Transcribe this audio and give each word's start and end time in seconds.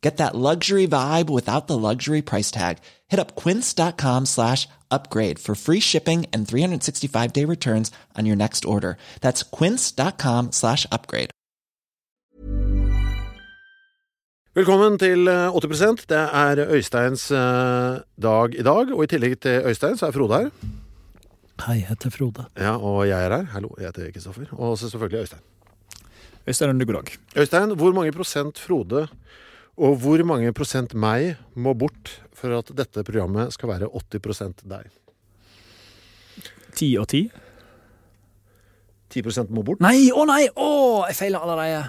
Get 0.00 0.16
that 0.18 0.34
luxury 0.34 0.86
vibe 0.86 1.28
without 1.28 1.66
the 1.66 1.76
luxury 1.76 2.22
price 2.22 2.50
tag. 2.50 2.78
Hit 3.08 3.18
up 3.18 3.34
quince.com 3.34 4.26
slash 4.26 4.68
upgrade 4.90 5.38
for 5.38 5.54
free 5.54 5.80
shipping 5.80 6.26
and 6.32 6.46
365 6.46 7.32
day 7.32 7.44
returns 7.44 7.90
on 8.18 8.26
your 8.26 8.36
next 8.36 8.64
order. 8.64 8.96
That's 9.20 9.42
quince.com 9.42 10.52
slash 10.52 10.86
upgrade. 10.92 11.30
Velkommen 14.54 14.96
til 14.98 15.28
eh, 15.28 15.54
80 15.54 16.06
Det 16.08 16.18
er 16.18 16.58
Øysteins 16.74 17.30
eh, 17.30 18.00
dag 18.22 18.54
i 18.58 18.62
dag, 18.62 18.90
og 18.94 19.04
i 19.04 19.06
tillegg 19.06 19.36
til 19.40 19.62
Øystein 19.70 19.96
så 19.96 20.06
er 20.06 20.10
Frode 20.10 20.34
her. 20.34 20.48
Hei, 21.66 21.76
jeg 21.78 21.86
heter 21.88 22.10
Frode. 22.10 22.44
Ja, 22.56 22.74
og 22.76 23.08
jeg 23.08 23.24
er 23.24 23.36
her. 23.36 23.44
Hallo, 23.52 23.68
jeg 23.78 23.86
heter 23.86 24.10
Kristoffer. 24.12 24.50
Og 24.52 24.78
så 24.78 24.90
selvfølgelig 24.90 25.20
Øystein. 25.20 25.40
Øystein 26.48 26.78
god 26.86 26.94
dag. 26.94 27.14
Øystein, 27.36 27.76
hvor 27.76 27.92
mange 27.92 28.12
prosent 28.12 28.58
Frode 28.58 29.06
og 29.78 29.98
hvor 30.02 30.22
mange 30.26 30.50
prosent 30.56 30.94
meg 30.98 31.36
må 31.54 31.72
bort 31.78 32.16
for 32.34 32.54
at 32.58 32.70
dette 32.78 33.04
programmet 33.06 33.52
skal 33.54 33.70
være 33.72 33.88
80% 33.90 34.64
deg? 34.70 34.88
Ti 36.78 36.88
og 37.00 37.06
ti? 37.10 37.24
10% 39.14 39.50
må 39.54 39.62
bort? 39.64 39.80
Nei, 39.82 40.10
å 40.12 40.24
nei! 40.28 40.44
Å, 40.52 40.68
jeg 41.08 41.16
feiler 41.18 41.44
allerede. 41.44 41.86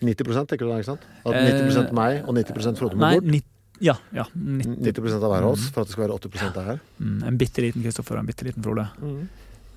90 0.00 0.46
tenker 0.48 0.64
du 0.64 0.70
da, 0.72 0.78
ikke 0.80 0.88
sant? 0.94 1.02
At 1.26 1.34
Eh, 1.36 1.48
90% 1.60 1.90
meg 1.96 2.22
og 2.24 2.32
90% 2.38 2.78
Frode 2.80 2.96
må 2.96 3.04
Nei, 3.04 3.14
bort? 3.18 3.28
ni, 3.28 3.42
ja. 3.84 3.94
ja 4.16 4.24
90. 4.32 4.78
90 4.80 5.18
av 5.20 5.26
hver 5.28 5.44
av 5.44 5.50
oss 5.52 5.66
for 5.68 5.82
at 5.84 5.90
det 5.90 5.96
skal 5.96 6.06
være 6.06 6.16
80 6.16 6.56
av 6.56 6.64
her? 6.70 6.80
Mm, 6.98 7.18
en 7.28 7.36
bitte 7.42 7.64
liten 7.66 7.84
Kristoffer 7.84 8.16
og 8.16 8.22
en 8.24 8.30
bitte 8.30 8.46
liten 8.48 8.64
Frode. 8.64 8.86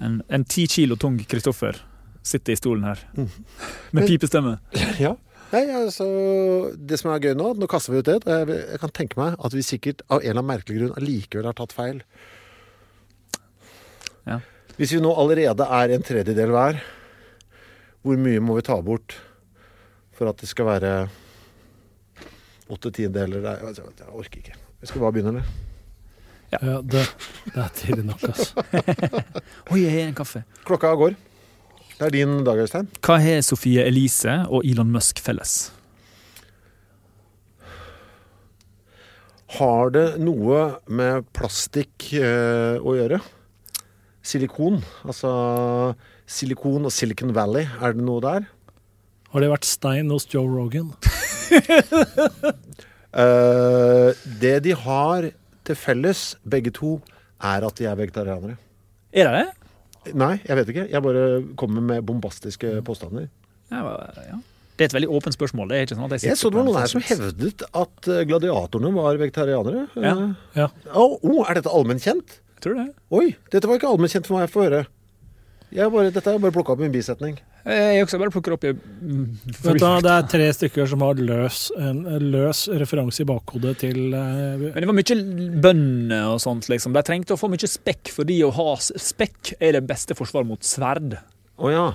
En, 0.03 0.21
en 0.29 0.45
ti 0.47 0.65
kilo 0.71 0.95
tung 0.95 1.19
Kristoffer 1.27 1.81
sitter 2.23 2.55
i 2.55 2.59
stolen 2.61 2.87
her 2.87 3.01
Mm. 3.17 3.27
med 3.91 4.07
pipestemme. 4.07 4.59
Ja. 4.99 5.17
Nei, 5.53 5.67
altså, 5.77 6.05
det 6.73 6.97
som 6.97 7.11
er 7.13 7.21
gøy 7.21 7.35
nå, 7.37 7.51
nå 7.61 7.67
kaster 7.69 7.93
vi 7.93 8.01
ut 8.01 8.07
det. 8.09 8.21
og 8.25 8.31
Jeg, 8.49 8.61
jeg 8.73 8.79
kan 8.81 8.93
tenke 8.97 9.19
meg 9.19 9.35
at 9.37 9.53
vi 9.53 9.65
sikkert 9.65 10.01
av 10.07 10.21
en 10.23 10.25
eller 10.25 10.41
annen 10.41 10.49
merkelig 10.49 10.79
grunn 10.79 10.95
allikevel 10.97 11.49
har 11.49 11.57
tatt 11.59 11.75
feil. 11.75 11.99
Ja. 14.25 14.39
Hvis 14.79 14.95
vi 14.95 15.01
nå 15.03 15.11
allerede 15.13 15.67
er 15.77 15.93
en 15.93 16.05
tredjedel 16.05 16.53
hver, 16.55 16.79
hvor 18.01 18.17
mye 18.19 18.41
må 18.41 18.57
vi 18.57 18.65
ta 18.65 18.79
bort 18.81 19.13
for 20.17 20.31
at 20.31 20.41
det 20.41 20.49
skal 20.49 20.71
være 20.71 20.93
åtte 22.73 22.89
tiendedeler? 22.89 23.43
deler 23.43 23.69
Jeg 23.69 23.93
jeg 24.01 24.09
orker 24.09 24.41
ikke. 24.41 24.57
Skal 24.81 24.97
vi 24.97 25.03
bare 25.05 25.15
begynne, 25.15 25.35
eller? 25.37 25.61
Ja, 26.53 26.79
det, 26.81 27.05
det 27.45 27.61
er 27.61 27.69
tidlig 27.77 28.05
nok, 28.05 28.25
altså. 28.29 28.65
Oi, 29.71 29.79
jeg 29.83 29.93
har 29.93 30.09
en 30.09 30.17
kaffe. 30.17 30.43
Klokka 30.65 30.95
går. 30.97 31.15
Det 31.99 32.07
er 32.07 32.13
din 32.15 32.39
dag, 32.45 32.57
Øystein. 32.63 32.87
Hva 33.05 33.19
har 33.21 33.41
Sofie 33.45 33.83
Elise 33.85 34.39
og 34.49 34.65
Elon 34.65 34.89
Musk 34.91 35.21
felles? 35.23 35.71
Har 39.53 39.91
det 39.93 40.07
noe 40.23 40.63
med 40.89 41.27
plastikk 41.37 42.09
eh, 42.17 42.81
å 42.81 42.95
gjøre? 42.97 43.19
Silikon. 44.25 44.79
Altså 45.05 45.29
silikon 46.25 46.87
og 46.89 46.95
Silicon 46.95 47.35
Valley. 47.35 47.67
Er 47.77 47.93
det 47.93 48.05
noe 48.07 48.23
der? 48.23 48.47
Har 49.33 49.43
det 49.43 49.51
vært 49.51 49.69
stein 49.69 50.09
hos 50.13 50.27
Joe 50.33 50.49
Rogan? 50.49 50.93
Eh, 53.13 54.07
det 54.41 54.55
de 54.65 54.71
har 54.73 55.27
til 55.69 55.75
felles, 55.77 56.21
begge 56.49 56.71
to, 56.73 56.95
er 57.45 57.61
at 57.67 57.77
de 57.77 57.85
er 57.85 57.99
vegetarianere. 57.99 58.55
Er 59.13 59.29
det 59.29 59.43
det? 59.43 59.62
Nei, 60.11 60.33
jeg 60.43 60.57
vet 60.59 60.71
ikke. 60.73 60.87
Jeg 60.91 61.03
bare 61.05 61.27
kommer 61.59 61.83
med 61.85 62.03
bombastiske 62.07 62.81
påstander. 62.87 63.29
Ja, 63.71 63.83
ja. 64.27 64.39
Det 64.73 64.87
er 64.87 64.89
et 64.89 64.95
veldig 64.97 65.09
åpent 65.13 65.35
spørsmål. 65.35 65.69
Det 65.69 65.77
er 65.77 65.85
ikke 65.85 65.95
sånn 65.99 66.07
at 66.09 66.15
jeg, 66.17 66.31
Jeg 66.31 66.39
så 66.39 66.49
det 66.49 66.57
var 66.57 66.65
noen 66.65 66.79
her 66.81 66.89
som 66.89 67.03
hevdet 67.05 67.61
at 67.77 68.07
eh, 68.09 68.23
gladiatorene 68.25 68.89
var 68.95 69.19
vegetarianere. 69.21 69.83
Ja. 69.95 70.13
Eh, 70.13 70.33
Ja. 70.63 70.67
Oh, 70.97 71.19
oh, 71.21 71.43
er 71.45 71.59
dette 71.59 71.69
allmennkjent? 71.71 72.39
Tror 72.63 72.79
det. 72.79 72.87
Oi, 73.13 73.35
dette 73.53 73.69
var 73.69 73.77
ikke 73.77 73.91
allmennkjent 73.91 74.27
for 74.27 74.39
meg 74.39 74.49
å 74.49 74.53
få 74.53 74.65
høre. 74.65 74.83
Jeg 75.73 75.93
bare, 75.93 76.09
dette 76.13 76.25
har 76.25 76.37
jeg 76.37 76.43
bare 76.43 76.55
plukka 76.57 76.73
opp 76.73 76.81
i 76.81 76.87
en 76.89 76.93
bisetning. 76.95 77.37
Jeg 77.63 78.03
også 78.03 78.19
bare 78.19 78.33
plukker 78.33 78.57
opp 78.57 78.65
i 78.67 78.73
Vet 78.73 79.77
du, 79.79 79.85
det 80.03 80.11
er 80.11 80.25
tre 80.27 80.47
stykker 80.51 80.87
som 80.91 81.03
har 81.05 81.19
løs, 81.19 81.69
en 81.79 82.01
løs 82.33 82.65
referanse 82.81 83.23
i 83.23 83.27
bakhodet 83.29 83.77
til 83.85 83.99
uh, 84.11 84.59
Men 84.59 84.81
det 84.83 84.89
var 84.89 84.97
mye 84.97 85.19
bønner 85.63 86.33
og 86.33 86.41
sånt, 86.43 86.67
liksom. 86.71 86.95
De 86.95 87.03
trengte 87.07 87.37
å 87.37 87.39
få 87.39 87.47
mye 87.53 87.69
spekk, 87.71 88.11
fordi 88.11 88.41
å 88.43 88.51
ha 88.51 88.73
spekk 88.81 89.53
er 89.63 89.77
det 89.77 89.85
beste 89.87 90.17
forsvaret 90.19 90.49
mot 90.49 90.67
sverd. 90.67 91.15
Å 91.55 91.71
ja. 91.71 91.85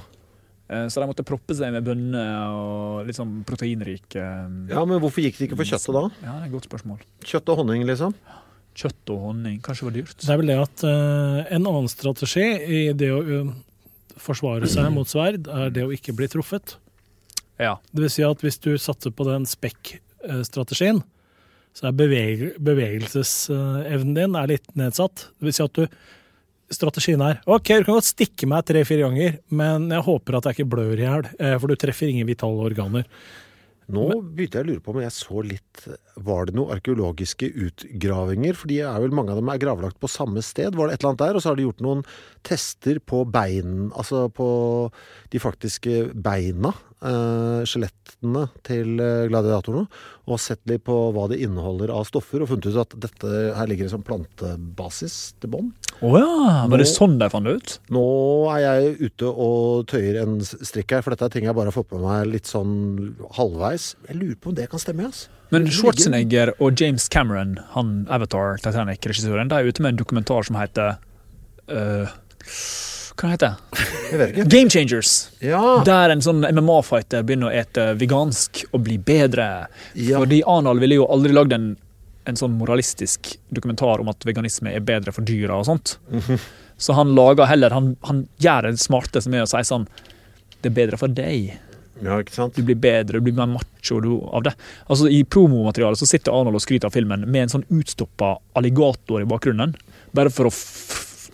Eh, 0.69 0.87
Så 0.89 1.01
de 1.01 1.09
måtte 1.09 1.25
proppe 1.27 1.57
seg 1.57 1.73
med 1.73 1.85
bønner 1.87 2.49
og 2.53 3.07
litt 3.09 3.17
sånn 3.17 3.39
proteinrike 3.49 4.25
Ja, 4.69 4.83
men 4.85 5.01
hvorfor 5.01 5.25
gikk 5.25 5.39
de 5.39 5.49
ikke 5.49 5.61
for 5.61 5.69
kjøttet 5.69 5.97
da? 5.97 6.05
Ja, 6.25 6.35
det 6.35 6.43
er 6.43 6.51
et 6.51 6.57
godt 6.57 6.69
spørsmål. 6.69 7.01
Kjøtt 7.25 7.53
og 7.53 7.63
honning, 7.63 7.87
liksom? 7.89 8.17
Kjøtt 8.79 9.13
og 9.15 9.23
honning, 9.31 9.57
kanskje 9.65 9.85
det 9.85 9.89
var 9.89 9.97
dyrt? 9.97 10.19
Det 10.23 10.35
er 10.35 10.43
vel 10.43 10.53
det 10.53 10.59
at 10.63 10.85
uh, 10.87 11.39
en 11.57 11.65
annen 11.73 11.89
strategi 11.91 12.45
i 12.47 12.83
det 12.97 13.09
å 13.15 13.23
eh, 13.25 13.49
forsvare 14.23 14.69
seg 14.71 14.91
mot 14.95 15.09
sverd, 15.09 15.49
er 15.49 15.73
det 15.75 15.87
å 15.87 15.95
ikke 15.95 16.15
bli 16.17 16.29
truffet. 16.31 16.77
Ja. 17.59 17.77
Det 17.93 18.05
vil 18.05 18.13
si 18.13 18.27
at 18.27 18.43
hvis 18.45 18.61
du 18.63 18.73
satser 18.79 19.15
på 19.15 19.27
den 19.29 19.47
spekk-strategien, 19.49 21.03
så 21.77 21.91
er 21.91 21.99
beveg 21.99 22.45
bevegelsesevnen 22.65 24.15
din 24.17 24.39
er 24.39 24.51
litt 24.51 24.71
nedsatt. 24.79 25.29
Det 25.39 25.49
vil 25.51 25.57
si 25.59 25.67
at 25.67 25.77
du 25.79 25.85
Strategien 26.69 27.23
er 27.25 27.39
OK, 27.49 27.71
du 27.81 27.87
kan 27.87 27.97
godt 27.97 28.11
stikke 28.11 28.45
meg 28.45 28.67
tre-fire 28.69 29.07
ganger, 29.07 29.39
men 29.49 29.87
jeg 29.89 30.05
håper 30.05 30.37
at 30.37 30.49
jeg 30.51 30.59
ikke 30.59 30.73
blør 30.75 31.01
i 31.01 31.07
hjel, 31.07 31.23
eh, 31.41 31.55
for 31.57 31.73
du 31.73 31.79
treffer 31.81 32.11
ingen 32.11 32.29
vitale 32.29 32.61
organer. 32.61 33.07
Nå 33.89 34.05
begynte 34.21 34.61
jeg 34.61 34.67
å 34.67 34.69
lure 34.69 34.83
på 34.85 34.93
om 34.93 34.99
jeg 35.01 35.15
så 35.17 35.43
litt 35.47 35.85
Var 36.21 36.49
det 36.49 36.55
noen 36.59 36.75
arkeologiske 36.75 37.49
utgravinger? 37.49 38.59
For 38.59 38.69
de 38.69 38.83
er 38.85 38.99
vel 39.01 39.15
mange 39.17 39.33
av 39.33 39.41
dem 39.41 39.49
er 39.49 39.61
gravlagt 39.63 39.97
på 40.03 40.11
samme 40.13 40.43
sted. 40.45 40.77
Var 40.77 40.91
det 40.91 40.99
et 40.99 41.01
eller 41.01 41.15
annet 41.15 41.23
der? 41.23 41.39
Og 41.39 41.45
så 41.45 41.51
har 41.51 41.59
de 41.59 41.65
gjort 41.65 41.81
noen 41.85 42.05
tester 42.45 43.01
på 43.01 43.23
bein 43.33 43.89
Altså 43.97 44.27
på 44.35 44.49
de 45.33 45.41
faktiske 45.41 46.03
beina. 46.13 46.75
Eh, 47.03 47.63
Skjelettene 47.69 48.45
til 48.67 48.99
eh, 49.01 49.27
gladiatorene. 49.31 49.87
Og 50.29 50.41
sett 50.43 50.61
litt 50.69 50.83
på 50.87 50.97
hva 51.15 51.27
det 51.31 51.39
inneholder 51.45 51.93
av 51.95 52.05
stoffer. 52.09 52.43
Og 52.45 52.51
funnet 52.51 52.69
ut 52.69 52.81
at 52.83 52.97
dette 53.07 53.31
her 53.57 53.71
ligger 53.71 53.87
en 53.89 53.95
sånn 53.97 54.05
plantebasis 54.07 55.19
til 55.41 55.53
bånn. 55.55 55.71
Å 56.05 56.13
ja! 56.19 56.29
Var 56.71 56.79
det 56.83 56.87
Nå- 56.87 56.93
sånn 56.95 57.17
de 57.21 57.29
fant 57.33 57.49
det 57.49 57.57
ut? 57.59 57.75
Nå 57.95 58.05
er 58.55 58.61
jeg 58.67 58.95
ute 59.09 59.31
og 59.33 59.87
tøyer 59.91 60.21
en 60.23 60.39
strikk 60.45 60.95
her, 60.97 61.03
for 61.07 61.15
dette 61.15 61.27
er 61.27 61.35
ting 61.35 61.49
jeg 61.49 61.57
bare 61.59 61.73
har 61.73 61.77
fått 61.79 61.91
med 61.97 62.05
meg 62.07 62.29
litt 62.37 62.51
sånn 62.51 63.17
halvveis. 63.39 63.93
Jeg 64.11 64.21
lurer 64.21 64.39
på 64.39 64.53
om 64.53 64.59
det 64.59 64.69
kan 64.71 64.83
stemme, 64.83 65.09
altså. 65.11 65.33
Men 65.51 65.65
Schwarzenegger 65.73 66.51
og 66.61 66.77
James 66.77 67.07
Cameron, 67.09 67.55
han 67.73 68.03
Avatar 68.13 68.59
Titanic-regissøren, 68.61 69.49
de 69.49 69.57
er 69.63 69.71
ute 69.71 69.81
med 69.81 69.95
en 69.95 70.01
dokumentar 70.03 70.45
som 70.45 70.59
heter 70.61 70.99
øh, 71.73 72.11
Hva 73.19 73.33
heter 73.33 73.51
det? 73.51 73.85
Jeg 74.13 74.19
vet 74.21 74.31
ikke. 74.33 74.45
Game 74.53 74.71
Changers. 74.71 75.13
Ja. 75.43 75.61
Der 75.87 76.13
en 76.15 76.23
sånn 76.23 76.45
MMA-fighter 76.47 77.25
begynner 77.27 77.51
å 77.51 77.57
ete 77.59 77.89
vegansk 77.99 78.63
og 78.71 78.85
bli 78.87 78.99
bedre. 79.03 79.67
Ja. 79.99 80.21
Fordi 80.23 80.39
Arnold 80.47 80.81
ville 80.85 81.01
jo 81.01 81.09
aldri 81.11 81.35
lagd 81.35 81.53
en, 81.57 81.67
en 82.31 82.39
sånn 82.39 82.55
moralistisk 82.61 83.33
dokumentar 83.51 84.01
om 84.05 84.13
at 84.13 84.23
veganisme 84.29 84.71
er 84.71 84.85
bedre 84.87 85.13
for 85.17 85.27
dyra 85.27 85.59
og 85.59 85.67
sånt. 85.67 85.97
Mhm. 86.15 86.39
Så 86.79 86.95
han 86.95 87.11
lager 87.11 87.49
heller 87.51 87.75
Han, 87.75 87.97
han 88.07 88.21
gjør 88.39 88.69
det 88.69 88.79
smarte 88.79 89.19
som 89.19 89.35
er 89.35 89.43
å 89.43 89.49
si 89.51 89.59
sånn 89.67 89.89
Det 90.63 90.69
er 90.71 90.77
bedre 90.77 91.01
for 91.01 91.11
deg. 91.11 91.57
ja, 92.05 92.21
ikke 92.23 92.37
sant? 92.37 92.55
Du 92.55 92.63
blir 92.63 92.79
bedre, 92.79 93.19
du 93.19 93.25
blir 93.27 93.35
mer 93.35 93.49
macho 93.51 93.99
du, 94.01 94.13
av 94.31 94.45
det. 94.47 94.53
Altså 94.87 95.09
I 95.11 95.25
promomaterialet 95.27 95.99
så 95.99 96.07
sitter 96.07 96.31
Arnold 96.39 96.55
og 96.55 96.63
skryter 96.63 96.87
av 96.87 96.95
filmen 96.95 97.27
med 97.27 97.43
en 97.49 97.53
sånn 97.57 97.67
utstoppa 97.75 98.37
alligator 98.55 99.25
i 99.25 99.27
bakgrunnen. 99.27 99.75
Bare 100.15 100.31
for 100.31 100.47
å 100.47 100.55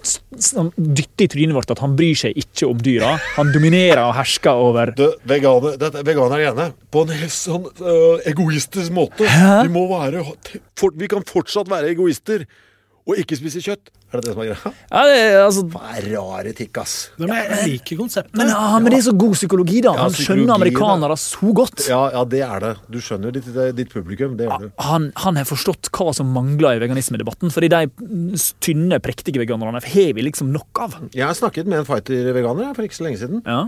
f 0.05 0.21
f 0.21 0.45
sånn 0.45 0.71
dytte 0.77 1.27
i 1.27 1.31
trynet 1.33 1.57
vårt 1.57 1.73
at 1.75 1.81
han 1.83 1.97
bryr 1.99 2.19
seg 2.19 2.37
ikke 2.41 2.69
om 2.69 2.83
dyra. 2.85 3.15
Han 3.39 3.53
dominerer 3.55 4.03
og 4.05 4.15
hersker 4.19 4.61
over 4.67 4.93
det, 4.99 5.11
veganer, 5.31 5.79
dette, 5.81 6.05
veganerne 6.07 6.43
igjen, 6.43 6.77
på 6.93 7.05
en 7.05 7.15
helt 7.17 7.35
sånn 7.35 7.67
uh, 7.81 8.21
egoistisk 8.29 8.95
måte. 8.95 9.27
Vi 9.27 9.73
må 9.73 9.87
være 9.91 10.25
for, 10.79 10.95
Vi 10.95 11.11
kan 11.11 11.25
fortsatt 11.27 11.71
være 11.73 11.95
egoister 11.95 12.47
og 13.05 13.21
ikke 13.21 13.37
spise 13.41 13.63
kjøtt. 13.65 13.91
Er 14.15 14.21
det 14.23 14.29
det 14.29 14.35
som 14.35 14.43
er 14.45 14.51
greia? 14.53 14.73
Ja, 14.95 15.01
det 15.11 15.15
er, 15.19 15.37
altså, 15.43 15.63
Det 15.67 15.81
er 15.99 16.05
rare 16.15 16.53
tikk, 16.55 16.79
ass. 16.85 16.95
Men 17.19 17.33
jeg 17.35 17.69
liker 17.73 17.99
konseptet. 17.99 18.37
men, 18.39 18.53
ja, 18.53 18.79
men 18.79 18.93
det 18.95 18.99
er 19.01 19.07
så 19.09 19.15
god 19.19 19.35
psykologi, 19.35 19.81
da. 19.83 19.95
Ja, 19.97 20.05
Han 20.07 20.15
skjønner 20.15 20.55
amerikanere 20.55 21.17
så 21.19 21.51
godt. 21.57 21.87
Ja, 21.91 22.03
ja, 22.15 22.23
det 22.31 22.43
er 22.47 22.63
det. 22.63 22.73
Du 22.95 23.01
skjønner 23.03 23.35
ditt, 23.35 23.49
ditt 23.79 23.91
publikum. 23.93 24.37
Det 24.39 24.47
gjør 24.47 24.67
du. 24.67 24.69
Han, 24.87 25.11
han 25.25 25.41
har 25.41 25.49
forstått 25.49 25.91
hva 25.95 26.13
som 26.15 26.31
mangler 26.35 26.79
i 26.79 26.85
veganismedebatten. 26.85 27.51
Fordi 27.55 27.73
de 27.75 27.83
tynne, 28.65 29.01
prektige 29.03 29.43
veganerne 29.43 29.83
har 29.83 30.15
vi 30.15 30.29
liksom 30.29 30.53
nok 30.55 30.85
av. 30.87 30.95
Jeg 31.15 31.27
har 31.27 31.35
snakket 31.39 31.67
med 31.67 31.83
en 31.83 31.89
fighter-veganer 31.89 32.75
for 32.77 32.87
ikke 32.87 33.01
så 33.01 33.09
lenge 33.09 33.21
siden. 33.25 33.43
Ja. 33.47 33.65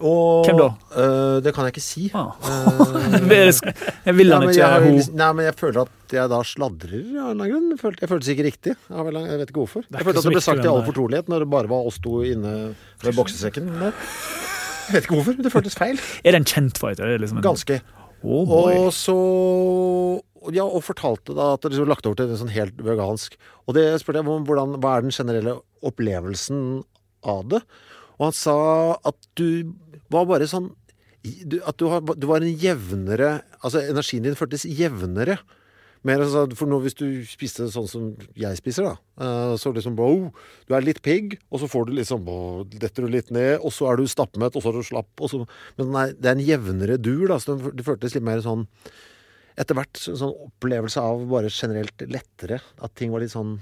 Og, 0.00 0.44
Hvem 0.44 0.58
da? 0.60 0.66
øh, 1.00 1.36
det 1.44 1.52
kan 1.56 1.64
jeg 1.64 1.72
ikke 1.76 1.82
si. 1.84 2.10
Ah. 2.12 2.34
Eh, 2.44 3.16
Jeg 4.06 4.14
vil 4.16 4.32
han 4.32 4.44
men 4.44 4.50
ikke 4.52 4.68
ho. 4.68 4.90
liksom- 4.92 5.16
nei, 5.16 5.32
men 5.32 5.44
jeg 5.46 5.54
føler 5.56 5.80
at 5.86 6.12
jeg 6.12 6.28
da 6.30 6.40
sladrer 6.44 6.92
av 6.92 7.00
en 7.00 7.16
eller 7.16 7.30
annen 7.32 7.50
grunn. 7.52 7.68
Jeg 7.72 7.80
følte, 7.80 8.00
jeg 8.04 8.08
følte 8.10 8.34
ikke 8.34 8.46
riktig. 8.46 8.74
En 8.90 9.06
Jeg 9.26 9.38
vet 9.40 9.48
ikke 9.50 9.62
hvorfor. 9.64 9.86
Jeg 9.90 10.04
følte 10.04 10.18
at 10.18 10.24
det 10.28 10.32
ble 10.36 10.44
sagt 10.44 10.64
i 10.64 10.68
all 10.68 10.84
fortrolighet 10.84 11.28
når 11.32 11.38
det 11.46 11.50
bare 11.50 11.68
var 11.72 11.86
oss 11.88 11.98
to 11.98 12.20
inne 12.22 12.74
ved 13.02 13.14
boksesekken 13.16 13.72
der. 13.80 13.92
Jeg 14.86 14.94
vet 14.94 15.04
ikke 15.08 15.16
hvorfor, 15.18 15.34
men 15.34 15.42
det 15.48 15.52
føltes 15.52 15.74
feil. 15.74 15.98
Er 16.24 16.36
det 16.36 16.40
en 16.42 16.44
kjent 16.46 16.78
fighter? 16.78 17.08
Er 17.08 17.18
Liksom 17.18 17.38
en... 17.40 17.42
Ganske. 17.42 17.80
Oh, 18.22 18.44
boy. 18.46 18.76
Og 18.86 18.92
så 18.94 19.16
Ja, 20.54 20.62
og 20.62 20.84
fortalte 20.86 21.34
da 21.34 21.54
at 21.56 21.62
det 21.64 21.72
liksom 21.72 21.88
lagt 21.90 22.06
over 22.06 22.14
til 22.20 22.28
det 22.30 22.38
sånn 22.38 22.52
helt 22.54 22.76
vegansk. 22.78 23.34
Og 23.66 23.74
det 23.74 23.88
spurte 24.00 24.20
jeg 24.22 24.28
om 24.30 24.44
hvordan, 24.46 24.76
hva 24.78 24.92
er 24.98 25.02
den 25.02 25.10
generelle 25.10 25.56
opplevelsen 25.82 26.84
av 27.26 27.48
det. 27.50 27.62
Og 28.20 28.28
han 28.28 28.36
sa 28.36 28.54
at 29.04 29.16
du 29.36 29.72
var 30.12 30.26
bare 30.28 30.48
sånn 30.50 30.70
At 31.66 31.78
du, 31.78 31.86
var 31.88 32.42
en 32.42 32.58
jevnere 32.60 33.40
Altså 33.60 33.82
energien 33.82 34.26
din 34.26 34.38
føltes 34.38 34.66
jevnere. 34.68 35.38
Mer 36.06 36.22
altså, 36.22 36.44
for 36.58 36.70
nå 36.70 36.78
hvis 36.84 36.94
du 36.98 37.06
spiste 37.26 37.66
sånn 37.72 37.88
som 37.90 38.04
jeg 38.38 38.58
spiser, 38.60 38.86
da, 38.86 38.92
eh, 39.24 39.54
så 39.58 39.72
liksom 39.74 39.96
wow, 39.98 40.28
Du 40.68 40.76
er 40.76 40.84
litt 40.84 41.00
pigg, 41.02 41.38
og 41.50 41.62
så 41.62 41.70
får 41.70 41.88
du 41.88 41.96
liksom 41.96 42.22
wow, 42.28 42.62
detter 42.68 43.06
du 43.06 43.10
litt 43.10 43.32
ned, 43.34 43.56
og 43.58 43.74
så 43.74 43.88
er 43.90 43.98
du 43.98 44.06
stappmett, 44.10 44.54
og 44.54 44.62
så 44.62 44.70
er 44.70 44.78
du 44.78 44.86
slapp. 44.86 45.24
Så, 45.30 45.42
men 45.80 45.90
nei, 45.94 46.06
det 46.14 46.30
er 46.30 46.36
en 46.38 46.46
jevnere 46.46 46.98
dur, 47.02 47.26
da. 47.32 47.40
Så 47.42 47.56
det 47.58 47.86
føltes 47.86 48.16
litt 48.16 48.26
mer 48.26 48.44
sånn 48.44 48.66
Etter 49.56 49.72
hvert 49.72 49.96
sånn 49.96 50.34
opplevelse 50.50 51.00
av 51.00 51.22
bare 51.30 51.48
generelt 51.48 52.02
lettere. 52.12 52.58
At 52.84 52.92
ting 52.92 53.08
var 53.08 53.22
litt 53.22 53.32
sånn 53.32 53.54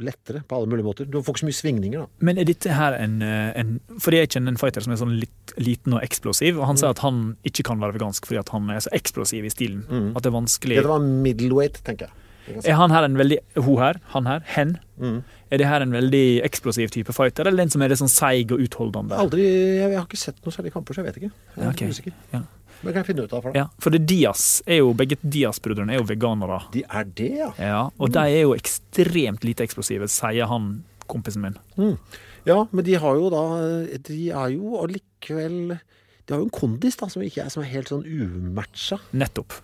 lettere 0.00 0.42
på 0.48 0.56
alle 0.56 0.70
mulige 0.70 0.86
måter. 0.86 1.08
Du 1.10 1.18
får 1.20 1.34
ikke 1.34 1.42
så 1.42 1.48
mye 1.50 1.58
svingninger, 1.58 2.04
da. 2.04 2.24
Men 2.24 2.40
er 2.40 2.48
dette 2.48 2.72
her 2.72 2.96
en, 2.96 3.20
eh, 3.22 3.52
en 3.60 3.80
For 4.00 4.14
jeg 4.16 4.30
kjenner 4.32 4.54
en 4.54 4.60
fighter 4.60 4.84
som 4.84 4.92
er 4.92 5.00
sånn 5.02 5.18
litt 5.20 5.54
liten 5.58 5.94
og 5.94 6.02
eksplosiv, 6.02 6.58
og 6.58 6.66
han 6.70 6.80
sier 6.80 6.94
at 6.94 7.04
han 7.04 7.36
ikke 7.44 7.66
kan 7.68 7.82
være 7.82 7.98
vegansk 7.98 8.26
fordi 8.26 8.40
at 8.40 8.48
han 8.54 8.70
er 8.70 8.80
så 8.80 8.92
eksplosiv 8.96 9.44
i 9.44 9.52
stilen. 9.52 9.84
Mm. 9.90 10.16
At 10.16 10.24
det 10.24 10.32
er 10.32 10.38
vanskelig. 10.38 10.80
Det 10.80 10.88
var 10.88 11.04
middleweight, 11.04 11.82
tenker 11.84 12.08
jeg. 12.08 12.18
Er 12.64 12.74
han 12.74 12.90
her 12.90 13.04
en 13.06 13.14
veldig 13.18 13.38
Hun 13.62 13.78
her, 13.78 14.00
han 14.14 14.26
her, 14.26 14.40
hen. 14.56 14.78
Mm. 14.98 15.22
Er 15.52 15.60
det 15.60 15.66
her 15.68 15.84
en 15.84 15.92
veldig 15.92 16.42
eksplosiv 16.46 16.90
type 16.90 17.12
fighter, 17.12 17.46
eller 17.46 17.62
en 17.62 17.70
som 17.70 17.82
er 17.84 17.92
litt 17.92 18.00
sånn 18.00 18.10
seig 18.10 18.54
og 18.54 18.62
utholdende? 18.64 19.18
Aldri, 19.20 19.44
jeg, 19.44 19.90
jeg 19.92 19.98
har 19.98 20.06
ikke 20.08 20.20
sett 20.20 20.40
noen 20.42 20.56
særlige 20.56 20.74
kamper, 20.78 20.96
så 20.96 21.02
jeg 21.02 21.10
vet 21.10 21.20
ikke. 21.20 21.32
Jeg 21.56 21.64
er 21.66 21.70
okay. 21.74 21.92
usikker. 21.92 22.16
Ja. 22.32 22.40
Men 22.82 22.92
kan 22.92 23.00
jeg 23.02 23.10
finne 23.12 23.26
ut 23.26 23.32
av 23.32 23.44
for 23.44 23.52
deg. 23.52 23.60
Ja, 23.62 23.68
for 23.82 23.94
det 23.94 24.02
Dias 24.10 24.46
er 24.66 24.80
jo, 24.82 24.92
begge 24.98 25.18
Dias-brødrene 25.22 25.94
er 25.94 26.00
jo 26.02 26.06
veganere. 26.08 26.58
De 26.74 26.82
er 26.82 27.08
det, 27.18 27.30
ja. 27.38 27.50
Ja, 27.62 27.82
og 27.94 28.12
de 28.14 28.22
er 28.26 28.42
jo 28.42 28.56
ekstremt 28.56 29.46
lite 29.46 29.66
eksplosive, 29.66 30.08
sier 30.10 30.50
han 30.50 30.72
kompisen 31.10 31.44
min. 31.44 31.58
Mm. 31.78 31.96
Ja, 32.48 32.64
men 32.72 32.86
de 32.86 32.96
har 32.98 33.18
jo 33.18 33.28
da 33.30 33.42
De 34.02 34.16
er 34.34 34.48
jo 34.50 34.80
allikevel 34.80 35.76
De 35.76 36.32
har 36.32 36.40
jo 36.40 36.46
en 36.48 36.54
kondis 36.54 36.96
da, 36.98 37.06
som 37.12 37.22
ikke 37.22 37.44
er, 37.44 37.52
som 37.54 37.62
er 37.62 37.70
helt 37.70 37.92
sånn 37.92 38.02
umatcha. 38.02 38.98
Nettopp. 39.14 39.60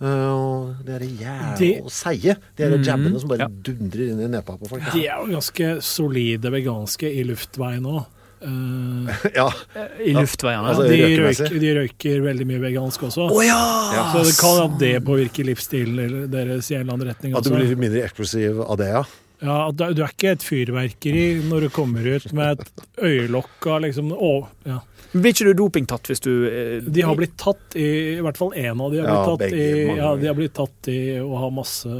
Uh, 0.00 0.72
det 0.84 0.94
er 0.96 1.02
jævla 1.04 1.56
De- 1.60 1.90
seige. 1.92 2.36
De 2.56 2.64
er 2.64 2.72
mm, 2.72 2.84
jabbene 2.88 3.20
som 3.20 3.28
bare 3.28 3.44
ja. 3.44 3.50
dundrer 3.68 4.12
inn 4.14 4.22
i 4.24 4.28
nepa 4.32 4.56
på 4.56 4.68
folk. 4.68 4.86
De 4.94 5.02
er 5.04 5.20
jo 5.20 5.34
ganske 5.34 5.74
solide 5.84 6.52
veganske 6.52 7.08
i 7.08 7.24
luftveien 7.28 7.88
òg. 7.88 8.06
ja. 9.40 9.46
I 10.00 10.14
luftveiene. 10.16 10.68
altså- 10.70 10.86
de, 10.88 11.00
røyker, 11.20 11.58
de 11.60 11.72
røyker 11.76 12.22
veldig 12.24 12.46
mye 12.48 12.60
vegansk 12.62 13.02
også. 13.10 13.26
Oh, 13.28 13.42
ja! 13.44 13.58
Så 14.14 14.22
det 14.24 14.36
kan 14.40 14.62
at 14.64 14.78
det 14.80 14.92
påvirker 15.04 15.44
livsstilen 15.50 16.30
deres 16.32 16.70
i 16.70 16.78
en 16.78 16.86
eller 16.86 16.96
annen 16.96 17.10
retning. 17.12 17.36
At 17.36 17.44
du 17.44 17.52
blir 17.52 17.76
mindre 17.76 18.06
eksplosiv 18.06 18.62
av 18.64 18.80
det, 18.80 18.88
ja. 18.94 19.04
Ja, 19.40 19.70
du, 19.72 19.86
du 19.96 20.02
er 20.04 20.12
ikke 20.12 20.34
et 20.36 20.44
fyrverkeri 20.44 21.26
når 21.48 21.66
du 21.66 21.72
kommer 21.72 22.04
ut 22.04 22.32
med 22.36 22.60
et 22.60 22.86
øyelokk 23.00 23.68
av 23.72 23.82
liksom 23.86 24.12
å, 24.12 24.34
ja. 24.68 24.80
Blir 25.10 25.32
ikke 25.32 25.48
du 25.48 25.56
dopingtatt 25.58 26.06
hvis 26.06 26.22
du 26.22 26.30
eh, 26.46 26.76
De 26.86 27.02
har 27.02 27.16
blitt 27.18 27.32
tatt 27.40 27.74
i 27.78 27.86
I 28.14 28.20
hvert 28.22 28.38
fall 28.38 28.52
én 28.54 28.78
av 28.78 28.92
de 28.92 29.00
har 29.00 29.08
Ja, 29.08 29.14
blitt 29.16 29.26
tatt 29.26 29.42
begge, 29.42 29.64
i 29.64 29.86
mange 29.88 29.98
Ja, 29.98 30.10
de 30.20 30.28
har 30.30 30.36
blitt 30.38 30.54
tatt 30.54 30.90
i 30.92 30.98
å 31.18 31.40
ha 31.40 31.48
masse 31.54 31.90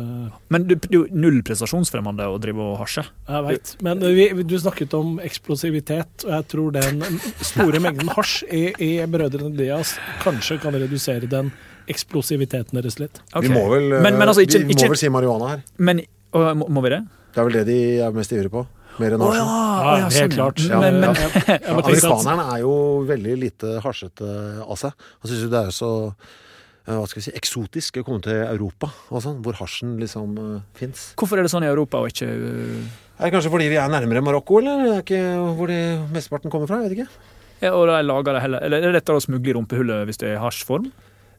Men 0.52 0.68
det 0.68 0.78
er 0.86 0.94
jo 0.94 1.02
null 1.10 1.40
prestasjonsfremmende 1.46 2.28
å 2.30 2.38
drive 2.42 2.62
og 2.62 2.76
hasje. 2.84 3.04
Jeg 3.26 3.46
veit. 3.48 3.72
Men 3.86 4.04
vi, 4.14 4.28
du 4.46 4.54
snakket 4.60 4.94
om 4.98 5.18
eksplosivitet, 5.24 6.26
og 6.26 6.32
jeg 6.36 6.46
tror 6.52 6.74
den 6.76 7.02
store 7.50 7.82
mengden 7.82 8.10
hasj 8.14 8.44
i, 8.46 8.62
i 8.78 8.90
Brødrene 9.10 9.52
Dias 9.58 9.96
kanskje 10.22 10.60
kan 10.62 10.76
redusere 10.78 11.30
den 11.30 11.50
eksplosiviteten 11.90 12.78
deres 12.78 13.00
litt. 13.02 13.22
Okay. 13.32 13.48
Vi 13.48 13.54
må 13.54 13.64
vel, 13.72 13.88
men, 13.98 14.18
men 14.18 14.28
altså, 14.28 14.44
ikke, 14.46 14.62
vi 14.62 14.70
må 14.70 14.78
ikke, 14.78 14.92
vel 14.94 15.02
si 15.02 15.10
marihuana 15.12 15.54
her. 15.54 15.64
men, 15.82 16.04
må, 16.34 16.68
må 16.70 16.84
vi 16.86 16.94
det? 16.94 17.00
Det 17.30 17.40
er 17.40 17.48
vel 17.48 17.58
det 17.60 17.64
de 17.68 17.80
er 18.02 18.14
mest 18.14 18.32
ivrige 18.34 18.52
på. 18.52 18.66
Mer 19.00 19.16
enn 19.16 19.24
hasjen. 19.24 19.46
Oh, 19.46 19.80
Ja, 19.80 19.96
ja, 19.96 20.06
helt 20.10 20.16
sånn, 20.18 20.34
klart. 20.34 20.62
Ja, 20.66 20.78
Men, 20.82 21.00
men, 21.00 21.16
Amerikanerne 21.72 22.46
er 22.54 22.62
jo 22.64 22.74
veldig 23.08 23.36
lite 23.40 23.74
hasjete 23.84 24.30
av 24.64 24.78
seg. 24.80 25.08
Han 25.22 25.30
syns 25.30 25.44
jo 25.46 25.50
det 25.52 25.60
er 25.60 25.74
så 25.74 25.90
eh, 26.10 26.96
hva 26.96 27.06
skal 27.08 27.20
vi 27.20 27.26
si, 27.28 27.34
eksotisk 27.38 28.00
å 28.02 28.06
komme 28.06 28.24
til 28.26 28.42
Europa, 28.42 28.90
og 29.08 29.24
sånn, 29.24 29.38
hvor 29.44 29.56
hasjen 29.60 29.94
liksom 30.00 30.34
uh, 30.36 30.56
fins. 30.76 31.10
hvorfor 31.20 31.40
er 31.40 31.46
det 31.46 31.52
sånn 31.54 31.66
i 31.66 31.70
Europa 31.70 32.02
og 32.02 32.10
ikke 32.12 32.28
uh... 32.28 32.90
Er 33.20 33.28
det 33.28 33.34
kanskje 33.36 33.52
fordi 33.52 33.68
vi 33.68 33.76
er 33.76 33.92
nærmere 33.92 34.24
Marokko, 34.24 34.62
eller? 34.62 34.80
Det 34.80 34.92
er 34.96 35.02
ikke 35.04 35.54
hvor 35.58 35.68
de 35.68 35.80
mesteparten 36.14 36.52
kommer 36.52 36.70
fra? 36.70 36.80
Jeg 36.80 36.88
vet 36.88 36.98
ikke. 36.98 37.24
ja, 37.60 37.72
Og 37.76 37.84
de 37.90 37.98
lager 38.08 38.32
det 38.32 38.44
heller 38.46 38.64
Eller 38.64 38.80
er 38.80 38.88
det 38.88 38.94
lettere 38.96 39.20
å 39.20 39.24
smugle 39.24 39.52
i 39.52 39.56
rumpehullet 39.58 40.08
hvis 40.08 40.20
det 40.22 40.30
er 40.32 40.40
hasjform? 40.40 40.88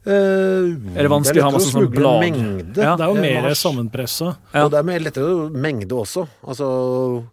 Eh, 0.04 0.98
Er 0.98 1.04
det 1.06 1.10
vanskelig 1.12 1.42
å 1.42 1.46
ha 1.46 1.52
masse 1.54 1.70
sånn 1.70 1.90
blad? 1.92 2.24
Mengde, 2.24 2.76
Ja. 2.82 2.96
Det 2.96 3.04
er 3.04 3.12
jo 3.12 3.20
enn 3.20 3.44
mer 3.44 3.54
sammenpressa. 3.54 4.36
Ja. 4.52 4.64
Og 4.64 4.72
det 4.72 4.80
er 4.82 5.00
lettere 5.06 5.50
mengde 5.54 5.92
også. 5.94 6.26
Altså 6.42 7.24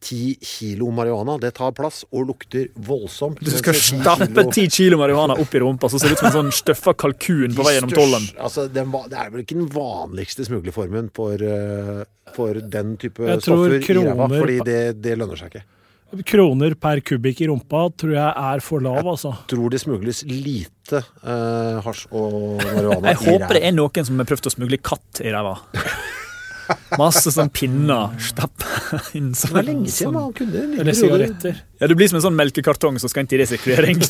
ti 0.00 0.36
kilo 0.40 0.90
marihuana, 0.92 1.38
det 1.40 1.54
tar 1.56 1.72
plass 1.72 2.04
og 2.12 2.26
lukter 2.28 2.68
voldsomt. 2.78 3.40
Du 3.42 3.50
skal 3.50 3.72
Mens 3.74 3.90
10 3.90 4.02
stappe 4.02 4.28
kilo- 4.28 4.52
ti 4.52 4.66
kilo 4.68 4.98
marihuana 4.98 5.34
opp 5.40 5.54
i 5.54 5.58
rumpa, 5.58 5.88
så 5.90 5.98
ser 5.98 6.08
det 6.08 6.12
ut 6.12 6.18
som 6.18 6.26
en 6.26 6.36
sånn 6.36 6.52
støffa 6.52 6.94
kalkun 6.94 7.54
på 7.56 7.64
vei 7.64 7.74
gjennom 7.80 7.90
tollen. 7.96 8.28
Altså, 8.38 8.68
det 8.72 8.82
er 8.84 9.30
vel 9.30 9.42
ikke 9.42 9.56
den 9.56 9.68
vanligste 9.68 10.44
smuglerformen 10.46 11.10
for, 11.12 11.32
eh, 11.34 12.04
for 12.34 12.54
den 12.54 12.96
type 12.98 13.18
Jeg 13.18 13.40
tror 13.40 13.66
stoffer 13.68 14.00
i 14.00 14.04
ræva, 14.04 14.28
fordi 14.28 14.64
det, 14.64 15.02
det 15.02 15.18
lønner 15.18 15.36
seg 15.36 15.50
ikke. 15.54 15.64
Kroner 16.26 16.76
per 16.78 17.00
kubikk 17.02 17.40
i 17.42 17.48
rumpa 17.50 17.86
tror 17.98 18.12
jeg 18.14 18.28
er 18.52 18.62
for 18.64 18.84
lav, 18.84 19.02
altså. 19.10 19.32
Tror 19.50 19.72
det 19.74 19.80
smugles 19.82 20.22
lite 20.28 21.02
eh, 21.02 21.80
hasj 21.82 22.06
og 22.14 22.60
marihuana 22.62 23.10
Jeg 23.10 23.22
håper 23.24 23.58
det 23.58 23.64
er 23.66 23.74
noen 23.74 24.06
som 24.06 24.22
har 24.22 24.28
prøvd 24.30 24.46
å 24.46 24.54
smugle 24.54 24.78
katt 24.78 25.24
i 25.26 25.34
ræva. 25.34 25.56
Masse 26.98 27.30
sånn 27.34 27.50
pinner 27.54 28.14
stappa 28.22 28.98
inn 29.18 29.30
Det 29.36 29.50
var 29.52 29.66
lenge 29.66 29.90
siden 29.92 30.10
sånn. 30.10 30.16
man 30.16 30.32
kunne 30.36 30.84
det. 30.84 30.94
sigaretter. 30.98 31.60
Ja, 31.80 31.86
det 31.90 31.96
blir 31.98 32.08
som 32.10 32.18
en 32.18 32.24
sånn 32.24 32.36
melkekartong 32.38 32.98
som 33.02 33.10
skal 33.12 33.24
inn 33.24 33.30
til 33.30 33.40
resirkulering. 33.42 34.00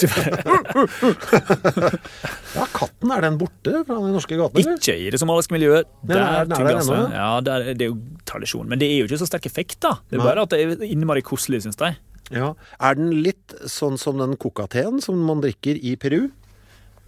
Ja, 2.56 2.64
katten, 2.72 3.10
er 3.12 3.24
den 3.26 3.36
borte 3.40 3.82
fra 3.86 3.98
den 4.00 4.14
norske 4.16 4.38
gaten? 4.38 4.62
eller? 4.62 4.78
Ikke 4.80 4.94
i 4.96 5.10
det 5.12 5.20
somaliske 5.20 5.52
miljøet. 5.52 5.88
Der 6.08 6.22
er 6.22 6.48
der 6.48 6.56
tygges 6.62 6.88
det. 6.88 6.96
ennå? 6.96 7.10
Ja, 7.12 7.28
der, 7.44 7.66
det 7.76 7.88
er 7.88 7.92
jo 7.92 7.98
tradisjon. 8.28 8.68
Men 8.70 8.80
det 8.80 8.88
er 8.92 9.02
jo 9.02 9.08
ikke 9.10 9.20
så 9.20 9.28
sterk 9.28 9.48
effekt, 9.50 9.78
da. 9.84 9.96
Det 10.10 10.18
er 10.20 10.24
bare 10.24 10.46
at 10.46 10.54
det 10.54 10.62
er 10.64 10.86
innmari 10.88 11.24
koselig, 11.26 11.62
syns 11.66 11.76
de. 11.80 11.92
Ja. 12.34 12.54
Er 12.82 12.96
den 12.98 13.12
litt 13.22 13.54
sånn 13.70 13.98
som 14.00 14.18
den 14.18 14.34
coca-teen 14.40 15.02
som 15.04 15.20
man 15.28 15.44
drikker 15.44 15.76
i 15.78 15.92
Peru? 16.00 16.24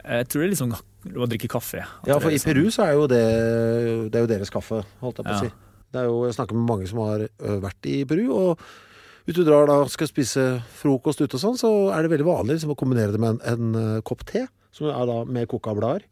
Jeg 0.05 0.29
tror 0.31 0.45
det 0.45 0.47
er 0.47 0.53
litt 0.53 0.61
sånn 0.63 0.77
å 1.17 1.29
drikke 1.31 1.51
kaffe. 1.51 1.85
Ja, 2.09 2.19
for 2.21 2.35
i 2.35 2.41
Peru 2.43 2.67
så 2.75 2.85
er 2.89 2.99
jo 2.99 3.07
det, 3.11 3.23
det 4.13 4.21
er 4.21 4.27
jo 4.27 4.31
deres 4.31 4.53
kaffe, 4.53 4.83
holdt 5.03 5.23
jeg 5.23 5.29
på 5.29 5.37
å 5.37 5.41
si. 5.47 5.51
Det 5.89 6.03
er 6.03 6.11
jo, 6.11 6.21
jeg 6.29 6.37
snakker 6.37 6.59
med 6.59 6.69
mange 6.69 6.89
som 6.91 7.01
har 7.07 7.25
vært 7.65 7.89
i 7.89 8.03
Peru, 8.09 8.27
og 8.35 8.69
Hvis 9.29 9.37
du 9.37 9.43
drar 9.45 9.67
da 9.69 9.83
skal 9.93 10.09
spise 10.09 10.43
frokost 10.81 11.21
ute 11.21 11.37
og 11.37 11.41
sånn, 11.43 11.59
så 11.61 11.69
er 11.93 12.01
det 12.01 12.15
veldig 12.15 12.25
vanlig 12.25 12.55
liksom, 12.55 12.71
å 12.73 12.79
kombinere 12.81 13.13
det 13.13 13.19
med 13.21 13.43
en, 13.45 13.75
en 13.77 14.01
kopp 14.01 14.23
te, 14.25 14.47
som 14.73 14.89
er 14.89 15.05
da 15.05 15.19
med 15.29 15.51
kokablader. 15.53 16.07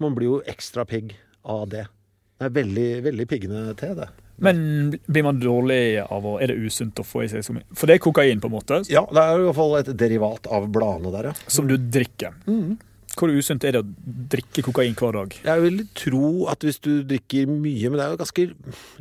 Man 0.00 0.16
blir 0.16 0.30
jo 0.30 0.38
ekstra 0.48 0.86
pigg 0.88 1.12
av 1.44 1.66
det. 1.68 1.84
Det 2.40 2.48
er 2.48 2.54
veldig, 2.56 2.86
veldig 3.04 3.26
piggende 3.28 3.74
te, 3.76 3.92
det. 3.98 4.08
Men 4.42 4.62
blir 5.06 5.26
man 5.26 5.38
dårlig 5.38 6.00
av 6.02 6.24
å 6.26 6.38
Er 6.42 6.50
det 6.50 6.56
usunt 6.64 6.98
å 6.98 7.04
få 7.06 7.26
i 7.26 7.28
seg 7.30 7.44
så 7.46 7.54
mye? 7.54 7.66
For 7.76 7.86
det 7.86 7.98
er 7.98 8.02
kokain, 8.02 8.40
på 8.42 8.48
en 8.48 8.56
måte, 8.56 8.80
Ja, 8.90 9.04
det 9.12 9.22
er 9.22 9.36
i 9.38 9.44
hvert 9.46 9.58
fall 9.58 9.76
et 9.78 9.92
derivat 10.00 10.48
av 10.50 10.66
bladene 10.72 11.12
der, 11.14 11.28
ja. 11.30 11.34
som 11.52 11.68
du 11.68 11.76
drikker. 11.76 12.34
Hvor 13.18 13.28
usunt 13.28 13.64
er 13.68 13.76
det 13.76 13.82
å 13.82 13.88
drikke 14.32 14.64
kokain 14.64 14.94
hver 14.96 15.16
dag? 15.18 15.34
Jeg 15.44 15.62
vil 15.66 15.80
tro 15.98 16.28
at 16.52 16.64
hvis 16.64 16.80
du 16.80 16.92
drikker 17.04 17.50
mye, 17.50 17.90
men 17.90 17.98
det 17.98 18.04
er 18.04 18.14
jo 18.14 18.20
ganske 18.22 18.46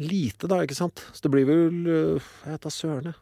lite 0.04 0.50
da, 0.52 0.62
ikke 0.66 0.78
sant? 0.78 1.04
Så 1.16 1.24
det 1.26 1.32
blir 1.34 1.48
vel, 1.48 1.78
øh, 1.88 2.32
jeg 2.44 2.56
vet 2.56 2.66
da 2.66 2.74
søren. 2.76 3.14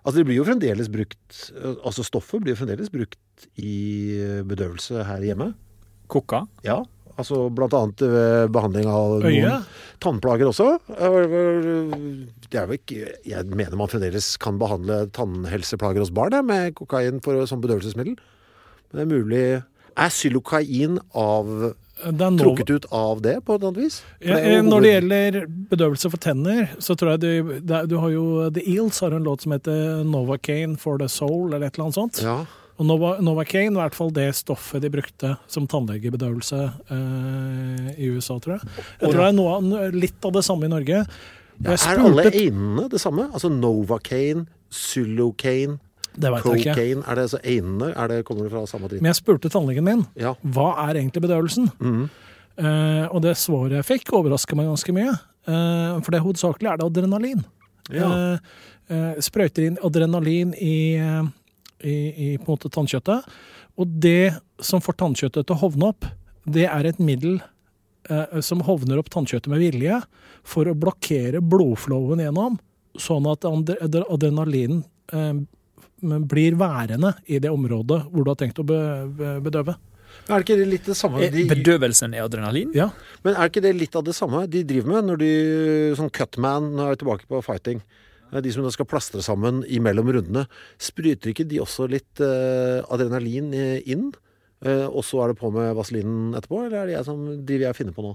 Altså 0.00 0.16
det 0.16 0.24
blir 0.30 0.38
jo 0.38 0.46
fremdeles 0.48 0.88
brukt, 0.92 1.42
øh, 1.52 1.74
altså 1.84 2.06
stoffet 2.06 2.40
blir 2.40 2.54
jo 2.54 2.60
fremdeles 2.62 2.88
brukt 2.92 3.50
i 3.60 4.16
øh, 4.16 4.40
bedøvelse 4.48 5.04
her 5.04 5.28
hjemme. 5.28 5.52
Koka? 6.10 6.46
Ja, 6.64 6.80
altså 7.20 7.42
blant 7.52 7.76
annet 7.76 8.00
ved 8.00 8.48
behandling 8.56 8.88
av 8.88 9.18
Øye? 9.20 9.44
noen 9.44 9.68
tannplager 10.00 10.48
også. 10.48 10.78
Ikke, 12.80 13.12
jeg 13.28 13.44
mener 13.52 13.76
man 13.76 13.92
fremdeles 13.92 14.32
kan 14.40 14.56
behandle 14.60 15.04
tannhelseplager 15.16 16.00
hos 16.00 16.14
barn 16.16 16.40
med 16.48 16.72
kokain 16.80 17.20
for, 17.24 17.44
som 17.44 17.60
bedøvelsesmiddel. 17.60 18.16
Men 18.90 18.98
det 18.98 19.04
er 19.04 19.12
mulig, 19.12 19.44
er 19.96 20.10
xylokain 20.14 20.98
av 21.16 21.74
trukket 22.40 22.70
ut 22.70 22.86
av 22.96 23.20
det 23.20 23.34
på 23.44 23.56
et 23.58 23.64
annet 23.66 23.80
vis? 23.82 23.98
Ja, 24.24 24.38
eh, 24.38 24.62
når 24.64 24.80
det 24.84 24.92
gjelder 24.94 25.40
bedøvelse 25.72 26.10
for 26.12 26.22
tenner, 26.22 26.70
så 26.80 26.96
tror 26.96 27.14
jeg 27.16 27.20
du, 27.20 27.58
du 27.60 27.96
har 28.00 28.14
jo 28.14 28.24
The 28.54 28.64
Eels 28.64 29.00
har 29.04 29.12
en 29.12 29.26
låt 29.26 29.44
som 29.44 29.52
heter 29.52 30.00
Novacaine 30.08 30.78
for 30.80 30.96
the 30.98 31.08
Soul, 31.12 31.52
eller 31.52 31.66
et 31.68 31.76
eller 31.76 31.90
annet 31.90 31.98
sånt. 32.00 32.22
Ja, 32.24 32.38
Og 32.80 32.86
Nova, 32.88 33.10
Novocaine 33.20 33.76
var 33.76 33.82
i 33.82 33.90
hvert 33.90 33.98
fall 33.98 34.12
det 34.16 34.30
stoffet 34.38 34.80
de 34.80 34.88
brukte 34.88 35.34
som 35.52 35.66
tannlegebedøvelse 35.68 36.60
eh, 36.88 37.90
i 38.00 38.08
USA, 38.14 38.38
tror 38.40 38.56
jeg. 38.56 38.70
Jeg 39.02 39.10
tror 39.10 39.20
det 39.20 39.26
er 39.28 39.36
noe, 39.36 39.90
litt 39.92 40.24
av 40.24 40.32
det 40.38 40.44
samme 40.46 40.64
i 40.64 40.72
Norge. 40.72 41.02
ja. 41.60 41.76
Er 41.76 42.00
alle 42.00 42.30
einene 42.32 42.88
det 42.88 43.02
samme? 43.02 43.28
Altså 43.34 43.52
Novacaine, 43.52 44.46
Xylocaine, 44.72 45.76
Det 46.16 46.32
vet 46.34 46.46
jeg 46.48 46.64
ikke. 46.64 46.88
Er 47.04 47.18
det 47.18 47.26
altså 47.28 47.40
einene? 47.44 47.92
Er 47.94 48.10
det, 48.10 48.24
kommer 48.28 48.46
det 48.46 48.52
fra 48.52 48.64
samme 48.68 48.90
dritt? 48.90 49.02
Men 49.02 49.12
jeg 49.12 49.20
spurte 49.20 49.50
tannlegen 49.52 49.86
min 49.86 50.06
Ja. 50.18 50.34
hva 50.42 50.72
er 50.88 50.98
egentlig 51.00 51.22
bedøvelsen. 51.22 51.70
Mm. 51.78 52.08
Uh, 52.60 53.06
og 53.14 53.22
det 53.24 53.36
svaret 53.40 53.78
jeg 53.78 53.86
fikk, 53.88 54.12
overraska 54.18 54.56
meg 54.58 54.68
ganske 54.68 54.92
mye. 54.92 55.14
Uh, 55.48 56.00
for 56.04 56.12
det 56.12 56.22
hovedsakelig 56.24 56.68
er 56.68 56.80
det 56.80 56.88
adrenalin. 56.90 57.44
Ja. 57.94 58.10
Uh, 58.90 59.14
sprøyter 59.22 59.68
inn 59.68 59.78
adrenalin 59.86 60.52
i, 60.58 60.98
i, 60.98 61.94
i 61.94 62.28
på 62.40 62.48
en 62.48 62.50
måte 62.50 62.72
tannkjøttet. 62.74 63.28
Og 63.80 63.94
det 64.02 64.34
som 64.60 64.82
får 64.82 64.98
tannkjøttet 65.00 65.46
til 65.46 65.56
å 65.56 65.60
hovne 65.62 65.92
opp, 65.94 66.08
det 66.44 66.66
er 66.66 66.88
et 66.90 66.98
middel 66.98 67.38
som 68.42 68.64
hovner 68.66 68.98
opp 68.98 69.10
tannkjøttet 69.12 69.46
med 69.52 69.60
vilje 69.62 70.00
for 70.42 70.66
å 70.66 70.74
blokkere 70.74 71.38
blodflowen 71.44 72.18
gjennom, 72.24 72.56
sånn 72.98 73.28
at 73.30 73.46
adrenalinen 73.46 74.82
blir 76.00 76.56
værende 76.60 77.14
i 77.26 77.38
det 77.42 77.50
området 77.52 78.02
hvor 78.10 78.24
du 78.26 78.30
har 78.32 78.38
tenkt 78.40 78.58
å 78.62 78.66
be, 78.66 78.80
be, 79.16 79.36
bedøve. 79.44 79.76
Men 80.26 80.34
Er 80.36 80.42
det 80.42 80.46
ikke 80.48 80.68
litt 80.68 80.86
det 80.90 80.96
samme 80.98 81.20
Er 81.22 81.30
de, 81.32 81.44
bedøvelsen 81.48 82.14
er 82.14 82.24
adrenalin? 82.26 82.72
Ja. 82.74 82.88
Men 83.24 83.36
er 83.36 83.50
ikke 83.50 83.62
det 83.62 83.72
litt 83.78 83.94
av 83.98 84.04
det 84.06 84.14
samme 84.16 84.44
de 84.50 84.62
driver 84.66 84.90
med 84.94 85.08
når 85.10 85.20
de 85.22 85.30
Sånn 85.98 86.10
cutman, 86.14 86.72
nå 86.76 86.88
er 86.90 86.98
tilbake 87.00 87.28
på 87.30 87.40
fighting. 87.46 87.80
Eh, 88.32 88.40
De 88.42 88.52
som 88.54 88.66
da 88.66 88.72
skal 88.74 88.88
plastre 88.90 89.22
sammen 89.22 89.62
imellom 89.70 90.10
rundene. 90.16 90.46
Spryter 90.82 91.32
ikke 91.32 91.46
de 91.50 91.60
også 91.62 91.86
litt 91.90 92.20
eh, 92.24 92.80
adrenalin 92.90 93.52
eh, 93.54 93.78
inn? 93.90 94.10
Eh, 94.60 94.86
og 94.90 95.02
så 95.06 95.22
er 95.24 95.32
det 95.32 95.38
på 95.40 95.50
med 95.54 95.72
vaselinen 95.78 96.34
etterpå, 96.36 96.66
eller 96.66 96.82
er 96.82 96.90
det 96.90 96.98
jeg 96.98 97.06
som 97.08 97.22
driver 97.48 97.64
jeg 97.68 97.74
og 97.74 97.78
finner 97.78 97.96
på 97.96 98.04
nå? 98.04 98.10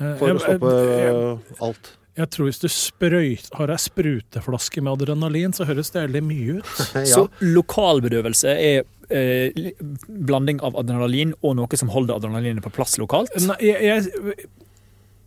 Eh, 0.00 0.14
For 0.16 0.32
å 0.32 0.40
stoppe 0.40 0.74
eh, 0.96 1.56
alt. 1.66 1.90
Jeg 2.20 2.30
tror 2.34 2.50
hvis 2.50 2.62
du 2.62 2.68
sprøyt, 2.72 3.50
har 3.56 3.72
ei 3.72 3.80
spruteflaske 3.80 4.84
med 4.84 4.94
adrenalin, 4.98 5.54
så 5.56 5.66
høres 5.68 5.92
det 5.94 6.06
veldig 6.06 6.24
mye 6.28 6.60
ut. 6.60 6.72
Så 7.14 7.26
lokalbedøvelse 7.42 8.54
er 8.54 8.82
eh, 9.10 9.70
blanding 10.08 10.60
av 10.66 10.76
adrenalin 10.80 11.34
og 11.40 11.56
noe 11.58 11.80
som 11.80 11.92
holder 11.92 12.18
adrenalinet 12.20 12.64
på 12.64 12.72
plass 12.74 12.98
lokalt? 13.00 13.32
Nei, 13.46 13.56
jeg, 13.64 14.04
jeg, 14.04 14.50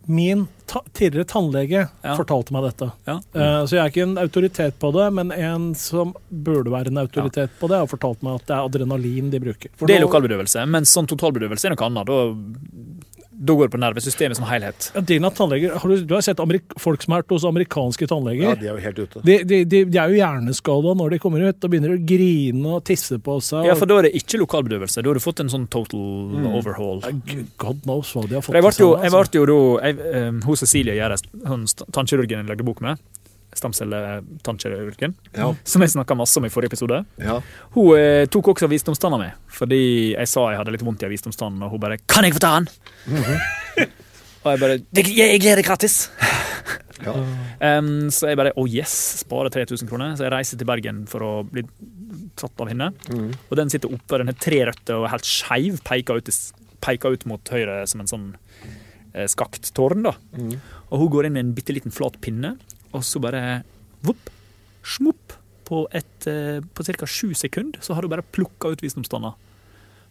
min 0.06 0.46
ta, 0.68 0.82
tidligere 0.92 1.24
tannlege 1.24 1.88
Ja. 2.02 2.14
fortalte 2.16 2.52
meg 2.52 2.66
dette. 2.68 2.90
Ja. 3.08 3.18
Uh, 3.34 3.64
så 3.66 3.78
jeg 3.78 3.82
er 3.82 3.92
ikke 3.92 4.04
en 4.04 4.18
autoritet 4.20 4.78
på 4.80 4.92
det, 4.92 5.06
men 5.16 5.32
en 5.32 5.70
som 5.78 6.14
burde 6.28 6.72
være 6.72 6.92
en 6.92 7.00
autoritet 7.04 7.56
på 7.60 7.70
det, 7.72 7.80
har 7.80 7.88
fortalt 7.90 8.22
meg 8.24 8.40
at 8.40 8.46
det 8.48 8.56
er 8.56 8.68
adrenalin 8.68 9.30
de 9.32 9.40
bruker. 9.40 9.72
For 9.80 9.88
Det 9.88 9.96
er 9.96 10.04
lokalbedøvelse, 10.04 10.66
men 10.68 10.88
sånn 10.88 11.08
totalbedøvelse 11.10 11.70
er 11.70 11.76
noe 11.76 11.88
annet. 11.88 12.12
Da, 12.12 13.04
da 13.36 13.54
går 13.58 13.68
det 13.68 13.72
på 13.74 13.80
nervesystemet 13.82 14.38
som 14.38 14.46
helhet. 14.46 14.88
Ja, 14.94 15.00
Dina 15.04 15.30
tannleger, 15.34 15.74
har 15.82 15.90
du, 15.90 16.04
du 16.06 16.14
har 16.14 16.22
sett 16.24 16.40
amerik 16.42 16.76
folk 16.80 17.02
som 17.02 17.14
har 17.14 17.24
vært 17.24 17.34
hos 17.34 17.46
amerikanske 17.48 18.06
tannleger. 18.10 18.46
ja, 18.52 18.54
de 18.60 18.68
er 18.68 18.78
jo 18.78 18.84
helt 18.84 19.00
ute. 19.02 19.22
De, 19.26 19.38
de, 19.42 19.60
de, 19.66 19.80
de 19.90 20.00
er 20.00 20.12
jo 20.12 20.20
hjerneskada 20.20 20.94
når 21.00 21.16
de 21.16 21.20
kommer 21.22 21.44
ut 21.48 21.66
og 21.66 21.72
begynner 21.72 21.96
å 21.96 21.98
grine 21.98 22.76
og 22.78 22.84
tisse 22.86 23.18
på 23.18 23.38
seg. 23.44 23.66
Ja, 23.68 23.74
for 23.78 23.90
da 23.90 23.98
er 24.00 24.08
det 24.08 24.14
ikke 24.20 24.40
lokalbedøvelse. 24.44 25.02
Da 25.02 25.10
har 25.10 25.18
du 25.18 25.24
fått 25.24 25.42
en 25.44 25.52
sånn 25.52 25.66
total 25.72 26.54
overhaul. 26.54 27.02
God 27.60 27.82
knows 27.84 28.14
hva 28.14 28.26
de 28.28 28.38
har 28.38 28.46
fått 28.46 28.54
jeg 28.54 28.64
ble 28.64 28.74
jo, 28.78 28.92
jeg 29.00 29.10
altså. 29.10 29.24
ble 29.34 29.42
jo 29.42 29.46
da 29.50 29.88
jeg, 29.88 29.98
eh, 30.14 30.30
Hos 30.46 30.62
Cecilie 30.64 30.96
Gjerdes, 30.98 31.26
hun 31.48 31.66
tannkirurgen 31.94 32.44
jeg 32.44 32.50
lagde 32.52 32.66
bok 32.66 32.82
med, 32.84 33.02
stamcelletannkirurgen, 33.58 35.14
Ja. 35.36 35.54
som 35.64 35.82
jeg 35.82 35.90
snakka 35.90 36.16
masse 36.16 36.36
om 36.38 36.44
i 36.44 36.48
forrige 36.52 36.72
episode, 36.72 37.04
Ja. 37.18 37.40
hun 37.74 37.96
eh, 37.98 38.26
tok 38.26 38.44
også 38.54 38.68
visdomstanna 38.68 39.18
mi. 39.18 39.30
Fordi 39.48 40.14
jeg 40.16 40.28
sa 40.28 40.48
jeg 40.50 40.58
hadde 40.58 40.72
litt 40.72 40.82
vondt 40.84 41.02
i 41.02 41.08
visdomstannen, 41.08 41.62
og 41.62 41.70
hun 41.70 41.80
bare 41.80 41.98
'Kan 42.06 42.24
jeg 42.24 42.34
få 42.34 42.38
ta 42.40 42.58
den?' 42.60 42.68
og 44.44 44.50
jeg 44.52 44.60
bare 44.60 44.78
'Jeg 44.92 45.40
gir 45.40 45.56
det 45.56 45.64
gratis'. 45.66 46.08
Ja. 47.04 47.12
um, 47.78 48.08
så 48.10 48.28
jeg 48.28 48.36
bare 48.36 48.52
'Å, 48.56 48.66
yes', 48.68 49.18
spare 49.24 49.50
3000 49.50 49.88
kroner. 49.88 50.14
Så 50.16 50.24
jeg 50.24 50.32
reiser 50.32 50.56
til 50.58 50.66
Bergen 50.66 51.06
for 51.06 51.20
å 51.20 51.50
bli 51.50 51.62
tatt 52.36 52.60
av 52.60 52.68
henne. 52.68 52.92
Og 53.50 53.56
den 53.56 53.68
sitter 53.70 53.88
oppe, 53.92 54.18
den 54.18 54.26
har 54.28 54.34
tre 54.38 54.64
røtter 54.66 54.94
og 54.96 55.04
er 55.06 55.10
helt 55.16 55.24
skeiv, 55.24 55.80
peker 55.84 56.16
ut, 56.16 56.30
peker 56.80 57.12
ut 57.12 57.26
mot 57.26 57.44
høyre 57.44 57.86
som 57.88 58.00
en 58.00 58.06
sånn 58.06 58.34
eh, 59.14 59.26
skakt 59.26 59.72
tårn. 59.74 60.02
da. 60.02 60.12
Og 60.90 60.98
hun 60.98 61.08
går 61.10 61.26
inn 61.26 61.32
med 61.34 61.44
en 61.46 61.52
bitte 61.54 61.72
liten 61.74 61.92
flat 61.92 62.20
pinne, 62.20 62.56
og 62.94 63.04
så 63.06 63.22
bare 63.22 63.62
vopp, 64.06 64.30
smopp. 64.84 65.40
På, 65.64 65.86
et, 65.96 66.26
eh, 66.28 66.58
på 66.60 66.84
ca. 66.84 67.06
sju 67.08 67.30
sekunder 67.32 67.80
så 67.80 67.94
har 67.96 68.04
hun 68.04 68.12
bare 68.12 68.22
plukka 68.36 68.68
ut 68.68 68.82
visdomstanna. 68.84 69.30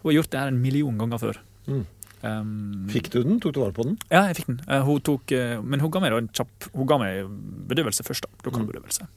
Hun 0.02 0.08
har 0.10 0.16
gjort 0.16 0.32
det 0.34 0.40
her 0.40 0.50
en 0.50 0.62
million 0.64 0.98
ganger 0.98 1.22
før. 1.22 1.38
Mm. 1.68 1.84
Um, 2.24 2.88
Fikk 2.90 3.12
du 3.14 3.20
den? 3.22 3.38
Tok 3.44 3.54
du 3.54 3.60
vare 3.62 3.76
på 3.76 3.84
den? 3.86 3.98
ja, 4.08 4.24
jeg 4.32 4.40
fikk 4.40 4.50
den. 4.50 4.62
Uh, 4.66 4.80
hun 4.88 5.04
tok, 5.06 5.30
uh, 5.36 5.60
men 5.62 5.84
hun 5.84 5.92
ga 5.92 6.02
meg 6.02 6.16
en 6.16 6.30
kjapp 6.32 6.70
Hun 6.72 6.88
ga 6.88 6.98
meg 7.02 7.28
bedøvelse 7.70 8.06
først. 8.08 8.26
da, 8.26 8.48
Lokalbedøvelse. 8.48 9.08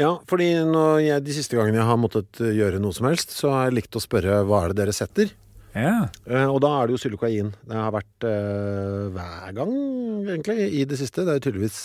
Ja, 0.00 0.14
fordi 0.30 0.48
jeg, 0.50 1.22
de 1.26 1.36
siste 1.36 1.58
gangene 1.58 1.78
jeg 1.78 1.90
har 1.90 2.00
måttet 2.00 2.40
gjøre 2.40 2.80
noe 2.82 2.96
som 2.96 3.06
helst, 3.06 3.36
så 3.36 3.52
har 3.54 3.68
jeg 3.68 3.78
likt 3.78 3.98
å 3.98 4.02
spørre 4.02 4.40
hva 4.48 4.64
er 4.64 4.72
det 4.72 4.80
dere 4.82 4.96
setter? 4.96 5.30
Ja. 5.74 6.08
Eh, 6.26 6.46
og 6.48 6.60
da 6.64 6.70
er 6.78 6.88
det 6.88 6.96
jo 6.96 7.02
sylokain. 7.02 7.52
Det 7.68 7.76
har 7.76 7.92
vært 7.94 8.24
uh, 8.26 9.08
hver 9.14 9.52
gang, 9.56 9.74
egentlig, 10.24 10.70
i 10.80 10.86
det 10.88 10.98
siste. 11.00 11.26
Det 11.26 11.34
er 11.34 11.38
jo 11.40 11.44
tydeligvis 11.48 11.78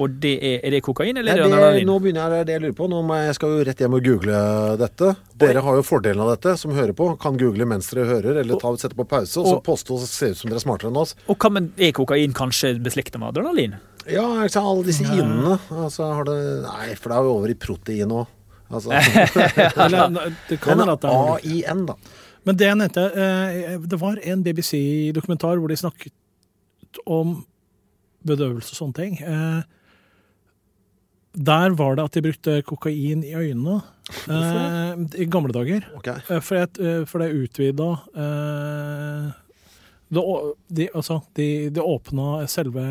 Og 0.00 0.16
det 0.22 0.32
er, 0.38 0.56
er 0.64 0.74
det 0.76 0.80
kokain, 0.86 1.18
eller 1.18 1.34
Nei, 1.34 1.36
er 1.36 1.42
det 1.42 1.50
adrenalin? 1.50 1.88
Nå 1.90 1.98
begynner 2.02 2.34
jeg 2.38 2.48
det 2.48 2.56
jeg 2.56 2.64
lurer 2.64 2.76
på. 2.78 2.88
Nå 2.90 3.02
må 3.06 3.18
jeg, 3.18 3.28
jeg 3.28 3.38
skal 3.38 3.54
jo 3.54 3.66
rett 3.68 3.84
hjem 3.84 3.96
og 3.98 4.08
google 4.08 4.40
dette. 4.80 5.12
Dere 5.44 5.64
har 5.66 5.78
jo 5.80 5.84
fordelen 5.86 6.24
av 6.24 6.32
dette, 6.32 6.56
som 6.62 6.74
hører 6.76 6.96
på. 6.96 7.10
Kan 7.22 7.38
google 7.40 7.68
mens 7.68 7.90
dere 7.92 8.08
hører, 8.08 8.40
eller 8.42 8.60
ta, 8.62 8.72
sette 8.80 8.98
på 8.98 9.06
pause, 9.10 9.36
og 9.42 9.46
så 9.50 9.56
og- 9.58 9.64
påstå 9.68 9.98
og 9.98 10.08
se 10.08 10.32
ut 10.32 10.40
som 10.40 10.50
dere 10.52 10.62
er 10.62 10.66
smartere 10.66 10.92
enn 10.94 11.00
oss. 11.02 11.14
Og 11.28 11.38
hva 11.38 11.52
med, 11.58 11.70
er 11.78 11.94
kokain 11.96 12.36
kanskje 12.36 12.74
beslekta 12.82 13.20
med 13.20 13.34
adrenalin? 13.34 13.78
Ja, 14.08 14.24
ikke 14.40 14.56
sant, 14.56 14.66
alle 14.66 14.86
disse 14.88 15.04
inene. 15.04 15.58
Altså, 15.76 16.08
har 16.16 16.24
det 16.26 16.38
Nei, 16.64 16.94
for 16.96 17.12
det 17.12 17.18
er 17.18 17.26
jo 17.28 17.34
over 17.36 17.52
i 17.52 17.58
protein 17.68 18.16
òg. 18.22 18.36
Altså, 18.70 18.94
det 20.48 20.60
kan 20.62 20.78
en 20.78 20.84
være 20.86 20.94
at 20.94 21.04
det 21.04 21.12
er. 21.12 21.46
AIN, 21.74 21.86
da. 21.90 21.98
Men 22.46 22.56
det 22.56 22.68
jeg 22.70 22.78
nevnte, 22.80 23.04
eh, 23.12 23.76
det 23.84 23.98
var 24.00 24.20
en 24.24 24.42
BBC-dokumentar 24.46 25.60
hvor 25.60 25.68
de 25.68 25.76
snakket 25.76 27.00
om 27.06 27.40
bedøvelse 28.26 28.74
og 28.74 28.80
sånne 28.80 28.96
ting. 28.96 29.18
Eh, 29.20 29.62
der 31.40 31.76
var 31.78 31.94
det 31.96 32.04
at 32.08 32.16
de 32.16 32.24
brukte 32.26 32.56
kokain 32.66 33.22
i 33.22 33.34
øynene 33.38 33.78
eh, 34.26 35.04
i 35.22 35.28
gamle 35.30 35.54
dager. 35.54 35.86
Ok. 36.00 36.08
Eh, 36.10 36.40
For, 36.40 36.58
jeg, 36.58 37.06
for 37.06 37.22
det 37.22 37.30
utvida 37.38 37.90
det, 40.10 40.22
de, 40.74 40.88
Altså, 40.90 41.20
de, 41.38 41.70
de 41.70 41.82
åpna 41.84 42.46
selve 42.50 42.82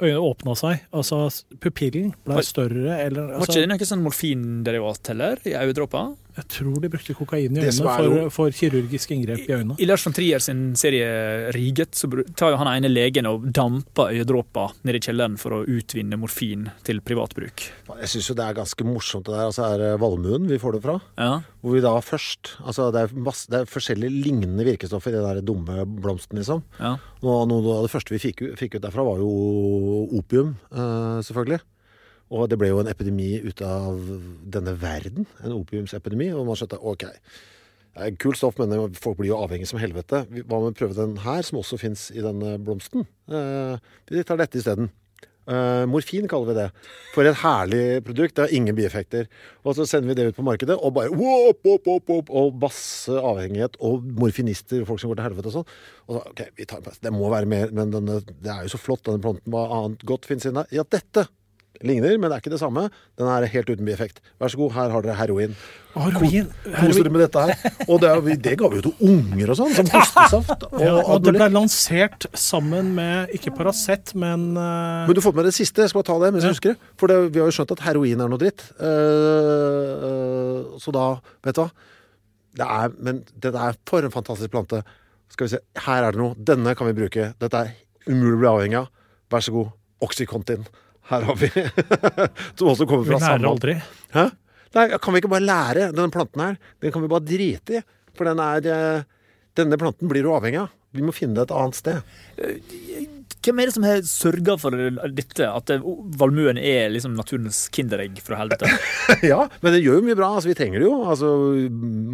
Øynene 0.00 0.20
åpna 0.24 0.54
seg. 0.56 0.86
Altså, 0.96 1.26
pupillen 1.60 2.14
ble 2.24 2.40
større, 2.46 2.94
eller 3.04 3.34
Var 3.34 3.42
altså, 3.42 3.52
ikke 3.52 3.66
det 3.66 3.68
noe 3.68 3.88
sånn 3.90 4.04
morfinderivat 4.06 5.10
heller, 5.12 5.42
i 5.44 5.52
øyedråper? 5.60 6.14
Jeg 6.36 6.46
tror 6.56 6.78
de 6.82 6.90
brukte 6.92 7.14
kokain 7.18 7.56
i 7.56 7.64
øynene 7.64 7.94
for, 7.96 8.30
for 8.34 8.54
kirurgisk 8.54 9.12
inngrep 9.14 9.42
i 9.46 9.54
øynene. 9.56 9.76
I 9.80 9.88
Lars 9.88 10.04
von 10.06 10.14
Trier 10.16 10.42
sin 10.42 10.74
serie 10.78 11.50
Riget 11.56 11.98
så 11.98 12.10
tar 12.38 12.54
jo 12.54 12.60
han 12.60 12.70
ene 12.72 12.90
legen 12.92 13.28
og 13.30 13.48
damper 13.56 14.14
øyedråper 14.14 14.76
ned 14.86 14.98
i 14.98 15.02
kjelleren 15.04 15.38
for 15.40 15.58
å 15.58 15.62
utvinne 15.66 16.18
morfin 16.20 16.68
til 16.86 17.02
privatbruk. 17.04 17.66
Jeg 18.00 18.12
syns 18.14 18.30
jo 18.30 18.36
det 18.38 18.46
er 18.46 18.58
ganske 18.60 18.86
morsomt 18.86 19.26
det 19.28 19.34
der. 19.34 19.48
Altså 19.50 19.66
er 19.66 19.82
det 19.82 19.90
Valmuen 20.02 20.48
vi 20.50 20.60
får 20.62 20.78
det 20.78 20.84
fra. 20.86 20.98
Ja. 21.18 21.32
Hvor 21.60 21.76
vi 21.76 21.82
da 21.84 21.96
først 22.04 22.54
Altså 22.64 22.88
det 22.94 23.02
er, 23.04 23.12
masse, 23.26 23.48
det 23.50 23.62
er 23.62 23.70
forskjellige 23.70 24.22
lignende 24.24 24.64
virkestoffer 24.66 25.12
i 25.12 25.18
den 25.18 25.26
der 25.26 25.44
dumme 25.44 25.84
blomsten, 26.00 26.38
liksom. 26.40 26.62
Ja. 26.78 26.94
Og 27.20 27.44
noe 27.50 27.76
av 27.76 27.86
det 27.86 27.92
første 27.92 28.14
vi 28.14 28.22
fikk, 28.22 28.44
fikk 28.58 28.78
ut 28.78 28.84
derfra, 28.84 29.04
var 29.06 29.20
jo 29.20 29.30
opium, 30.20 30.54
eh, 30.70 31.20
selvfølgelig. 31.26 31.60
Og 32.30 32.46
det 32.50 32.58
ble 32.60 32.70
jo 32.70 32.80
en 32.82 32.90
epidemi 32.90 33.32
ut 33.42 33.62
av 33.66 33.98
denne 34.54 34.76
verden. 34.78 35.26
En 35.42 35.56
opiumsepidemi. 35.56 36.30
Og 36.36 36.46
man 36.46 36.58
skjønte 36.58 36.78
OK. 36.78 37.08
Kult 38.22 38.38
stoff, 38.38 38.58
men 38.60 38.94
folk 38.94 39.18
blir 39.18 39.32
jo 39.32 39.40
avhengige 39.42 39.72
som 39.72 39.80
helvete. 39.82 40.22
Hva 40.30 40.60
med 40.62 40.70
å 40.70 40.78
prøve 40.78 40.94
den 40.94 41.18
her, 41.24 41.42
som 41.46 41.58
også 41.60 41.80
fins 41.80 42.08
i 42.14 42.22
denne 42.22 42.54
blomsten? 42.62 43.02
Eh, 43.26 43.76
vi 44.12 44.22
tar 44.26 44.38
dette 44.40 44.60
isteden. 44.60 44.92
Uh, 45.50 45.82
morfin 45.90 46.28
kaller 46.30 46.52
vi 46.52 46.54
det. 46.60 46.66
For 47.10 47.26
et 47.26 47.38
herlig 47.40 47.82
produkt. 48.06 48.36
Det 48.36 48.44
har 48.44 48.52
ingen 48.54 48.76
bieffekter. 48.78 49.26
Og 49.66 49.74
så 49.74 49.86
sender 49.88 50.12
vi 50.12 50.16
det 50.20 50.28
ut 50.30 50.38
på 50.38 50.44
markedet, 50.46 50.76
og 50.78 50.94
bare 50.94 51.10
wop, 51.10 51.64
wop, 51.66 51.88
wop, 51.88 52.12
wop, 52.12 52.30
Og 52.30 52.54
masse 52.62 53.10
avhengighet. 53.10 53.74
Og 53.82 54.06
morfinister, 54.20 54.84
folk 54.86 55.02
som 55.02 55.10
går 55.10 55.18
til 55.18 55.26
helvete 55.26 55.50
og 55.50 55.56
sånn. 55.58 55.74
Og 56.06 56.14
så, 56.14 56.22
ok, 56.30 56.44
vi 56.60 56.68
tar 56.70 56.78
en 56.78 56.86
pause. 56.86 57.02
Det 57.02 57.14
må 57.16 57.32
være 57.32 57.50
mer, 57.50 57.74
men 57.74 57.90
denne, 57.90 58.20
det 58.30 58.54
er 58.54 58.62
jo 58.68 58.76
så 58.76 58.78
flott, 58.78 59.02
denne 59.08 59.24
planten. 59.24 59.50
Hva 59.50 59.66
annet 59.80 60.06
godt 60.06 60.30
finnes 60.30 60.46
inni 60.46 60.62
der? 60.62 60.70
Ja, 60.78 60.86
dette 60.86 61.26
ligner, 61.84 62.16
men 62.18 62.28
det 62.28 62.36
er 62.36 62.42
ikke 62.42 62.52
det 62.52 62.60
samme. 62.60 62.86
Den 63.18 63.28
er 63.30 63.46
helt 63.48 63.70
uten 63.70 63.86
bieffekt. 63.86 64.20
Vær 64.40 64.52
så 64.52 64.58
god, 64.60 64.72
her 64.74 64.92
har 64.92 65.04
dere 65.04 65.16
heroin. 65.18 65.54
Heroin, 65.94 66.50
Kos 66.64 66.98
dere 66.98 67.12
med 67.12 67.22
dette 67.24 67.44
her. 67.48 67.76
Og 67.86 68.02
det, 68.02 68.36
det 68.44 68.54
ga 68.60 68.68
vi 68.70 68.80
jo 68.80 68.84
til 68.88 69.10
unger 69.10 69.52
og 69.54 69.58
sånn, 69.58 69.74
som 69.78 69.90
hostesaft. 69.94 70.66
Og, 70.68 70.76
Ja, 70.84 70.94
og 71.00 71.24
det 71.24 71.34
ble 71.38 71.48
lansert 71.52 72.28
sammen 72.38 72.92
med 72.98 73.32
ikke 73.36 73.54
Paracet, 73.56 74.14
men 74.18 74.50
uh... 74.58 75.06
Men 75.08 75.16
du 75.16 75.22
får 75.24 75.36
med 75.38 75.48
det 75.48 75.54
siste. 75.56 75.84
Jeg 75.84 75.92
skal 75.92 76.02
bare 76.02 76.10
ta 76.12 76.18
det 76.24 76.32
mens 76.36 76.46
jeg 76.46 76.56
husker 76.56 76.74
det. 76.74 76.90
For 77.00 77.12
det, 77.12 77.20
vi 77.30 77.42
har 77.42 77.50
jo 77.50 77.56
skjønt 77.58 77.74
at 77.76 77.84
heroin 77.88 78.24
er 78.26 78.32
noe 78.32 78.42
dritt. 78.42 78.66
Uh, 78.80 80.04
uh, 80.04 80.80
så 80.82 80.94
da, 80.94 81.06
vet 81.46 81.58
du 81.58 81.64
hva. 81.64 81.70
Det 82.60 82.66
er, 82.66 82.94
men 82.98 83.22
dette 83.38 83.66
er 83.70 83.78
for 83.88 84.04
en 84.04 84.14
fantastisk 84.14 84.52
plante. 84.52 84.82
Skal 85.30 85.46
vi 85.46 85.54
se, 85.54 85.60
her 85.86 86.04
er 86.04 86.14
det 86.14 86.20
noe. 86.20 86.36
Denne 86.36 86.74
kan 86.78 86.90
vi 86.90 86.96
bruke. 86.98 87.32
Dette 87.40 87.64
er 87.64 87.74
umulig 88.10 88.36
å 88.36 88.40
bli 88.42 88.50
avhengig 88.50 88.80
av. 88.82 88.90
Vær 89.30 89.44
så 89.46 89.54
god. 89.54 89.74
Oxycontin. 90.02 90.64
Her 91.10 91.26
har 91.26 91.38
vi. 91.40 91.50
Som 92.58 92.70
også 92.70 92.86
kommer 92.86 93.08
vi 93.08 93.18
lærer 93.18 93.46
aldri. 93.50 93.76
Hæ? 94.14 94.26
Nei, 94.76 94.84
kan 95.02 95.14
vi 95.14 95.22
ikke 95.22 95.32
bare 95.32 95.42
lære 95.46 95.88
denne 95.90 96.12
planten 96.14 96.44
her? 96.44 96.58
Den 96.82 96.92
kan 96.94 97.02
vi 97.02 97.10
bare 97.10 97.26
drite 97.26 97.80
i. 97.80 97.86
For 98.14 98.28
den 98.30 98.42
er 98.42 98.68
eh, 98.70 99.08
Denne 99.58 99.78
planten 99.80 100.06
blir 100.10 100.22
du 100.22 100.30
avhengig 100.30 100.60
av. 100.62 100.70
Vi 100.94 101.02
må 101.02 101.10
finne 101.14 101.34
det 101.34 101.48
et 101.48 101.54
annet 101.54 101.78
sted. 101.78 103.16
Hvem 103.40 103.60
er 103.62 103.68
det 103.70 103.74
som 103.76 103.84
har 103.88 104.02
sørga 104.04 104.56
for 104.60 104.74
dette? 104.76 105.46
At 105.48 105.70
det- 105.70 105.80
valmuen 106.20 106.58
er 106.60 106.90
liksom 106.92 107.14
naturens 107.16 107.62
kinderegg 107.72 108.18
fra 108.24 108.36
helvete? 108.40 108.68
ja, 109.30 109.46
men 109.62 109.72
det 109.76 109.80
gjør 109.84 110.00
jo 110.00 110.06
mye 110.08 110.18
bra. 110.18 110.28
Altså, 110.36 110.50
vi 110.50 110.56
trenger 110.58 110.82
det 110.82 110.88
jo. 110.88 110.98
Altså, 111.08 111.30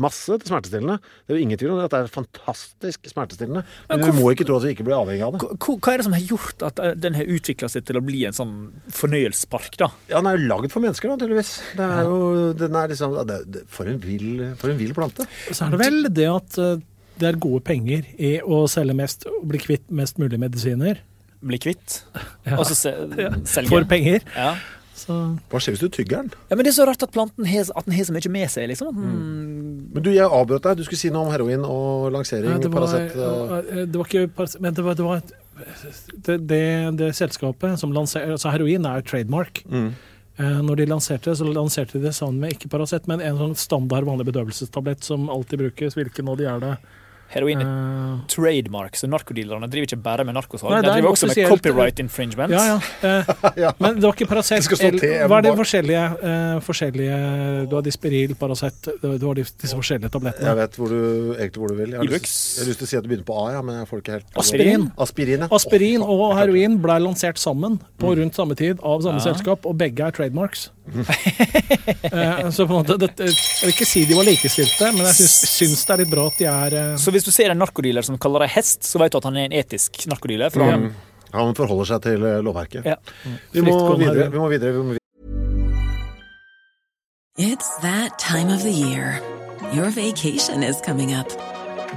masse 0.06 0.38
til 0.38 0.52
smertestillende. 0.52 0.98
Det 1.26 1.34
er 1.34 1.40
jo 1.40 1.46
ingen 1.48 1.58
tvil 1.60 1.74
om 1.74 1.80
det 1.80 1.88
at 1.88 1.96
det 1.96 2.00
er 2.04 2.14
fantastisk 2.14 3.10
smertestillende. 3.10 3.64
Men, 3.88 4.00
Men 4.00 4.06
vi 4.12 4.16
må 4.20 4.30
ikke 4.34 4.46
tro 4.46 4.60
at 4.60 4.66
vi 4.68 4.74
ikke 4.76 4.86
blir 4.86 4.98
avhengig 5.00 5.26
av 5.26 5.34
det. 5.36 5.42
Hva 5.56 5.76
hva 5.76 5.92
er 5.94 6.00
det 6.02 6.06
som 6.08 6.16
har 6.16 6.26
gjort 6.30 6.66
at 6.70 6.80
eh, 6.82 6.94
den 7.06 7.18
har 7.18 7.32
utvikla 7.36 7.70
seg 7.72 7.86
til 7.88 7.98
å 7.98 8.04
bli 8.06 8.22
en 8.28 8.36
sånn 8.36 8.54
fornøyelsespark, 8.94 9.76
da? 9.82 9.90
Ja, 10.10 10.20
Den 10.20 10.30
er 10.30 10.38
jo 10.38 10.48
laget 10.50 10.74
for 10.74 10.84
mennesker, 10.84 11.10
da, 11.12 11.18
tydeligvis. 11.20 11.52
Det 11.78 11.86
er 11.86 12.06
jo, 12.10 12.18
den 12.58 12.78
er 12.78 12.92
liksom, 12.92 13.16
det, 13.28 13.40
det, 13.54 13.64
for, 13.72 13.90
en 13.90 13.98
vill, 14.02 14.30
for 14.60 14.72
en 14.72 14.78
vill 14.80 14.94
plante. 14.96 15.26
Så 15.50 15.66
er 15.66 15.74
det 15.74 15.82
vel 15.82 16.06
det 16.14 16.28
at 16.30 16.58
eh, 16.62 16.78
det 17.16 17.30
er 17.30 17.38
gode 17.40 17.62
penger 17.64 18.04
i 18.20 18.36
å 18.44 18.64
selge 18.70 18.96
mest 18.96 19.24
og 19.30 19.44
bli 19.48 19.60
kvitt 19.62 19.86
mest 19.94 20.18
mulig 20.20 20.40
medisiner. 20.42 21.00
Bli 21.44 21.58
kvitt, 21.58 22.02
Ja. 22.46 22.56
og 22.58 22.64
så 22.66 22.74
se, 22.74 22.92
selge. 23.56 23.68
For 23.68 23.84
penger. 23.84 24.20
Ja. 24.36 24.54
Så 24.96 25.12
Hva 25.52 25.58
skjer 25.60 25.74
hvis 25.76 25.82
du 25.84 25.90
tygger 25.92 26.22
den? 26.22 26.30
ja, 26.48 26.56
Men 26.56 26.64
det 26.64 26.70
er 26.72 26.76
så 26.78 26.86
rart 26.88 27.02
at 27.04 27.10
planten 27.12 27.44
har, 27.44 27.66
at 27.76 27.84
den 27.84 27.92
har 27.98 28.04
så 28.08 28.14
mye 28.16 28.30
med 28.32 28.48
seg, 28.50 28.68
liksom. 28.70 28.94
Mm. 28.96 29.90
Men 29.92 30.02
du, 30.02 30.10
jeg 30.14 30.24
avbrøt 30.24 30.64
deg. 30.64 30.78
Du 30.80 30.84
skulle 30.86 30.98
si 31.02 31.10
noe 31.12 31.26
om 31.28 31.32
heroin 31.34 31.62
og 31.68 32.08
lansering. 32.14 32.48
Ja, 32.48 32.58
det, 32.58 32.70
var, 32.72 32.80
Paracet. 32.80 33.12
eh. 33.16 33.78
eh, 33.82 33.84
det 33.86 34.00
var 34.00 34.08
ikke 34.08 34.28
Paracet, 34.38 34.60
men 34.64 34.74
det 34.74 34.84
var, 34.86 34.96
det, 34.96 35.04
var 35.04 35.20
det, 36.16 36.36
det, 36.48 36.62
det 37.00 37.10
selskapet 37.16 37.78
som 37.80 37.92
lanserer 37.92 38.32
Altså 38.36 38.50
heroin 38.56 38.88
er 38.88 39.04
trademark. 39.04 39.62
Mm. 39.68 39.90
Eh, 40.38 40.58
Når 40.64 40.80
de 40.80 40.86
lanserte 40.90 41.30
det, 41.30 41.36
så 41.38 41.44
lanserte 41.48 41.98
de 42.00 42.06
det 42.08 42.14
sammen 42.16 42.40
med 42.40 42.56
ikke 42.56 42.68
Paracet, 42.72 43.06
men 43.08 43.20
en 43.24 43.36
sånn 43.40 43.54
standard 43.56 44.04
vanlig 44.08 44.26
bedøvelsestablett 44.32 45.04
som 45.04 45.28
alltid 45.32 45.60
brukes. 45.66 45.96
Hvilken 46.00 46.28
av 46.32 46.40
de 46.40 46.48
er 46.48 46.60
det? 46.64 46.74
Heroin 47.32 47.60
er 47.60 47.66
uh, 47.66 48.20
trademark, 48.30 48.96
så 48.96 49.08
narkodealerne 49.10 49.68
driver 49.70 49.88
ikke 49.88 49.98
bare 50.04 50.24
med 50.24 50.36
narkosalg. 50.38 50.70
De 50.70 50.78
er 50.78 50.92
driver 50.98 51.10
også 51.10 51.28
med 51.30 51.40
copyright 51.50 51.98
infringement. 52.02 52.52
ja, 52.54 52.76
ja. 52.76 52.78
Uh, 53.02 53.52
Ja. 53.66 53.72
Men 53.80 53.96
det 53.98 54.04
var 54.06 54.14
ikke 54.14 54.28
Paracet. 54.30 54.62
TM 54.66 55.26
Hva 55.30 55.38
er 55.40 55.46
de 55.46 55.52
forskjellige, 55.58 56.02
uh, 56.22 56.58
forskjellige 56.64 57.16
Du 57.70 57.76
har 57.78 57.84
Disperil, 57.86 58.34
Paracet 58.38 58.88
Du 59.02 59.08
de, 59.16 59.44
disse 59.44 59.74
forskjellige 59.74 60.10
tablettene. 60.12 60.46
Jeg 60.50 60.58
vet 60.60 60.78
hvor 60.80 60.92
du, 60.92 61.00
egentlig 61.36 61.62
hvor 61.62 61.72
du 61.72 61.78
vil. 61.80 61.94
Jeg 61.96 62.02
har, 62.02 62.10
lyst, 62.12 62.58
jeg 62.58 62.64
har 62.64 62.70
lyst 62.70 62.82
til 62.82 62.86
å 62.86 62.90
si 62.90 62.98
at 63.00 63.06
du 63.06 63.10
begynner 63.10 63.26
på 63.28 63.38
A, 63.42 63.46
ja, 63.56 63.62
men 63.66 63.80
jeg 63.80 63.90
får 63.90 64.02
ikke 64.04 64.16
helt 64.18 64.40
Aspirin. 64.42 64.86
Aspirin, 65.06 65.44
ja. 65.46 65.50
Aspirin 65.58 66.04
og 66.06 66.24
heroin 66.38 66.78
ble 66.82 66.98
lansert 67.06 67.40
sammen 67.42 67.78
på 68.00 68.14
rundt 68.18 68.36
samme 68.38 68.56
tid 68.58 68.80
av 68.82 69.02
samme 69.06 69.20
Ja. 69.22 69.26
selskap, 69.32 69.66
og 69.66 69.76
begge 69.80 70.06
er 70.06 70.14
trademarks. 70.16 70.68
Eh, 72.06 72.50
så 72.50 72.66
på 72.66 72.72
en 72.74 72.78
måte, 72.82 72.96
det, 73.00 73.08
Jeg 73.18 73.34
vil 73.66 73.72
ikke 73.72 73.86
si 73.88 74.04
de 74.06 74.14
var 74.16 74.26
likestilte, 74.26 74.90
men 74.94 75.06
jeg 75.08 75.16
syns, 75.18 75.34
syns 75.50 75.82
det 75.86 75.94
er 75.94 76.00
litt 76.04 76.10
bra 76.12 76.26
at 76.30 76.38
de 76.38 76.46
er 76.50 76.76
eh, 76.78 76.92
Så 77.00 77.12
hvis 77.16 77.26
du 77.26 77.32
ser 77.32 77.52
en 77.52 77.60
narkodealer 77.60 78.04
som 78.04 78.18
kaller 78.20 78.44
deg 78.44 78.54
hest, 78.58 78.84
så 78.84 79.00
vet 79.00 79.14
du 79.14 79.20
at 79.20 79.26
han 79.28 79.36
er 79.40 79.48
en 79.48 79.56
etisk 79.56 80.04
narkodealer. 80.10 80.52
For 80.52 80.68
han, 80.68 80.90
Han 81.34 81.56
forholder 81.58 81.88
seg 81.90 82.04
til 82.04 82.22
eh, 82.24 82.38
lovverket. 82.44 82.86
Ja. 82.86 82.94
Vi, 83.52 83.60
må 83.64 83.74
videre, 83.98 84.30
vi 84.30 84.38
må 84.38 84.46
videre. 84.48 84.72
Vi 84.72 84.78
må 84.78 84.94
videre. 84.94 85.02
It's 87.36 87.68
that 87.82 88.18
time 88.18 88.48
of 88.48 88.62
the 88.62 88.72
year. 88.72 89.20
Your 89.74 89.90
vacation 89.90 90.62
is 90.62 90.80
coming 90.80 91.12
up. 91.12 91.28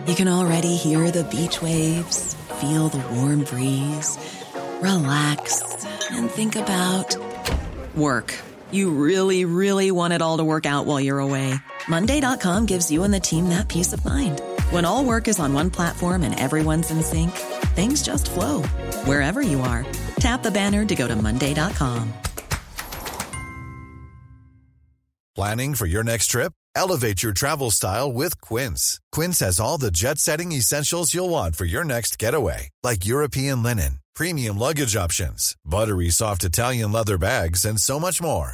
You 0.07 0.15
can 0.15 0.27
already 0.27 0.75
hear 0.75 1.11
the 1.11 1.23
beach 1.25 1.61
waves, 1.61 2.35
feel 2.59 2.89
the 2.89 3.03
warm 3.15 3.43
breeze, 3.43 4.17
relax, 4.81 5.61
and 6.11 6.29
think 6.29 6.55
about 6.55 7.15
work. 7.95 8.33
You 8.71 8.91
really, 8.91 9.45
really 9.45 9.91
want 9.91 10.13
it 10.13 10.21
all 10.21 10.37
to 10.37 10.43
work 10.43 10.65
out 10.65 10.85
while 10.85 10.99
you're 10.99 11.19
away. 11.19 11.53
Monday.com 11.87 12.65
gives 12.65 12.91
you 12.91 13.03
and 13.03 13.13
the 13.13 13.19
team 13.19 13.49
that 13.49 13.67
peace 13.67 13.93
of 13.93 14.03
mind. 14.03 14.41
When 14.69 14.85
all 14.85 15.03
work 15.03 15.27
is 15.27 15.39
on 15.39 15.53
one 15.53 15.71
platform 15.71 16.23
and 16.23 16.39
everyone's 16.39 16.91
in 16.91 17.01
sync, 17.01 17.31
things 17.75 18.03
just 18.03 18.29
flow 18.29 18.61
wherever 19.05 19.41
you 19.41 19.61
are. 19.61 19.85
Tap 20.19 20.43
the 20.43 20.51
banner 20.51 20.85
to 20.85 20.95
go 20.95 21.07
to 21.07 21.15
Monday.com. 21.15 22.13
Planning 25.35 25.73
for 25.73 25.85
your 25.85 26.03
next 26.03 26.27
trip? 26.27 26.51
Elevate 26.75 27.23
your 27.23 27.33
travel 27.33 27.71
style 27.71 28.11
with 28.11 28.41
Quince. 28.41 28.99
Quince 29.11 29.39
has 29.39 29.59
all 29.59 29.77
the 29.77 29.91
jet 29.91 30.19
setting 30.19 30.51
essentials 30.51 31.13
you'll 31.13 31.29
want 31.29 31.55
for 31.55 31.65
your 31.65 31.83
next 31.83 32.19
getaway, 32.19 32.69
like 32.83 33.05
European 33.05 33.63
linen, 33.63 33.99
premium 34.15 34.59
luggage 34.59 34.95
options, 34.95 35.55
buttery 35.65 36.09
soft 36.09 36.43
Italian 36.43 36.91
leather 36.91 37.17
bags, 37.17 37.65
and 37.65 37.79
so 37.79 37.99
much 37.99 38.21
more. 38.21 38.53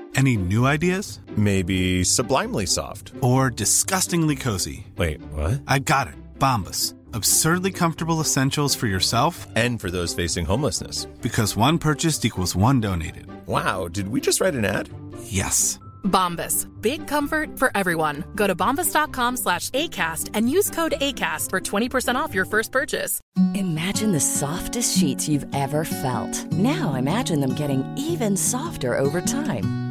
Any 0.15 0.35
new 0.37 0.65
ideas? 0.65 1.19
Maybe 1.37 2.03
sublimely 2.03 2.65
soft. 2.65 3.13
Or 3.21 3.49
disgustingly 3.49 4.35
cozy? 4.35 4.85
Wait, 4.97 5.21
what? 5.33 5.61
I 5.67 5.79
got 5.79 6.07
it. 6.07 6.15
Bombas. 6.39 6.93
Absurdly 7.13 7.71
comfortable 7.71 8.21
essentials 8.21 8.73
for 8.75 8.87
yourself 8.87 9.45
And 9.55 9.79
for 9.81 9.91
those 9.91 10.13
facing 10.13 10.45
homelessness. 10.45 11.05
because 11.21 11.55
one 11.57 11.77
purchased 11.77 12.25
equals 12.25 12.55
one 12.55 12.79
donated. 12.81 13.27
Wow, 13.47 13.87
did 13.87 14.07
we 14.09 14.21
just 14.21 14.39
write 14.41 14.55
an 14.55 14.65
ad? 14.65 14.89
Yes. 15.23 15.77
Bombas. 16.03 16.67
Big 16.81 17.05
comfort 17.07 17.59
for 17.59 17.69
everyone. 17.75 18.23
Go 18.35 18.47
to 18.47 18.55
bombas.com 18.55 19.37
slash 19.37 19.69
ACAST 19.71 20.31
and 20.33 20.49
use 20.49 20.69
code 20.71 20.93
ACAST 20.99 21.49
for 21.49 21.59
20% 21.59 22.15
off 22.15 22.33
your 22.33 22.45
first 22.45 22.71
purchase. 22.71 23.21
Imagine 23.53 24.11
the 24.11 24.19
softest 24.19 24.97
sheets 24.97 25.27
you've 25.29 25.45
ever 25.53 25.83
felt. 25.85 26.51
Now 26.53 26.95
imagine 26.95 27.39
them 27.39 27.53
getting 27.53 27.83
even 27.97 28.35
softer 28.35 28.97
over 28.97 29.21
time. 29.21 29.90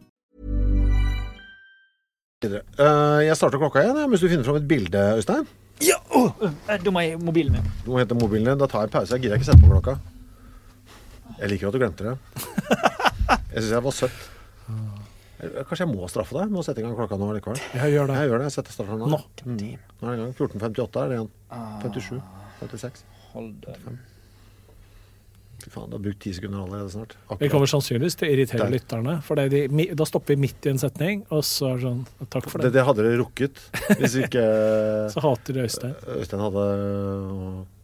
Eh, 2.47 3.19
jeg 3.27 3.35
starter 3.37 3.61
klokka 3.61 3.83
igjen, 3.83 3.99
hvis 4.09 4.23
du 4.23 4.29
finner 4.31 4.47
fram 4.47 4.57
et 4.61 4.67
bilde, 4.69 5.01
Øystein. 5.19 5.45
Ja! 5.85 5.97
oh, 6.17 6.31
Da 6.67 6.91
må 6.93 7.01
jeg 7.05 7.19
mobilen 7.21 7.53
min. 7.57 7.69
Du 7.85 7.91
må 7.93 7.99
hente 8.01 8.17
mobilen 8.17 8.49
din. 8.51 8.57
Da 8.61 8.67
tar 8.69 8.83
jeg 8.85 8.91
en 8.91 8.95
pause. 8.97 9.13
Jeg 9.15 9.23
gidder 9.25 9.39
ikke 9.39 9.49
sette 9.49 9.61
på 9.63 9.69
klokka. 9.71 9.95
Jeg 11.41 11.49
liker 11.53 11.69
at 11.69 11.73
du 11.73 11.79
glemte 11.81 12.05
det. 12.05 12.17
Jeg 13.51 13.63
syns 13.63 13.71
jeg 13.71 13.83
var 13.83 13.93
søtt. 13.95 14.19
Eh, 15.41 15.61
Kanskje 15.67 15.85
jeg 15.85 15.89
må 15.91 16.07
straffe 16.11 16.35
deg 16.37 16.51
med 16.51 16.61
å 16.61 16.63
sette 16.65 16.79
i 16.83 16.85
gang 16.85 16.93
klokka 16.95 17.17
nå 17.19 17.31
likevel. 17.35 17.59
Jeg 17.75 17.93
gjør 17.95 18.11
det. 18.11 18.17
Jeg 18.21 18.29
gjør 18.29 18.41
det. 18.43 18.47
Jeg 18.49 18.55
setter 18.57 18.75
starten 18.75 19.01
nå. 19.01 19.07
Nå. 19.11 19.19
Mm. 19.43 19.57
Nå 20.01 20.07
er 20.07 20.11
det 20.11 20.19
i 20.19 20.21
gang. 20.21 20.33
14.58 20.37 21.01
er 21.03 21.11
det 21.11 21.17
igjen. 21.17 21.29
57. 21.81 22.21
56. 22.61 23.03
Hold 23.33 23.51
det. 23.65 23.77
Fy 25.61 25.69
faen, 25.73 25.89
du 25.91 25.97
har 25.97 26.03
brukt 26.03 26.21
ti 26.23 26.33
sekunder 26.35 26.63
allerede 26.63 26.89
snart. 26.93 27.15
Vi 27.39 27.49
kommer 27.51 27.69
sannsynligvis 27.69 28.17
til 28.19 28.29
å 28.29 28.33
irritere 28.35 28.65
Der. 28.65 28.73
lytterne. 28.75 29.17
For 29.25 29.37
det 29.39 29.45
de, 29.53 29.85
da 29.97 30.07
stopper 30.09 30.35
vi 30.35 30.41
midt 30.47 30.65
i 30.65 30.73
en 30.73 30.81
setning, 30.81 31.23
og 31.29 31.45
så 31.47 31.71
er 31.73 31.79
det 31.79 31.85
sånn 31.87 32.01
Takk 32.33 32.49
for 32.49 32.61
Det, 32.63 32.71
det. 32.71 32.79
det 32.79 32.87
hadde 32.87 33.05
dere 33.05 33.21
rukket 33.21 33.61
hvis 33.99 34.17
ikke 34.25 34.45
Så 35.13 35.23
hater 35.25 35.57
de 35.57 35.65
Øystein. 35.67 35.95
Øystein 36.17 36.43
hadde 36.47 36.65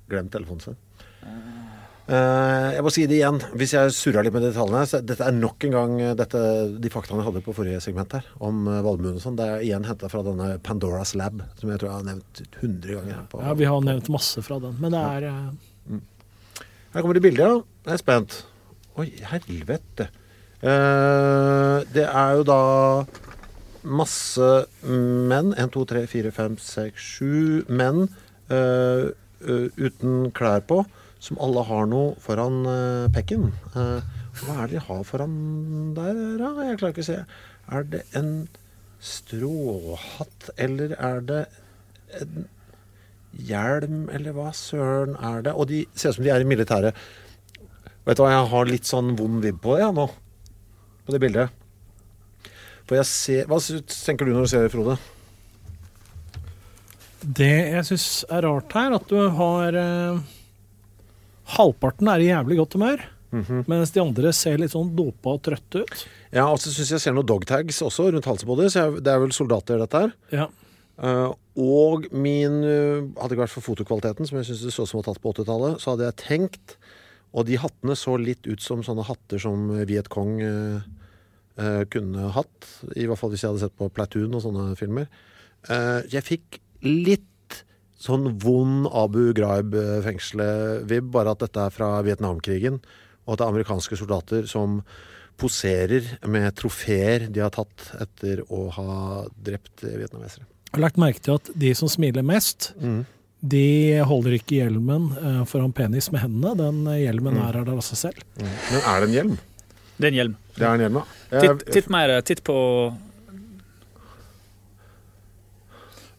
glemt 0.10 0.34
telefonen 0.34 0.66
sin. 0.66 0.78
Uh, 2.08 2.72
jeg 2.72 2.84
må 2.86 2.92
si 2.96 3.02
det 3.04 3.18
igjen, 3.18 3.38
hvis 3.60 3.74
jeg 3.76 3.92
surra 3.92 4.22
litt 4.24 4.32
med 4.32 4.46
detaljene. 4.48 4.86
Så 4.88 5.02
dette 5.04 5.26
er 5.28 5.36
nok 5.36 5.66
en 5.68 5.74
gang 5.76 5.96
eh, 6.00 6.14
dette, 6.16 6.40
de 6.80 6.92
faktaene 6.94 7.20
jeg 7.20 7.28
hadde 7.28 7.42
på 7.44 7.56
forrige 7.58 7.82
segment 7.84 8.14
her, 8.16 8.30
om 8.40 8.62
uh, 8.70 8.78
valmuen 8.86 9.18
og 9.20 9.24
sånn. 9.26 9.36
Det 9.36 9.48
er 9.52 9.66
igjen 9.66 9.88
henta 9.90 10.08
fra 10.12 10.22
denne 10.24 10.54
Pandoras 10.64 11.12
Lab, 11.20 11.44
som 11.60 11.74
jeg 11.74 11.82
tror 11.82 11.90
jeg 11.90 11.98
har 11.98 12.06
nevnt 12.08 12.42
100 12.62 12.96
ganger. 13.02 13.26
På. 13.28 13.42
Ja, 13.44 13.52
vi 13.60 13.68
har 13.68 13.84
nevnt 13.84 14.08
masse 14.14 14.40
fra 14.46 14.56
den, 14.64 14.78
men 14.80 14.96
det 14.96 15.02
er 15.04 15.28
eh, 15.34 15.42
Her 16.98 17.04
kommer 17.06 17.14
det 17.14 17.22
bilde, 17.22 17.46
ja. 17.46 17.58
Jeg 17.86 17.94
er 17.94 18.00
spent. 18.02 18.36
Oi, 18.98 19.12
helvete. 19.30 20.08
Eh, 20.66 21.84
det 21.94 22.06
er 22.10 22.32
jo 22.40 22.46
da 22.48 22.56
masse 23.86 24.48
menn. 24.82 25.52
1, 25.54 25.70
2, 25.76 25.84
3, 25.92 26.02
4, 26.10 26.32
5, 26.34 26.56
6, 26.58 27.04
7 27.20 27.70
menn 27.70 28.08
eh, 28.50 29.14
eh, 29.14 29.70
uten 29.78 30.32
klær 30.34 30.66
på, 30.66 30.80
som 31.22 31.38
alle 31.38 31.68
har 31.70 31.86
noe 31.94 32.18
foran 32.26 32.66
eh, 32.66 33.06
pekken. 33.14 33.52
Eh, 33.78 34.02
hva 34.42 34.58
er 34.58 34.66
det 34.66 34.80
de 34.80 34.86
har 34.90 35.06
foran 35.06 35.38
der, 35.94 36.18
da? 36.42 36.52
Jeg 36.66 36.82
klarer 36.82 36.98
ikke 36.98 37.06
å 37.06 37.12
se. 37.12 37.22
Er 37.78 37.90
det 37.94 38.08
en 38.18 38.34
stråhatt, 38.98 40.50
eller 40.58 40.98
er 40.98 41.22
det 41.30 41.46
en 42.24 42.50
hjelm, 43.38 44.08
eller 44.14 44.36
hva 44.36 44.52
søren 44.56 45.18
er 45.20 45.46
det? 45.46 45.54
Og 45.54 45.70
de 45.70 45.84
ser 45.94 46.14
ut 46.14 46.20
som 46.20 46.26
de 46.26 46.34
er 46.34 46.44
i 46.44 46.50
militæret. 46.50 46.98
Vet 48.08 48.18
du 48.18 48.24
hva, 48.24 48.32
jeg 48.34 48.50
har 48.54 48.70
litt 48.72 48.88
sånn 48.88 49.16
vond 49.20 49.44
vibb 49.44 49.60
på 49.64 49.76
det, 49.76 49.84
jeg 49.84 49.98
nå. 49.98 50.08
På 51.08 51.16
det 51.16 51.22
bildet. 51.24 51.64
For 52.88 52.96
jeg 52.96 53.08
ser 53.10 53.48
Hva 53.52 53.60
tenker 53.60 54.28
du 54.28 54.34
når 54.34 54.48
du 54.48 54.52
ser 54.54 54.66
det, 54.66 54.72
Frode? 54.72 54.96
Det 57.28 57.52
jeg 57.74 57.84
syns 57.90 58.08
er 58.32 58.46
rart 58.46 58.76
her, 58.78 58.96
at 58.96 59.10
du 59.12 59.18
har 59.36 59.76
eh, 59.76 60.20
Halvparten 61.58 62.08
er 62.12 62.24
i 62.24 62.30
jævlig 62.30 62.60
godt 62.62 62.78
humør, 62.78 63.04
mens 63.68 63.92
de 63.96 64.02
andre 64.04 64.32
ser 64.36 64.60
litt 64.60 64.74
sånn 64.74 64.94
dopa 64.96 65.36
og 65.36 65.44
trøtte 65.48 65.84
ut. 65.84 66.06
Ja, 66.36 66.46
og 66.48 66.60
så 66.60 66.72
syns 66.72 66.94
jeg 66.94 67.04
ser 67.04 67.16
noen 67.16 67.28
dogtags 67.28 67.80
også 67.84 68.10
rundt 68.12 68.28
halsen 68.28 68.48
på 68.50 68.58
dem, 68.60 68.72
så 68.72 68.86
jeg, 68.86 69.04
det 69.04 69.14
er 69.14 69.22
vel 69.24 69.36
soldater, 69.36 69.80
dette 69.84 70.02
her. 70.04 70.16
Ja. 70.36 70.48
Eh, 70.98 71.32
og 71.62 72.08
min 72.10 72.64
eh, 72.66 73.06
Hadde 73.20 73.36
ikke 73.36 73.44
vært 73.44 73.54
for 73.54 73.66
fotokvaliteten, 73.66 74.26
som 74.26 74.40
jeg 74.40 74.48
syns 74.50 74.64
det 74.66 74.74
så 74.74 74.86
ut 74.86 74.90
som 74.90 75.02
var 75.02 75.10
tatt 75.12 75.22
på 75.22 75.34
80-tallet, 75.36 75.82
så 75.82 75.94
hadde 75.94 76.08
jeg 76.08 76.20
tenkt 76.24 76.78
Og 77.38 77.46
de 77.46 77.60
hattene 77.62 77.98
så 78.00 78.16
litt 78.18 78.50
ut 78.50 78.64
som 78.64 78.82
sånne 78.86 79.06
hatter 79.06 79.42
som 79.42 79.70
Viet 79.86 80.10
Cong 80.14 80.40
eh, 80.42 80.80
kunne 81.94 82.32
hatt. 82.36 82.68
I 82.94 83.08
hvert 83.10 83.18
fall 83.18 83.32
hvis 83.34 83.42
jeg 83.42 83.50
hadde 83.50 83.64
sett 83.66 83.78
på 83.78 83.90
Platoon 83.90 84.36
og 84.38 84.44
sånne 84.44 84.76
filmer. 84.78 85.08
Jeg 86.06 86.22
fikk 86.22 86.60
litt 86.86 87.56
sånn 87.98 88.28
vond 88.38 88.86
Abu 88.94 89.32
Ghraib-fengselet-vibb, 89.34 91.08
bare 91.16 91.34
at 91.34 91.42
dette 91.42 91.64
er 91.66 91.74
fra 91.74 91.88
Vietnamkrigen, 92.06 92.78
og 93.26 93.34
at 93.34 93.42
det 93.42 93.48
er 93.48 93.56
amerikanske 93.56 93.98
soldater 93.98 94.46
som 94.46 94.84
poserer 95.42 96.14
med 96.30 96.54
trofeer 96.62 97.26
de 97.26 97.42
har 97.42 97.58
tatt 97.58 97.90
etter 98.06 98.46
å 98.54 98.68
ha 98.78 99.26
drept 99.34 99.82
vietnamesere. 99.82 100.46
Jeg 100.68 100.76
har 100.78 100.84
lagt 100.84 101.00
merke 101.02 101.22
til 101.24 101.38
at 101.40 101.50
de 101.56 101.70
som 101.80 101.90
smiler 101.90 102.26
mest, 102.28 102.74
de 103.48 103.64
holder 104.06 104.36
ikke 104.40 104.58
hjelmen 104.60 105.10
eh, 105.18 105.44
foran 105.48 105.72
penis 105.74 106.10
med 106.12 106.22
hendene. 106.26 106.56
Den 106.60 106.82
hjelmen 106.90 107.00
hjelmen 107.02 107.38
er 107.40 107.54
her 107.60 107.68
der 107.70 107.78
av 107.78 107.84
seg 107.86 108.00
selv. 108.02 108.24
Men 108.42 108.82
er 108.82 109.00
det 109.04 109.08
en 109.10 109.16
hjelm? 109.16 109.36
Det 109.98 110.06
er 110.06 110.12
en 110.12 110.18
hjelm. 110.20 110.36
Det 110.58 110.66
er 110.66 110.74
en 110.74 110.84
hjelm, 110.86 110.98
ja. 111.00 111.06
Titt, 111.32 111.44
Jeg- 111.68 111.74
titt 111.78 111.90
mer. 111.94 112.16
Titt 112.22 112.44
på 112.46 112.58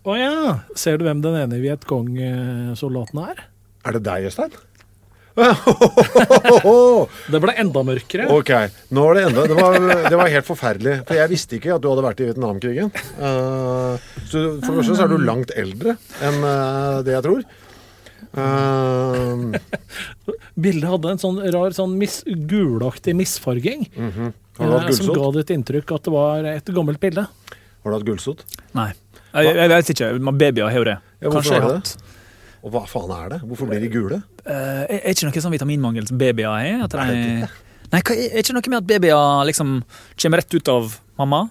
Å 0.09 0.15
ja! 0.17 0.61
Ser 0.79 0.97
du 0.97 1.05
hvem 1.05 1.21
den 1.21 1.35
ene 1.37 1.59
Vietcong-soldaten 1.61 3.19
er? 3.29 3.43
Er 3.85 3.93
det 3.99 4.03
deg, 4.07 4.29
Øystein? 4.31 4.55
Det 7.33 7.41
ble 7.43 7.55
enda 7.61 7.85
mørkere. 7.87 8.27
Ok, 8.35 8.51
nå 8.95 9.05
var 9.07 9.19
det 9.19 9.23
enda 9.29 9.45
det 9.49 9.57
var, 9.59 9.79
det 10.09 10.19
var 10.19 10.33
helt 10.33 10.49
forferdelig. 10.49 10.97
For 11.09 11.19
jeg 11.19 11.33
visste 11.33 11.59
ikke 11.59 11.77
at 11.77 11.85
du 11.85 11.89
hadde 11.91 12.05
vært 12.07 12.23
i 12.23 12.29
Vietnamkrigen. 12.29 12.91
Uh, 13.21 13.95
så 14.27 14.37
for 14.65 14.71
det 14.73 14.77
første 14.81 14.99
så 14.99 15.07
er 15.07 15.13
du 15.13 15.19
langt 15.23 15.55
eldre 15.59 15.97
enn 16.25 16.39
uh, 16.43 17.01
det 17.07 17.17
jeg 17.17 17.27
tror. 17.29 17.47
Uh, 18.39 19.57
Bildet 20.59 20.91
hadde 20.91 21.15
en 21.15 21.23
sånn 21.23 21.39
rar 21.55 21.75
sånn 21.77 21.95
mis, 22.01 22.21
gulaktig 22.27 23.15
misfarging. 23.19 23.87
Har 24.59 24.67
du 24.67 24.75
hatt 24.75 24.91
eh, 24.91 24.97
som 24.99 25.13
ga 25.15 25.31
det 25.37 25.47
et 25.47 25.55
inntrykk 25.55 25.95
at 25.95 26.09
det 26.09 26.13
var 26.15 26.51
et 26.51 26.75
gammelt 26.75 27.01
bilde. 27.03 27.25
Har 27.29 27.93
du 27.93 27.95
hatt 27.95 28.09
gullsot? 28.09 28.43
Nei. 28.77 28.91
Jeg, 29.29 29.55
jeg 29.55 29.71
vet 29.71 29.91
ikke. 29.95 30.07
Babyer 30.29 30.67
har 30.67 30.79
jo 30.81 30.87
det. 30.89 30.99
Ja, 31.23 31.31
Kanskje 31.31 31.55
jeg 31.55 31.63
har 31.63 31.77
hatt 31.79 32.08
Og 32.65 32.73
hva 32.75 32.83
faen 32.91 33.13
er 33.15 33.35
det? 33.35 33.39
Hvorfor 33.47 33.69
blir 33.71 33.83
de 33.85 33.91
gule? 33.93 34.19
Uh, 34.43 34.83
Er 34.89 35.05
det 35.05 35.15
ikke 35.15 35.29
noe 35.29 35.45
sånn 35.45 35.55
vitaminmangel 35.55 36.09
som 36.09 36.19
babyer 36.19 36.49
har? 36.51 36.87
At 36.89 36.97
de, 36.97 37.05
Er 37.05 37.13
det 37.15 37.53
nei, 37.93 38.01
hva, 38.03 38.17
er 38.17 38.43
ikke 38.43 38.57
noe 38.57 38.73
med 38.73 38.81
at 38.81 38.89
babyer 38.91 39.47
liksom 39.53 39.79
kommer 40.19 40.43
rett 40.43 40.59
ut 40.59 40.73
av 40.73 40.99
mamma, 41.21 41.45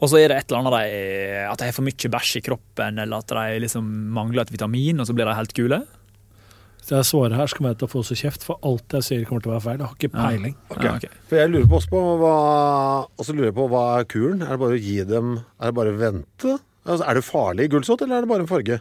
og 0.00 0.10
så 0.10 0.20
er 0.20 0.30
det 0.30 0.38
et 0.38 0.50
eller 0.50 0.62
annet 0.62 0.74
de, 0.78 1.02
at 1.48 1.60
de 1.60 1.68
har 1.68 1.74
for 1.76 1.86
mye 1.86 2.10
bæsj 2.14 2.38
i 2.38 2.44
kroppen, 2.44 3.02
eller 3.02 3.22
at 3.22 3.34
de 3.34 3.60
liksom 3.64 3.90
mangler 4.14 4.44
et 4.44 4.54
vitamin, 4.54 5.00
og 5.00 5.08
så 5.08 5.16
blir 5.16 5.28
de 5.30 5.36
helt 5.38 5.54
gule? 5.56 5.80
Så 6.84 6.98
jeg 6.98 7.06
svarer 7.08 7.32
her, 7.38 7.48
så 7.48 7.56
kommer 7.56 7.72
jeg 7.72 7.78
til 7.80 7.88
å 7.88 7.92
få 7.94 8.02
så 8.04 8.16
kjeft, 8.18 8.42
for 8.44 8.60
alt 8.68 8.92
jeg 8.98 9.06
sier 9.06 9.22
kommer 9.24 9.40
til 9.44 9.50
å 9.50 9.54
være 9.54 9.64
feil. 9.64 9.78
Jeg 9.80 9.88
har 9.88 9.94
ikke 9.96 10.10
peiling. 10.12 10.56
Ok. 10.68 10.82
Ja, 10.84 10.90
okay. 10.98 11.20
For 11.30 11.40
jeg 11.40 11.52
lurer 11.54 11.68
på 11.70 11.78
også 11.78 11.92
på 11.94 12.02
hva 12.20 12.34
også 13.22 13.36
lurer 13.36 13.48
jeg 13.48 13.56
på 13.56 13.68
hva 13.72 13.84
er 13.94 14.08
kuren? 14.12 14.42
Er 14.44 14.52
det 14.52 14.60
bare 14.60 14.76
å 14.76 14.82
gi 14.84 14.98
dem 15.08 15.30
Er 15.38 15.70
det 15.70 15.76
bare 15.78 15.94
å 15.94 16.00
vente? 16.02 16.58
Altså, 16.84 17.06
er 17.08 17.16
det 17.16 17.24
farlig 17.24 17.70
gulsott, 17.72 18.04
eller 18.04 18.18
er 18.18 18.26
det 18.26 18.32
bare 18.34 18.44
en 18.44 18.50
farge? 18.50 18.76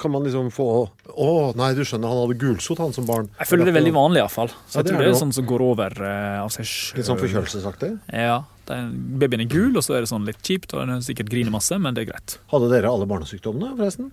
Kan 0.00 0.10
man 0.14 0.22
liksom 0.24 0.46
få 0.54 0.66
Å, 1.12 1.54
nei, 1.58 1.74
du 1.76 1.82
skjønner, 1.84 2.08
han 2.08 2.22
hadde 2.22 2.36
gulsott, 2.40 2.78
han 2.80 2.94
som 2.96 3.04
barn. 3.04 3.26
Jeg 3.38 3.48
føler 3.50 3.66
det 3.68 3.72
er 3.74 3.78
veldig 3.80 3.92
vanlig, 3.92 4.22
iallfall. 4.22 4.48
Så 4.48 4.54
Ja, 4.54 4.80
jeg 4.80 4.86
det 4.86 4.92
tror 4.94 5.00
er 5.00 5.04
det 5.04 5.10
er 5.12 5.18
sånn 5.20 5.34
som 5.36 5.44
går 5.50 5.60
over 5.66 5.96
uh, 6.00 6.38
av 6.44 6.48
seg 6.54 6.64
sjøl. 6.70 6.96
Litt 7.00 7.08
sånn 7.10 7.20
forkjølelsesaktig. 7.20 7.90
Ja. 8.14 8.38
det 8.70 8.76
er- 8.78 8.88
Babyen 9.20 9.42
er 9.44 9.50
gul, 9.52 9.76
og 9.76 9.82
så 9.84 9.96
er 9.98 10.00
det 10.06 10.08
sånn 10.08 10.24
litt 10.24 10.40
kjipt, 10.46 10.72
og 10.72 10.86
den 10.86 10.94
er 10.96 11.04
sikkert 11.04 11.28
griner 11.28 11.52
masse, 11.52 11.76
men 11.78 11.92
det 11.94 12.06
er 12.06 12.12
greit. 12.14 12.38
Hadde 12.54 12.70
dere 12.72 12.88
alle 12.88 13.04
barnesykdommene, 13.10 13.76
forresten? 13.76 14.10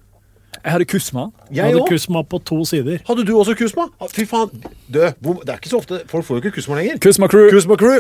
Jeg 0.58 0.72
hadde 0.74 0.86
kusma. 0.90 1.32
Jeg 1.52 1.56
Jeg 1.56 1.66
hadde 1.70 1.82
også. 1.84 1.94
kusma 1.94 2.24
på 2.28 2.44
to 2.44 2.60
sider. 2.66 3.00
Hadde 3.08 3.24
du 3.28 3.34
også 3.38 3.56
kusma? 3.56 3.88
Ah, 4.02 4.08
Fy 4.12 4.26
faen. 4.26 4.50
Du, 4.90 5.00
det 5.00 5.14
er 5.50 5.58
ikke 5.60 5.70
så 5.70 5.78
ofte 5.80 6.02
Folk 6.08 6.26
får 6.26 6.40
jo 6.42 6.42
ikke 6.50 6.56
kusma 6.58 6.76
lenger. 6.82 6.98
Kusma 7.04 7.28
crew! 7.30 7.50
Kusma 7.52 7.78
crew. 7.78 8.00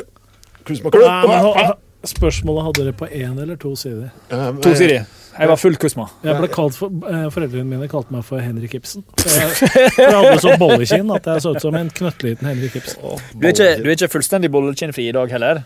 Kusma 0.66 0.92
crew. 0.92 1.06
Nei, 1.06 1.28
men 1.28 1.74
Spørsmålet 2.08 2.64
hadde 2.68 2.84
dere 2.86 2.94
på 2.94 3.08
én 3.12 3.40
eller 3.42 3.58
to 3.58 3.76
sider? 3.76 4.12
Eh, 4.32 4.52
To 4.64 4.74
sider. 4.76 5.06
Jeg 5.38 5.50
var 5.52 5.60
full 5.62 5.78
kusma. 5.78 6.08
Jeg 6.26 6.38
ble 6.40 6.50
kalt 6.52 6.78
for, 6.80 6.94
eh, 7.10 7.28
Foreldrene 7.34 7.68
mine 7.70 7.90
kalte 7.92 8.14
meg 8.14 8.24
for 8.26 8.42
Henrik 8.42 8.74
Ibsen. 8.78 9.04
For 9.20 9.30
Jeg, 9.30 9.50
for 9.60 10.02
jeg 10.02 10.16
hadde 10.16 10.40
så 10.44 10.54
bollekinn 10.62 11.12
at 11.16 11.30
jeg 11.30 11.44
så 11.46 11.54
ut 11.56 11.62
som 11.62 11.76
en 11.78 11.92
knøttliten 12.00 12.50
Henrik 12.50 12.78
Ibsen. 12.80 13.04
Du 13.34 13.46
er 13.46 13.54
ikke, 13.54 13.70
du 13.84 13.90
er 13.90 13.98
ikke 13.98 14.10
fullstendig 14.16 14.52
bollekinnfri 14.54 15.10
i 15.10 15.16
dag 15.16 15.36
heller. 15.36 15.62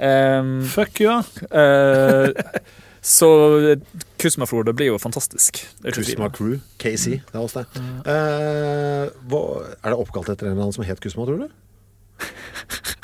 Um, 0.00 0.62
Fuck 0.64 1.02
ja. 1.02 1.18
Uh, 1.50 2.30
så 3.04 3.28
Kusma-Frode 4.20 4.74
blir 4.76 4.92
jo 4.92 5.00
fantastisk. 5.02 5.62
Kusma 5.82 6.30
Crew. 6.32 6.60
KC. 6.78 7.18
Det 7.26 7.34
er 7.34 7.42
oss, 7.42 7.56
det. 7.58 7.66
Uh, 8.06 9.10
hva, 9.28 9.42
er 9.80 9.92
det 9.92 9.98
oppkalt 9.98 10.30
etter 10.32 10.48
en 10.48 10.54
eller 10.54 10.68
annen 10.68 10.76
som 10.78 10.86
het 10.86 11.02
Kusma, 11.02 11.26
tror 11.28 11.44
du? 11.44 11.50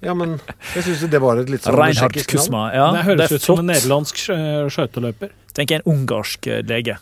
Ja, 0.00 0.14
men 0.14 0.36
jeg 0.76 0.84
syns 0.86 1.00
det 1.10 1.18
var 1.20 1.40
et 1.42 1.48
litt 1.50 1.64
sånn 1.66 1.74
Reinhard. 1.74 2.14
Kusma. 2.30 2.68
Ja, 2.74 2.92
det 2.94 3.04
høres 3.08 3.32
er 3.32 3.34
ut 3.40 3.42
som 3.48 3.58
en 3.64 3.66
nederlandsk 3.72 4.20
skø- 4.28 4.68
skøyteløper. 4.70 5.32
Tenk 5.58 5.72
en 5.74 5.82
ungarsk 5.90 6.46
eh, 6.46 6.60
lege. 6.62 6.98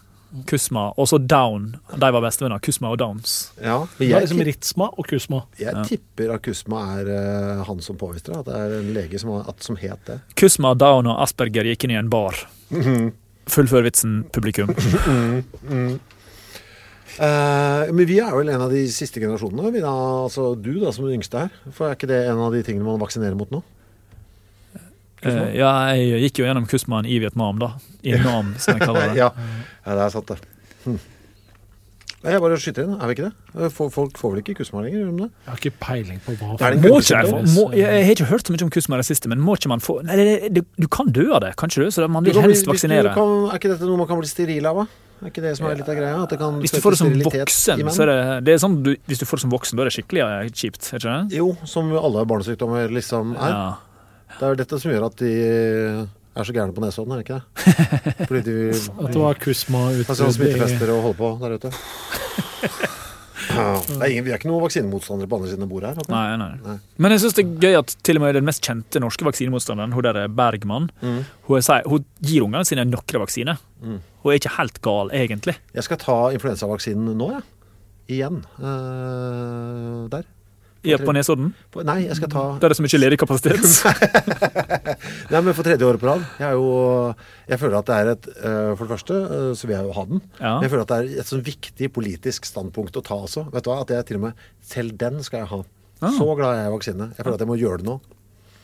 Kusma. 0.48 0.88
Og 1.00 1.06
så 1.08 1.18
Down. 1.22 1.76
De 1.92 2.08
var 2.12 2.20
bestevenner. 2.24 2.58
Kusma 2.60 2.90
og 2.92 2.98
Downs. 3.00 3.52
Ja, 3.62 3.78
men 3.84 4.00
Det 4.00 4.08
jeg, 4.10 4.22
liksom 4.26 4.40
Ritsma 4.48 4.88
og 4.98 5.06
Kusma. 5.08 5.42
jeg 5.60 5.84
tipper 5.88 6.32
at 6.34 6.42
Kusma 6.44 6.80
er 6.98 7.12
uh, 7.12 7.62
han 7.68 7.80
som 7.84 7.96
påviste 8.00 8.32
det. 8.32 8.40
At 8.42 8.48
det 8.50 8.56
er 8.64 8.74
en 8.80 8.90
lege 8.96 9.20
som, 9.22 9.30
har- 9.36 9.48
at, 9.52 9.62
som 9.62 9.76
het 9.80 10.02
det. 10.08 10.18
Kusma, 10.36 10.74
Down 10.74 11.06
og 11.06 11.20
Asperger 11.22 11.64
gikk 11.70 11.84
inn 11.86 11.94
i 11.94 12.00
en 12.00 12.10
bar. 12.12 12.34
Fullfør 13.46 13.86
vitsen, 13.86 14.24
publikum. 14.34 14.72
Eh, 17.16 17.92
men 17.96 18.04
vi 18.08 18.18
er 18.20 18.34
vel 18.36 18.50
en 18.52 18.60
av 18.66 18.72
de 18.74 18.82
siste 18.92 19.22
generasjonene. 19.22 19.70
Vi 19.72 19.80
da, 19.84 19.92
altså 20.26 20.50
Du 20.60 20.74
da, 20.82 20.90
som 20.92 21.06
den 21.08 21.16
yngste 21.20 21.46
her. 21.46 21.54
For 21.72 21.88
er 21.88 21.96
ikke 21.96 22.10
det 22.10 22.22
en 22.28 22.42
av 22.44 22.52
de 22.52 22.60
tingene 22.66 22.84
man 22.84 23.00
vaksinerer 23.00 23.38
mot 23.38 23.50
nå? 23.54 23.62
Uh, 25.26 25.48
ja, 25.56 25.70
jeg 25.96 26.20
gikk 26.26 26.42
jo 26.42 26.44
gjennom 26.46 26.66
Kusman 26.70 27.06
i 27.08 27.16
Vietnam, 27.18 27.56
da. 27.58 27.70
I 28.06 28.18
Nam, 28.26 28.52
som 28.62 28.76
jeg 28.76 28.84
kaller 28.84 29.08
det. 29.10 29.16
ja. 29.18 29.30
ja, 29.32 29.94
det 29.96 30.02
er 30.04 30.12
sant, 30.12 30.28
det. 30.28 30.36
Hm. 30.84 30.98
Nei, 32.20 32.32
Jeg 32.34 32.42
bare 32.44 32.58
skyter 32.60 32.84
inn, 32.86 32.92
er 33.00 33.08
vi 33.10 33.14
ikke 33.16 33.26
det? 33.30 33.70
Folk 33.74 33.92
folk 33.94 34.20
får 34.20 34.32
vel 34.34 34.42
ikke 34.42 34.54
kusma 34.60 34.84
lenger? 34.84 35.00
Gjør 35.02 35.08
de 35.16 35.24
det? 35.24 35.28
Jeg 35.46 35.50
har 35.54 35.60
ikke 35.62 35.72
peiling 35.82 36.20
på 36.24 36.34
hva 36.36 36.70
det 36.74 36.78
Må 36.84 37.00
ikke, 37.00 37.22
må, 37.54 37.64
jeg, 37.76 37.82
jeg 37.86 38.06
har 38.06 38.14
ikke 38.16 38.28
hørt 38.30 38.46
så 38.48 38.54
mye 38.54 38.66
om 38.66 38.70
Kusma 38.76 38.98
i 38.98 39.02
det 39.02 39.08
siste, 39.08 39.30
men 39.32 39.42
må 39.46 39.54
ikke 39.58 39.70
man 39.72 39.82
få 39.84 39.98
Nei, 40.06 40.16
det, 40.20 40.24
det, 40.56 40.62
du 40.80 40.86
kan 40.92 41.10
dø 41.14 41.26
av 41.36 41.42
det, 41.44 41.52
kan 41.60 41.70
ikke 41.72 41.86
du? 41.86 41.92
Så 41.96 42.06
man 42.10 42.24
Du 42.26 42.30
vil 42.30 42.38
kan 42.38 42.46
bli- 42.48 42.54
helst 42.54 42.66
du 42.66 42.72
vaksinere. 42.72 43.12
Kan, 43.16 43.34
er 43.50 43.60
ikke 43.60 43.72
dette 43.74 43.88
noe 43.88 44.00
man 44.00 44.08
kan 44.10 44.18
bli 44.22 44.30
steril 44.30 44.66
av? 44.72 44.82
da? 44.84 45.05
Er 45.16 45.30
ikke 45.30 45.42
det 45.44 45.54
som 45.56 45.66
er 45.70 45.78
litt 45.78 45.88
av 45.88 45.96
greia? 45.96 46.16
At 46.26 46.32
det 46.34 46.38
kan 46.40 46.58
Hvis 46.60 46.74
du 46.74 46.80
får 46.84 46.92
det 46.94 46.98
som 47.00 47.14
voksen, 47.24 47.86
så 47.94 48.04
er 48.04 48.10
det, 48.10 48.18
det 48.44 48.52
er 48.52 48.60
sånn 48.60 48.76
du, 48.84 48.90
Hvis 49.08 49.22
du 49.22 49.24
får 49.28 49.40
det 49.40 49.44
som 49.46 49.54
voksen, 49.54 49.78
da 49.78 49.84
er 49.86 49.88
det 49.90 49.94
skikkelig 49.96 50.20
ja, 50.20 50.28
kjipt, 50.52 50.90
er 50.92 51.00
ikke 51.00 51.14
det? 51.14 51.38
Jo, 51.38 51.48
som 51.64 51.88
alle 51.96 52.26
barnesykdommer 52.28 52.92
liksom 52.92 53.32
er. 53.38 53.54
Ja. 53.56 54.36
Det 54.36 54.44
er 54.44 54.52
jo 54.52 54.60
dette 54.60 54.80
som 54.82 54.92
gjør 54.92 55.06
at 55.08 55.16
de 55.22 55.32
er 56.36 56.44
så 56.44 56.52
gærne 56.52 56.76
på 56.76 56.84
Nesodden, 56.84 57.16
er 57.16 57.22
det 57.22 57.24
ikke 57.24 57.40
det? 57.40 58.26
Fordi 58.28 58.42
de 58.44 58.56
At 58.76 59.14
det 59.14 59.22
var 59.22 59.40
Kusma 59.40 59.86
utenfor... 59.94 60.20
sånne 60.20 60.28
utbrudd 60.28 60.28
i 60.28 60.36
smittefester 60.36 60.92
og 60.92 61.02
holder 61.06 61.18
på 61.22 61.32
der 61.40 61.56
ute. 61.56 61.72
Ja, 63.56 63.76
det 63.86 63.96
er 64.02 64.10
ingen, 64.10 64.24
vi 64.26 64.32
er 64.34 64.40
ikke 64.40 64.48
noen 64.50 64.64
vaksinemotstandere 64.64 65.28
på 65.30 65.38
andre 65.38 65.50
siden 65.52 65.64
av 65.66 65.70
bordet 65.70 65.90
her. 65.92 66.00
jeg. 66.02 66.10
Nei, 66.12 66.48
nei. 66.66 66.74
Men 67.02 67.14
jeg 67.14 67.22
syns 67.22 67.36
det 67.38 67.44
er 67.44 67.52
gøy 67.62 67.76
at 67.78 67.94
til 68.04 68.18
og 68.18 68.24
med 68.24 68.34
den 68.36 68.46
mest 68.48 68.64
kjente 68.66 69.00
norske 69.02 69.26
vaksinemotstanderen, 69.28 69.94
hun 69.94 70.06
der 70.06 70.18
Bergman, 70.28 70.90
Mm. 71.00 71.20
hun, 71.48 71.58
er, 71.60 71.82
hun 71.86 72.04
gir 72.20 72.42
ungene 72.46 72.64
sine 72.66 72.84
noen 72.88 73.20
vaksiner. 73.22 73.60
Mm. 73.82 74.00
Hun 74.26 74.32
er 74.34 74.40
ikke 74.40 74.56
helt 74.56 74.80
gal, 74.82 75.10
egentlig. 75.14 75.52
Jeg 75.70 75.86
skal 75.86 76.00
ta 76.02 76.14
influensavaksinen 76.34 77.12
nå, 77.14 77.28
jeg. 77.36 77.44
Igjen. 78.16 78.40
Uh, 78.58 80.08
der. 80.10 80.26
Ja, 80.86 80.98
på 80.98 81.14
Nesodden. 81.14 81.52
På, 81.74 81.82
nei, 81.86 82.00
jeg 82.04 82.16
skal 82.18 82.30
ta 82.30 82.42
Der 82.58 82.68
er 82.68 82.72
det 82.72 82.78
så 82.78 82.84
mye 82.84 82.98
ledig 82.98 83.18
kapasitet. 83.18 83.62
Nei, 85.32 85.40
men 85.40 85.54
for 85.54 85.66
tredje 85.66 85.86
året 85.86 86.02
på 86.02 86.08
rad. 86.10 86.26
Jeg, 86.38 86.46
er 86.46 86.58
jo, 86.58 87.14
jeg 87.50 87.60
føler 87.62 87.78
at 87.78 87.88
det 87.88 87.96
er 87.96 88.10
et 88.12 88.28
eh, 88.36 88.70
For 88.76 88.84
det 88.84 88.92
første 88.92 89.16
eh, 89.22 89.48
så 89.58 89.66
vil 89.66 89.74
jeg 89.76 89.88
jo 89.88 89.96
ha 89.96 90.04
den. 90.10 90.22
Ja. 90.38 90.52
Men 90.52 90.66
jeg 90.66 90.74
føler 90.74 90.84
at 90.84 90.92
det 90.92 90.98
er 90.98 91.24
et 91.24 91.30
sånn 91.32 91.46
viktig 91.46 91.90
politisk 91.96 92.46
standpunkt 92.46 92.98
å 93.00 93.02
ta 93.06 93.18
også. 93.18 93.48
Vet 93.54 93.66
du 93.66 93.72
hva? 93.72 93.80
At 93.82 93.94
jeg 93.96 94.10
til 94.10 94.20
og 94.20 94.28
med 94.28 94.44
Selv 94.66 94.94
den 95.00 95.18
skal 95.26 95.42
jeg 95.42 95.50
ha. 95.54 95.62
Ah. 96.04 96.12
Så 96.14 96.28
glad 96.38 96.52
er 96.52 96.62
jeg 96.62 96.70
i 96.70 96.76
vaksine. 96.76 97.10
Jeg 97.16 97.24
føler 97.24 97.38
at 97.38 97.46
jeg 97.46 97.50
må 97.50 97.58
gjøre 97.58 97.82
det 97.82 97.90
nå. 97.90 97.98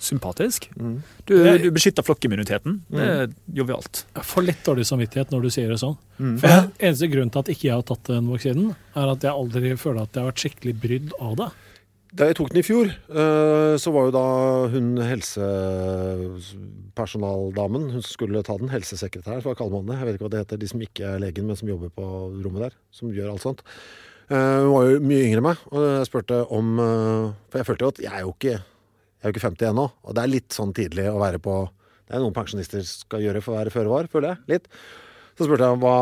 Sympatisk. 0.02 0.64
Mm. 0.74 0.96
Du, 1.30 1.36
du 1.62 1.68
beskytter 1.74 2.02
flokkimmuniteten. 2.02 2.80
Det 2.90 3.04
er 3.06 3.28
jovialt. 3.54 4.00
Jeg 4.16 4.26
får 4.26 4.42
litt 4.48 4.64
dårlig 4.66 4.86
samvittighet 4.88 5.30
når 5.30 5.40
du 5.46 5.50
sier 5.54 5.68
det 5.70 5.78
sånn. 5.82 5.94
Mm. 6.18 6.32
For 6.42 6.50
jeg, 6.50 6.64
Eneste 6.88 7.08
grunn 7.12 7.30
til 7.30 7.42
at 7.44 7.50
ikke 7.54 7.68
jeg 7.68 7.76
har 7.78 7.86
tatt 7.92 8.10
den 8.10 8.30
vaksinen, 8.32 8.72
er 8.98 9.12
at 9.14 9.22
jeg 9.28 9.32
aldri 9.32 9.76
føler 9.78 10.02
at 10.02 10.10
jeg 10.18 10.24
har 10.24 10.30
vært 10.32 10.42
skikkelig 10.42 10.74
brydd 10.82 11.14
av 11.22 11.36
det. 11.38 11.48
Da 12.12 12.26
jeg 12.28 12.36
tok 12.36 12.50
den 12.52 12.60
i 12.60 12.66
fjor, 12.66 12.90
eh, 12.92 13.74
så 13.80 13.88
var 13.94 14.02
jo 14.10 14.12
da 14.12 14.24
hun 14.74 14.88
helsepersonaldamen 15.00 17.86
Hun 17.94 18.02
skulle 18.04 18.42
ta 18.44 18.56
den, 18.60 18.68
helsesekretær, 18.72 19.40
hva 19.44 19.54
kaller 19.56 19.76
man 19.78 19.88
det? 19.88 19.96
Jeg 20.00 20.06
vet 20.08 20.14
ikke 20.18 20.26
hva 20.26 20.32
det 20.34 20.42
heter, 20.42 20.58
de 20.60 20.68
som 20.68 20.82
ikke 20.84 21.04
er 21.14 21.22
legen, 21.22 21.46
men 21.48 21.56
som 21.56 21.70
jobber 21.70 21.88
på 21.94 22.04
rommet 22.44 22.62
der. 22.66 22.74
Som 22.92 23.14
gjør 23.16 23.30
alt 23.32 23.44
sånt. 23.46 23.60
Eh, 24.28 24.60
Hun 24.66 24.74
var 24.74 24.82
jo 24.90 25.00
mye 25.08 25.24
yngre 25.28 25.40
enn 25.40 25.46
meg, 25.48 25.58
og 25.72 25.80
jeg 25.88 26.08
spurte 26.10 26.36
om 26.52 26.66
eh, 26.84 27.24
For 27.52 27.56
jeg 27.62 27.68
følte 27.70 27.84
jo 27.86 27.92
at 27.94 28.02
jeg 28.04 28.12
er 28.12 28.22
jo 28.26 28.32
ikke, 28.36 28.56
jeg 29.22 29.28
er 29.28 29.30
jo 29.30 29.36
ikke 29.36 29.44
50 29.52 29.68
ennå, 29.70 29.84
og 30.02 30.14
det 30.18 30.22
er 30.24 30.30
litt 30.32 30.54
sånn 30.56 30.72
tidlig 30.74 31.06
å 31.06 31.20
være 31.22 31.38
på 31.38 31.54
Det 32.08 32.16
er 32.16 32.22
noen 32.24 32.34
pensjonister 32.34 32.82
skal 32.82 33.22
gjøre 33.22 33.40
for 33.40 33.54
å 33.54 33.60
være 33.60 33.72
føre 33.72 33.88
var, 33.88 34.08
føler 34.10 34.32
jeg. 34.32 34.40
Litt. 34.50 34.64
Så 35.38 35.46
spurte 35.46 35.68
jeg 35.70 35.78
hva, 35.80 35.92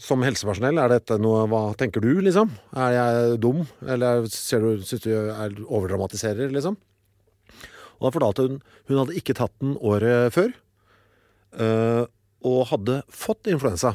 som 0.00 0.24
helsepersonell, 0.24 0.80
er 0.80 0.94
dette 0.94 1.18
noe, 1.20 1.44
hva 1.52 1.60
tenker 1.78 2.02
du, 2.02 2.08
liksom? 2.24 2.48
Er 2.72 2.94
jeg 2.96 3.36
dum, 3.44 3.60
eller 3.84 4.24
ser 4.32 4.64
du, 4.64 4.80
syns 4.82 5.04
du 5.04 5.10
jeg 5.12 5.60
overdramatiserer, 5.68 6.48
liksom? 6.56 6.78
Og 8.00 8.08
da 8.08 8.14
fortalte 8.16 8.48
hun 8.48 8.56
hun 8.88 9.02
hadde 9.02 9.20
ikke 9.20 9.36
tatt 9.38 9.52
den 9.60 9.76
året 9.76 10.32
før, 10.34 10.50
øh, 11.60 12.08
og 12.48 12.66
hadde 12.72 13.02
fått 13.12 13.52
influensa. 13.52 13.92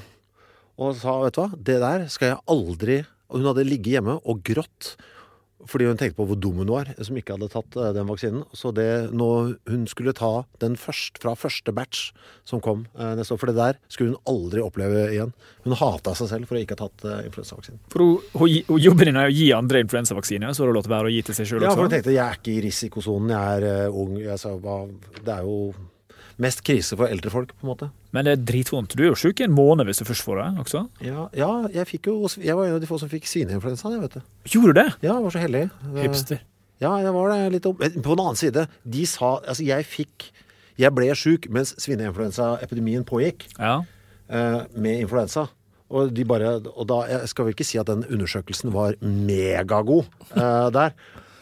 Og 0.78 0.94
sa, 1.02 1.18
vet 1.26 1.36
du 1.36 1.42
hva, 1.42 1.50
det 1.58 1.82
der 1.82 2.08
skal 2.12 2.34
jeg 2.34 2.44
aldri 2.52 2.98
Og 3.32 3.40
hun 3.40 3.48
hadde 3.48 3.64
ligget 3.66 3.96
hjemme 3.96 4.18
og 4.28 4.42
grått 4.46 4.90
fordi 5.70 5.88
hun 5.90 6.00
tenkte 6.00 6.18
på 6.20 6.28
hvor 6.30 6.40
dum 6.40 6.62
hun 6.62 6.72
var 6.72 6.92
som 7.04 7.18
ikke 7.20 7.36
hadde 7.36 7.50
tatt 7.54 7.78
eh, 7.80 7.92
den 7.96 8.10
vaksinen. 8.10 8.44
Så 8.56 8.72
det 8.76 9.14
når 9.16 9.56
hun 9.72 9.86
skulle 9.92 10.16
ta 10.18 10.46
den 10.62 10.78
først 10.80 11.20
fra 11.22 11.36
første 11.40 11.74
batch 11.76 12.12
som 12.48 12.62
kom 12.64 12.86
eh, 12.98 13.16
neste 13.20 13.36
år, 13.36 13.42
for 13.42 13.52
det 13.52 13.58
der 13.58 13.80
skulle 13.92 14.14
hun 14.14 14.30
aldri 14.30 14.64
oppleve 14.64 15.08
igjen. 15.14 15.34
Hun 15.66 15.78
hata 15.80 16.16
seg 16.18 16.32
selv 16.32 16.50
for 16.50 16.60
å 16.60 16.64
ikke 16.64 16.78
ha 16.78 16.86
tatt 16.86 17.08
eh, 17.10 17.26
influensavaksinen. 17.30 17.82
For 17.94 18.06
hun, 18.40 18.80
jobben 18.82 19.12
din 19.12 19.22
er 19.22 19.32
å 19.32 19.36
gi 19.36 19.50
andre 19.56 19.84
influensavaksiner, 19.86 20.54
så 20.54 20.64
har 20.64 20.72
hun 20.72 20.80
lov 20.80 20.88
til 20.88 20.94
å 20.94 20.98
være 20.98 21.12
å 21.12 21.16
gi 21.16 21.26
til 21.26 21.40
seg 21.40 21.52
sjøl 21.52 21.68
Ja, 21.68 21.74
for 21.74 21.88
hun 21.88 21.94
tenkte 21.94 22.16
jeg 22.16 22.24
er 22.26 22.40
ikke 22.40 22.56
i 22.56 22.62
risikosonen, 22.66 23.36
jeg 23.36 23.74
er 23.74 24.00
ung. 24.06 24.16
Jeg 24.22 24.40
sa, 24.42 24.56
det 25.26 25.36
er 25.36 25.46
jo 25.48 25.60
mest 26.42 26.64
krise 26.68 26.98
for 27.00 27.08
eldre 27.08 27.32
folk, 27.32 27.54
på 27.56 27.66
en 27.66 27.72
måte. 27.72 27.90
Men 28.16 28.28
det 28.28 28.34
er 28.36 28.44
dritvondt. 28.52 28.96
Du 28.98 29.04
er 29.04 29.12
jo 29.12 29.20
sjuk 29.20 29.40
i 29.40 29.48
en 29.48 29.56
måned 29.56 29.88
hvis 29.88 30.02
du 30.02 30.08
først 30.08 30.26
får 30.26 30.42
det 30.42 30.48
også. 30.66 30.84
Ja, 31.06 31.28
ja 31.38 31.52
jeg, 31.74 32.02
jo, 32.06 32.18
jeg 32.42 32.58
var 32.58 32.68
en 32.68 32.78
av 32.78 32.84
de 32.84 32.90
få 32.90 33.00
som 33.02 33.12
fikk 33.12 33.30
svineinfluensa, 33.30 33.92
jeg, 33.94 34.04
vet 34.04 34.18
du. 34.18 34.36
Gjorde 34.56 34.74
du 34.74 34.82
det? 34.82 34.88
Ja, 35.00 35.14
jeg 35.14 35.26
var 35.28 35.36
så 35.36 35.44
heldig. 35.44 35.66
Hipster. 36.02 36.42
Ja, 36.84 36.96
jeg 37.00 37.14
var 37.16 37.32
det 37.32 37.42
litt 37.56 37.68
opp. 37.70 37.80
På 37.80 38.16
den 38.16 38.24
annen 38.26 38.40
side, 38.40 38.66
de 38.84 39.06
sa 39.08 39.38
Altså, 39.48 39.64
jeg 39.64 39.86
fikk 39.88 40.26
Jeg 40.76 40.92
ble 40.92 41.08
sjuk 41.16 41.48
mens 41.56 41.72
svineinfluensaepidemien 41.80 43.06
pågikk. 43.08 43.48
Ja. 43.56 43.78
eh, 44.28 44.66
med 44.76 45.06
influensa. 45.06 45.48
Og, 45.90 46.10
de 46.12 46.26
bare, 46.28 46.58
og 46.74 46.88
da, 46.90 47.04
jeg 47.08 47.30
skal 47.30 47.46
vel 47.46 47.54
ikke 47.56 47.68
si 47.68 47.78
at 47.78 47.88
den 47.88 48.02
undersøkelsen 48.10 48.74
var 48.74 48.98
megagod 49.06 50.08
uh, 50.34 50.68
der. 50.74 50.96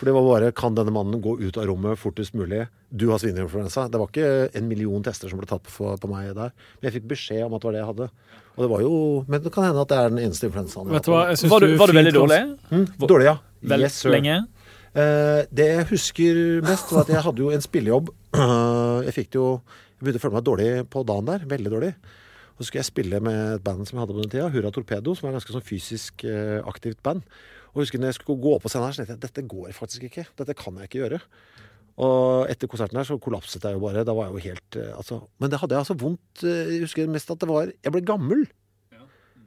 For 0.03 0.09
det 0.09 0.15
var 0.17 0.25
bare 0.27 0.47
Kan 0.51 0.75
denne 0.75 0.91
mannen 0.91 1.21
gå 1.23 1.37
ut 1.39 1.55
av 1.55 1.69
rommet 1.69 1.95
fortest 1.95 2.33
mulig? 2.35 2.65
Du 2.91 3.05
har 3.07 3.21
svineinfluensa. 3.23 3.85
Det 3.87 4.01
var 4.01 4.09
ikke 4.11 4.49
en 4.59 4.65
million 4.67 5.03
tester 5.05 5.31
som 5.31 5.39
ble 5.39 5.47
tatt 5.47 5.63
på, 5.63 5.93
på 5.95 6.09
meg 6.11 6.33
der. 6.35 6.51
Men 6.81 6.89
jeg 6.89 6.97
fikk 6.97 7.05
beskjed 7.13 7.45
om 7.45 7.55
at 7.55 7.63
det 7.63 7.69
var 7.69 7.77
det 7.77 7.79
jeg 7.79 7.87
hadde. 7.93 8.07
Og 8.57 8.65
det 8.65 8.67
var 8.73 8.83
jo 8.83 8.97
Men 9.31 9.45
det 9.45 9.53
kan 9.55 9.69
hende 9.69 9.85
at 9.85 9.93
det 9.93 9.99
er 10.01 10.11
den 10.11 10.19
eneste 10.25 10.49
influensaen 10.49 10.91
jeg 10.91 10.97
Vet 10.97 11.07
du 11.07 11.13
hva, 11.13 11.21
jeg 11.31 11.51
Var 11.53 11.63
du, 11.63 11.69
var 11.79 11.93
du 11.93 11.95
veldig 11.95 12.13
dårlig? 12.17 12.41
Mm, 12.73 12.83
dårlig, 12.99 13.29
ja. 13.29 13.37
Vel, 13.71 13.85
Yes, 13.87 14.01
sir. 14.03 14.11
lenge? 14.11 14.35
Eh, 14.91 15.39
det 15.55 15.69
jeg 15.71 15.87
husker 15.93 16.41
mest, 16.67 16.91
var 16.91 17.07
at 17.07 17.13
jeg 17.15 17.23
hadde 17.25 17.41
jo 17.41 17.53
en 17.55 17.63
spillejobb. 17.63 18.11
Jeg 19.07 19.15
fikk 19.15 19.31
det 19.33 19.39
jo 19.39 19.47
Jeg 19.63 20.03
begynte 20.03 20.19
å 20.19 20.25
føle 20.27 20.35
meg 20.35 20.45
dårlig 20.51 20.69
på 20.91 21.05
dagen 21.07 21.31
der. 21.31 21.47
Veldig 21.55 21.71
dårlig. 21.77 21.93
Og 22.53 22.61
så 22.61 22.67
skulle 22.67 22.83
jeg 22.83 22.91
spille 22.91 23.23
med 23.23 23.37
et 23.55 23.63
band 23.65 23.87
som 23.87 23.95
jeg 23.97 24.03
hadde 24.03 24.13
på 24.13 24.21
den 24.21 24.29
tida, 24.35 24.49
Hurra 24.53 24.69
Torpedo, 24.75 25.15
som 25.15 25.25
var 25.25 25.31
et 25.33 25.39
ganske 25.39 25.55
sånn 25.55 25.65
fysisk 25.65 26.25
eh, 26.27 26.59
aktivt 26.69 26.99
band. 27.05 27.23
Og 27.73 27.81
husker 27.81 28.01
når 28.01 28.11
jeg 28.11 28.19
skulle 28.19 28.41
gå 28.41 28.55
opp 28.55 28.65
på 28.65 28.71
scenen 28.71 28.87
her, 28.87 28.95
så 28.95 29.03
tenkte 29.03 29.17
jeg 29.17 29.25
dette 29.27 29.45
går 29.49 29.75
faktisk 29.75 30.07
ikke. 30.09 30.27
Dette 30.39 30.55
kan 30.57 30.77
jeg 30.77 30.89
ikke 30.89 31.01
gjøre. 31.03 31.21
Og 32.03 32.49
etter 32.49 32.69
konserten 32.69 32.97
her 32.97 33.05
så 33.05 33.19
kollapset 33.21 33.65
jeg 33.65 33.77
jo 33.77 33.83
bare. 33.83 34.05
Da 34.05 34.15
var 34.17 34.29
jeg 34.29 34.35
jo 34.35 34.43
helt 34.49 34.77
eh, 34.81 34.93
altså, 34.97 35.19
Men 35.41 35.51
det 35.53 35.59
hadde 35.61 35.75
jeg 35.75 35.83
altså 35.83 35.97
vondt 36.01 36.41
eh, 36.41 36.71
Jeg 36.73 36.85
husker 36.87 37.11
mest 37.13 37.29
at 37.29 37.41
det 37.43 37.49
var 37.49 37.69
Jeg 37.69 37.93
ble 37.93 38.01
gammel. 38.05 38.45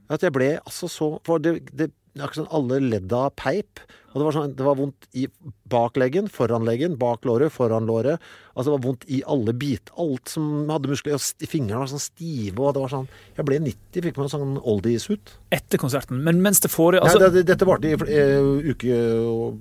At 0.06 0.22
jeg 0.22 0.34
ble 0.34 0.52
altså 0.60 0.90
så 0.90 1.08
For 1.26 1.42
det, 1.42 1.58
det 1.74 1.90
akkurat 2.24 2.42
sånn 2.44 2.52
alle 2.56 2.80
ledda 2.80 3.28
peip. 3.36 3.80
Og 4.16 4.22
det 4.22 4.24
var, 4.24 4.32
sånn, 4.32 4.52
det 4.56 4.64
var 4.64 4.76
vondt 4.78 5.06
i 5.12 5.26
bak 5.68 5.98
leggen, 6.00 6.30
foran 6.32 6.64
leggen, 6.64 6.94
bak 6.96 7.26
låret, 7.28 7.52
foran 7.52 7.84
låret. 7.84 8.22
Altså 8.54 8.70
det 8.70 8.72
var 8.78 8.84
vondt 8.86 9.02
i 9.12 9.18
alle 9.28 9.52
bit. 9.52 9.90
Alt 10.00 10.30
som 10.32 10.70
hadde 10.72 10.88
muskler. 10.88 11.18
Og 11.18 11.48
fingrene 11.50 11.82
var 11.82 11.90
sånn 11.90 12.00
stive, 12.00 12.56
og 12.64 12.72
det 12.72 12.80
var 12.80 12.92
sånn 12.94 13.10
Jeg 13.36 13.44
ble 13.44 13.58
90, 13.60 14.06
fikk 14.06 14.16
meg 14.16 14.24
en 14.24 14.32
sånn 14.32 14.54
oldies-ut. 14.72 15.34
Etter 15.52 15.82
konserten. 15.82 16.22
Men 16.24 16.40
mens 16.40 16.62
det 16.64 16.70
Nei, 16.72 17.02
altså, 17.02 17.20
det, 17.26 17.28
det, 17.34 17.42
dette 17.50 17.68
varte 17.68 17.90
i 17.90 17.92
uh, 17.92 18.70
uke 18.72 19.00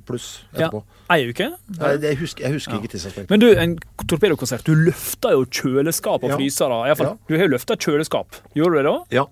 pluss 0.07 0.29
pluss 0.55 0.61
ja. 0.61 0.69
Ei 1.11 1.27
uke? 1.27 1.49
Nei, 1.75 1.91
det- 1.99 2.13
jeg 2.13 2.19
husker, 2.21 2.45
jeg 2.47 2.53
husker 2.55 2.77
Ja. 2.77 2.79
ikke 2.79 2.93
tidsaspektet. 2.95 3.29
Men 3.29 3.43
du, 3.43 3.49
en 3.59 3.75
torpedokonsert, 4.07 4.63
du 4.63 4.73
løfta 4.87 5.33
jo 5.35 5.43
kjøleskap 5.43 6.23
og 6.23 6.29
Ja. 6.31 6.37
frysere. 6.37 6.79
Ja. 6.87 7.15
Du 7.27 7.35
har 7.35 7.43
jo 7.43 7.51
løfta 7.57 7.75
kjøleskap. 7.75 8.39
Gjorde 8.55 8.71
du 8.71 8.77
det 8.77 8.85
da? 8.87 9.03
Ja. 9.11 9.25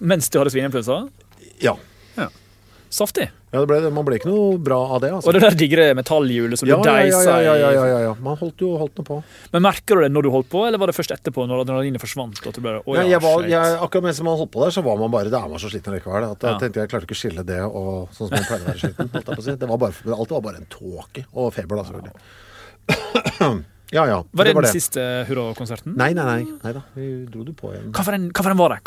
Mens 0.00 0.28
du 0.28 0.38
hadde 0.38 0.52
svineinfluensa? 0.52 1.08
Ja. 1.62 1.76
Saftig. 2.92 3.24
ja 3.52 3.60
det 3.62 3.68
ble, 3.70 3.78
man 3.96 4.04
ble 4.04 4.18
ikke 4.18 4.28
noe 4.28 4.58
bra 4.60 4.76
av 4.92 4.98
det, 5.00 5.08
altså. 5.16 5.30
Og 5.30 5.32
det 5.32 5.40
der 5.40 5.54
digre 5.56 5.86
metallhjulet 5.96 6.60
som 6.60 6.68
ja, 6.68 6.76
du 6.76 6.88
ja, 6.90 6.98
ja, 7.08 7.20
ja, 7.24 7.36
ja, 7.40 7.54
ja, 7.72 7.84
ja, 7.88 7.98
ja. 8.04 8.10
Man 8.20 8.36
holdt 8.36 8.60
jo 8.60 8.74
holdt 8.76 9.00
noe 9.00 9.06
på. 9.08 9.16
Men 9.54 9.64
Merker 9.64 9.96
du 9.96 10.04
det 10.04 10.10
når 10.12 10.26
du 10.26 10.30
holdt 10.34 10.50
på, 10.52 10.66
eller 10.68 10.76
var 10.82 10.92
det 10.92 10.96
først 10.98 11.14
etterpå, 11.16 11.46
når 11.48 11.62
adrenalinet 11.64 12.02
forsvant? 12.04 12.36
At 12.44 12.52
du 12.58 12.60
ble, 12.60 12.74
ja, 12.98 13.06
jeg 13.14 13.22
var, 13.24 13.46
jeg, 13.48 13.78
akkurat 13.86 14.04
mens 14.10 14.20
man 14.28 14.36
holdt 14.42 14.52
på 14.52 14.60
der, 14.66 14.74
så 14.76 14.84
var 14.84 15.00
man 15.00 15.10
bare 15.14 15.32
Da 15.32 15.40
er 15.40 15.48
man 15.54 15.62
så 15.62 15.72
sliten 15.72 15.96
likevel. 15.96 16.28
At 16.36 16.44
jeg 16.44 16.52
Ja. 16.52 16.58
tenkte 16.60 16.84
jeg 16.84 16.92
klarte 16.92 17.08
ikke 17.08 17.16
å 17.16 17.22
skille 17.24 17.46
det 17.48 17.60
og 17.64 18.12
sånn 18.12 18.28
som 18.28 18.36
man 18.36 18.44
pleier 18.50 18.62
å 18.62 18.68
være 18.68 18.82
sliten. 18.84 19.58
Det 19.64 19.68
var 19.72 19.78
bare, 19.86 20.16
alt 20.18 20.36
var 20.36 20.44
bare 20.44 20.60
en 20.60 20.68
tåke. 20.68 21.24
Og 21.32 21.48
feber, 21.56 21.80
da, 21.80 21.88
selvfølgelig. 21.88 23.62
Ja 23.92 24.06
ja. 24.08 24.18
Var 24.32 24.48
det, 24.48 24.54
var 24.56 24.66
den 24.66 24.72
siste 24.74 25.02
Hurra-konserten? 25.28 25.94
Nei, 26.00 26.12
nei, 26.16 26.24
nei. 26.24 26.56
nei 26.64 26.72
da. 26.76 26.82
Vi 26.96 27.10
dro 27.28 27.44
det 27.44 27.54
på 27.58 27.72
igjen. 27.74 27.90
Hva 27.92 28.04
for 28.06 28.16
en, 28.16 28.30
hva 28.32 28.46
for 28.46 28.54
en 28.54 28.60
var 28.60 28.74
det? 28.74 28.80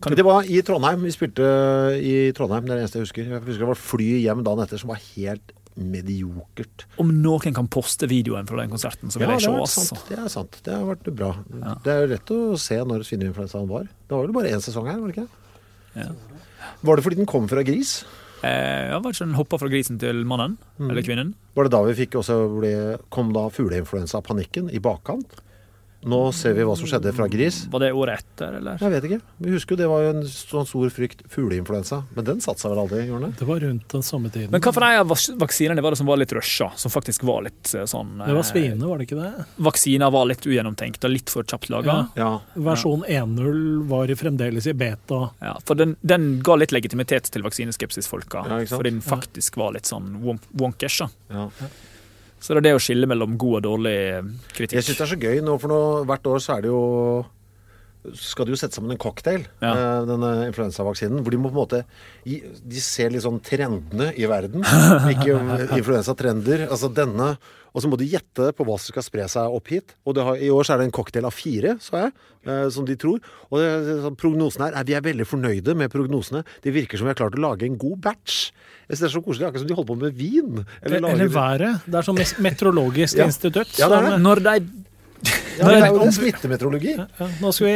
Kan 0.00 0.16
Det 0.16 0.24
var 0.26 0.48
i 0.48 0.62
Trondheim. 0.64 1.04
Vi 1.04 1.12
spilte 1.14 1.44
i 2.00 2.16
Trondheim. 2.36 2.64
Det 2.64 2.72
er 2.74 2.80
det 2.80 2.86
eneste 2.86 3.00
jeg 3.00 3.08
husker. 3.08 3.28
Jeg 3.28 3.44
husker 3.44 3.66
det 3.66 3.70
var 3.74 3.80
fly 3.80 4.08
hjem 4.24 4.42
dagen 4.46 4.64
etter 4.64 4.80
som 4.80 4.92
var 4.94 5.02
helt 5.12 5.54
mediokert. 5.76 6.86
om 6.96 7.10
noen 7.20 7.52
kan 7.54 7.66
poste 7.68 8.08
videoen 8.08 8.46
fra 8.48 8.62
den 8.62 8.72
konserten, 8.72 9.10
så 9.12 9.20
vil 9.20 9.28
Ja, 9.28 9.36
jeg 9.36 9.44
se. 9.44 9.82
Altså. 9.84 9.98
Det 10.08 10.18
er 10.18 10.28
sant. 10.32 10.60
Det 10.64 10.72
har 10.72 10.86
vært 10.88 11.10
bra. 11.12 11.34
Det 11.84 11.92
er 11.92 12.06
jo 12.06 12.12
lett 12.14 12.32
å 12.32 12.38
se 12.60 12.78
når 12.80 13.04
svineinfluensaen 13.04 13.68
var. 13.68 13.84
Det 13.84 14.16
var 14.16 14.24
vel 14.24 14.32
bare 14.32 14.54
én 14.56 14.64
sesong 14.64 14.88
her, 14.88 14.96
var 14.98 15.12
det 15.12 15.18
ikke? 15.18 15.28
Ja. 15.96 16.08
Var 16.82 16.96
det 16.96 17.04
fordi 17.04 17.16
den 17.20 17.28
kom 17.28 17.48
fra 17.48 17.62
gris? 17.62 18.04
Eh, 18.46 18.90
ja, 18.92 19.00
var 19.02 19.16
den 19.18 19.34
hoppa 19.38 19.58
fra 19.58 19.70
grisen 19.72 19.98
til 20.02 20.22
mannen? 20.28 20.56
Mm. 20.78 20.90
Eller 20.90 21.06
kvinnen? 21.06 21.34
Var 21.56 21.66
det 21.66 21.74
da 21.74 21.82
vi 21.86 21.96
fikk 22.02 22.18
også 22.20 22.36
ble, 22.58 22.72
kom 23.14 23.32
da 23.34 23.46
fugleinfluensa-panikken 23.52 24.70
i 24.74 24.82
bakkant? 24.82 25.40
Nå 26.06 26.18
ser 26.36 26.52
vi 26.54 26.62
hva 26.62 26.74
som 26.78 26.86
skjedde 26.86 27.10
fra 27.16 27.26
gris. 27.28 27.62
Var 27.72 27.80
det 27.82 27.88
året 27.96 28.20
etter, 28.20 28.58
eller? 28.60 28.76
Jeg 28.78 28.90
vet 28.92 29.04
ikke. 29.08 29.20
Vi 29.42 29.50
husker 29.50 29.74
jo 29.74 29.78
det 29.80 29.86
var 29.90 30.02
jo 30.04 30.10
en 30.12 30.22
sånn 30.28 30.66
stor 30.68 30.90
frykt. 30.94 31.22
Fugleinfluensa. 31.32 32.02
Men 32.14 32.24
den 32.28 32.40
satte 32.44 32.60
seg 32.62 32.70
vel 32.74 32.82
aldri, 32.84 33.00
gjorde? 33.08 33.30
Det 33.40 33.46
var 33.48 33.60
rundt 33.64 33.88
den 33.90 34.02
samme 34.06 34.30
tiden. 34.30 34.50
Men 34.52 34.60
hva 34.62 34.72
for 34.76 34.84
en 34.86 35.00
av 35.00 35.08
vaks- 35.10 35.32
vaksinene 35.40 35.82
var 35.82 35.90
det 35.90 35.98
som 35.98 36.06
var 36.06 36.20
litt 36.20 36.32
rusha? 36.36 36.68
Som 36.76 36.92
faktisk 36.94 37.24
var 37.26 37.42
litt 37.48 37.72
eh, 37.74 37.86
sånn 37.90 38.18
Det 38.20 38.28
var 38.28 38.42
eh, 38.44 38.50
svine, 38.52 38.84
var 38.86 38.98
det 39.02 39.08
ikke 39.08 39.18
det? 39.22 39.46
Vaksiner 39.66 40.12
var 40.14 40.28
litt 40.30 40.46
ugjennomtenkt 40.46 41.08
og 41.08 41.10
litt 41.16 41.32
for 41.32 41.42
kjapt 41.48 41.70
laga. 41.74 41.96
Ja. 42.14 42.30
Versjon 42.54 43.02
1.0 43.08 43.88
var 43.90 44.14
fremdeles 44.20 44.66
i 44.70 44.76
beta. 44.78 45.30
Ja, 45.42 45.56
for 45.66 45.74
den, 45.74 45.96
den 46.06 46.40
ga 46.46 46.54
litt 46.60 46.70
legitimitet 46.76 47.32
til 47.34 47.42
vaksineskepsisfolka. 47.42 48.44
Ja, 48.46 48.60
for 48.68 48.78
fordi 48.82 48.94
den 48.94 49.02
faktisk 49.02 49.56
var 49.58 49.72
litt 49.74 49.90
sånn 49.90 50.20
wonk- 50.22 50.46
wonkers. 50.52 50.98
da. 51.02 51.08
Ja. 51.34 51.48
Så 52.40 52.52
det 52.54 52.60
er 52.60 52.66
det 52.68 52.74
å 52.76 52.82
skille 52.82 53.08
mellom 53.08 53.38
god 53.40 53.58
og 53.60 53.62
dårlig 53.64 53.96
kritikk. 54.52 54.76
Jeg 54.78 54.84
syns 54.86 54.98
det 55.00 55.06
er 55.06 55.12
så 55.14 55.20
gøy 55.22 55.40
nå, 55.46 55.56
for 55.62 55.72
nå, 55.72 55.80
hvert 56.10 56.28
år 56.30 56.42
så 56.44 56.56
er 56.58 56.66
det 56.66 56.70
jo 56.74 56.82
skal 58.14 58.46
det 58.46 58.52
jo 58.54 58.58
sette 58.60 58.76
sammen 58.78 58.92
en 58.94 59.00
cocktail, 59.02 59.46
Ja. 59.60 59.72
eh, 59.72 60.04
denne 60.06 60.28
influensavaksinen. 60.46 61.24
Hvor 61.24 61.30
de 61.34 61.38
må 61.42 61.50
på 61.50 61.56
en 61.56 61.62
måte 61.64 61.80
De 62.22 62.80
ser 62.80 63.10
litt 63.10 63.24
sånn 63.24 63.40
trendene 63.42 64.12
i 64.14 64.28
verden. 64.30 64.62
Ikke 65.12 65.34
influensatrender. 65.74 66.68
Altså 66.70 66.92
denne 66.94 67.32
Og 67.76 67.82
så 67.84 67.90
må 67.92 67.98
de 68.00 68.06
gjette 68.08 68.46
på 68.56 68.64
hva 68.64 68.78
som 68.80 68.88
skal 68.94 69.04
spre 69.04 69.26
seg 69.28 69.52
opp 69.52 69.68
hit. 69.68 69.92
Og 70.08 70.14
det 70.16 70.22
har, 70.24 70.38
i 70.40 70.48
år 70.48 70.64
så 70.64 70.72
er 70.74 70.80
det 70.80 70.86
en 70.88 70.94
cocktail 70.96 71.26
av 71.28 71.34
fire, 71.36 71.74
så 71.84 71.98
jeg, 72.06 72.12
eh, 72.48 72.62
som 72.72 72.86
de 72.88 72.96
tror. 72.96 73.18
Og 73.50 73.60
det, 73.60 74.14
prognosen 74.16 74.64
her 74.64 74.78
er 74.80 74.86
Vi 74.88 74.94
er 74.96 75.04
veldig 75.04 75.26
fornøyde 75.28 75.74
med 75.76 75.92
prognosene. 75.92 76.40
Det 76.64 76.72
virker 76.72 76.96
som 76.96 77.04
vi 77.04 77.12
har 77.12 77.18
klart 77.20 77.36
å 77.36 77.42
lage 77.44 77.68
en 77.68 77.76
god 77.76 78.00
batch. 78.00 78.48
Jeg 78.88 78.96
synes 78.96 79.04
Det 79.04 79.08
er 79.10 79.14
så 79.18 79.24
koselig, 79.28 79.46
akkurat 79.50 79.66
som 79.66 79.68
de 79.68 79.76
holder 79.76 79.92
på 79.92 80.00
med 80.00 80.16
vin. 80.16 80.64
Eller, 80.82 81.04
eller 81.12 81.28
været. 81.36 81.84
Det 81.84 82.00
er 82.00 82.08
sånn 82.08 82.22
meteorologisk 82.48 83.20
Ja. 83.20 83.28
institutt. 83.28 83.76
Ja, 83.78 83.90
det 83.92 83.98
er 84.00 84.10
det. 84.16 84.22
Når 84.24 84.42
de 84.48 84.56
Ja, 85.56 85.70
det 85.72 85.76
er 85.80 85.86
jo 85.88 86.00
det. 86.02 86.10
Smittemeteorologi. 86.12 86.90
Ja, 86.98 87.26
nå 87.40 87.50
skal 87.56 87.66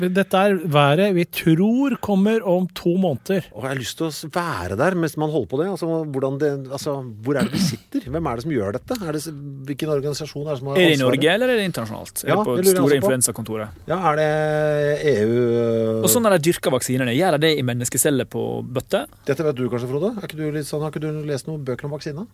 vi, 0.00 0.08
dette 0.16 0.40
er 0.48 0.54
været 0.72 1.10
vi 1.16 1.24
tror 1.28 1.96
kommer 2.00 2.40
om 2.48 2.64
to 2.76 2.94
måneder. 2.96 3.50
Og 3.52 3.66
jeg 3.66 3.72
har 3.74 3.80
lyst 3.80 3.98
til 4.00 4.08
å 4.08 4.30
være 4.32 4.78
der 4.80 4.96
mens 4.96 5.16
man 5.20 5.32
holder 5.34 5.50
på 5.50 5.60
det. 5.60 5.66
Altså, 5.74 6.38
det 6.40 6.50
altså, 6.72 6.94
hvor 7.26 7.36
er 7.36 7.48
det 7.48 7.52
vi 7.58 7.60
sitter? 7.66 8.06
Hvem 8.08 8.30
er 8.30 8.40
det 8.40 8.46
som 8.46 8.54
gjør 8.56 8.78
dette? 8.78 8.98
Er 9.04 9.18
det, 9.18 9.22
hvilken 9.68 9.92
organisasjon 9.98 10.46
er 10.46 10.50
det 10.54 10.58
som 10.62 10.72
har 10.72 10.80
Er 10.80 10.88
det 10.88 10.96
i? 10.96 11.02
Norge, 11.02 11.34
eller 11.34 11.52
er 11.52 11.60
det 11.60 11.68
internasjonalt? 11.68 12.24
Er 12.24 12.32
Ja, 12.32 12.38
det 12.40 12.48
på 12.48 12.56
det 12.56 12.64
det 12.64 12.74
store 12.76 12.88
på. 12.94 13.00
influensakontoret? 13.02 13.84
Ja, 13.92 14.00
er 14.12 14.20
det 14.22 14.30
EU 15.12 16.02
Og 16.02 16.08
sånn 16.12 16.24
når 16.24 16.38
de 16.38 16.48
dyrker 16.48 16.72
vaksinene, 16.74 17.12
gjør 17.18 17.36
de 17.36 17.44
det 17.46 17.54
i 17.60 17.64
menneskeceller 17.68 18.28
på 18.32 18.46
bøtte? 18.64 19.04
Dette 19.28 19.44
vet 19.44 19.56
du 19.60 19.66
kanskje, 19.68 19.88
Frode? 19.92 20.14
Er 20.16 20.28
ikke 20.30 20.40
du 20.40 20.46
litt 20.56 20.68
sånn, 20.68 20.80
har 20.86 20.94
ikke 20.94 21.04
du 21.04 21.24
lest 21.28 21.46
noen 21.50 21.64
bøker 21.68 21.88
om 21.90 21.96
vaksine? 21.98 22.24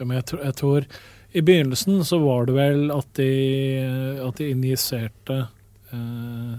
Ja, 0.00 0.06
men 0.08 0.16
jeg, 0.18 0.24
tror, 0.32 0.40
jeg 0.42 0.54
tror 0.58 0.86
I 1.32 1.40
begynnelsen 1.40 2.02
så 2.04 2.18
var 2.20 2.46
det 2.48 2.56
vel 2.56 2.90
at 2.92 3.08
de, 3.16 3.30
at 4.20 4.40
de 4.40 4.50
injiserte 4.52 5.38
eh, 5.92 6.58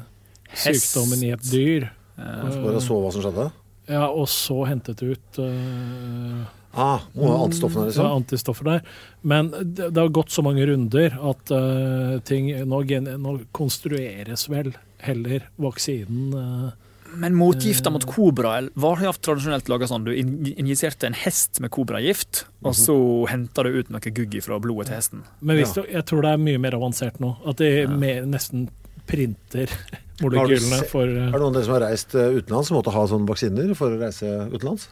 sykdommen 0.53 1.21
i 1.25 1.33
et 1.35 1.51
dyr. 1.51 1.91
Så 2.17 2.63
bare 2.63 2.81
så 2.81 2.97
hva 2.97 3.13
som 3.13 3.25
skjedde? 3.25 3.47
Ja, 3.91 4.07
og 4.07 4.27
så 4.31 4.63
hentet 4.69 5.01
ut 5.03 5.39
eh, 5.43 6.43
Ah, 6.75 6.99
antistoffene, 7.15 7.85
liksom? 7.85 8.05
Ja, 8.05 8.15
antistoffer 8.15 8.65
der. 8.65 8.81
Men 9.21 9.51
det, 9.61 9.89
det 9.89 10.01
har 10.01 10.07
gått 10.09 10.31
så 10.33 10.41
mange 10.41 10.65
runder 10.65 11.13
at 11.21 11.51
uh, 11.53 12.17
ting 12.25 12.49
nå, 12.65 12.79
gen, 12.89 13.11
nå 13.21 13.35
konstrueres 13.53 14.47
vel 14.49 14.71
heller 15.03 15.45
vaksinen 15.59 16.33
eh, 16.39 16.92
Men 17.15 17.35
motgifta 17.37 17.91
mot 17.93 18.05
kobra 18.09 18.55
var 18.75 19.01
jo 19.03 19.11
tradisjonelt 19.13 19.67
laga 19.69 19.85
sånn. 19.89 20.05
Du 20.07 20.11
in- 20.15 20.53
injiserte 20.57 21.05
en 21.07 21.13
hest 21.13 21.59
med 21.61 21.69
kobragift, 21.71 22.45
og 22.65 22.73
så 22.77 22.95
henta 23.29 23.63
du 23.63 23.69
ut 23.79 23.89
noe 23.93 23.99
gugg 24.13 24.39
fra 24.41 24.57
blodet 24.59 24.87
til 24.89 24.95
hesten. 24.97 25.23
Men 25.41 25.57
hvis 25.59 25.73
du, 25.75 25.83
jeg 25.83 26.05
tror 26.09 26.21
det 26.25 26.31
er 26.33 26.41
mye 26.41 26.57
mer 26.63 26.77
avansert 26.79 27.19
nå. 27.21 27.35
At 27.45 27.57
de 27.61 27.85
mer, 27.87 28.23
nesten 28.25 28.69
printer 29.05 29.69
molekylene 30.23 30.81
for 30.89 31.03
Er 31.05 31.31
det 31.31 31.39
noen 31.41 31.49
av 31.51 31.57
dere 31.59 31.65
som 31.67 31.73
har 31.75 31.85
reist 31.89 32.15
eh, 32.15 32.37
utenlands, 32.39 32.67
som 32.71 32.77
måtte 32.79 32.93
ha 32.95 33.05
sånne 33.11 33.27
vaksiner 33.29 33.73
for 33.77 33.93
å 33.93 33.99
reise 34.01 34.33
utenlands? 34.53 34.89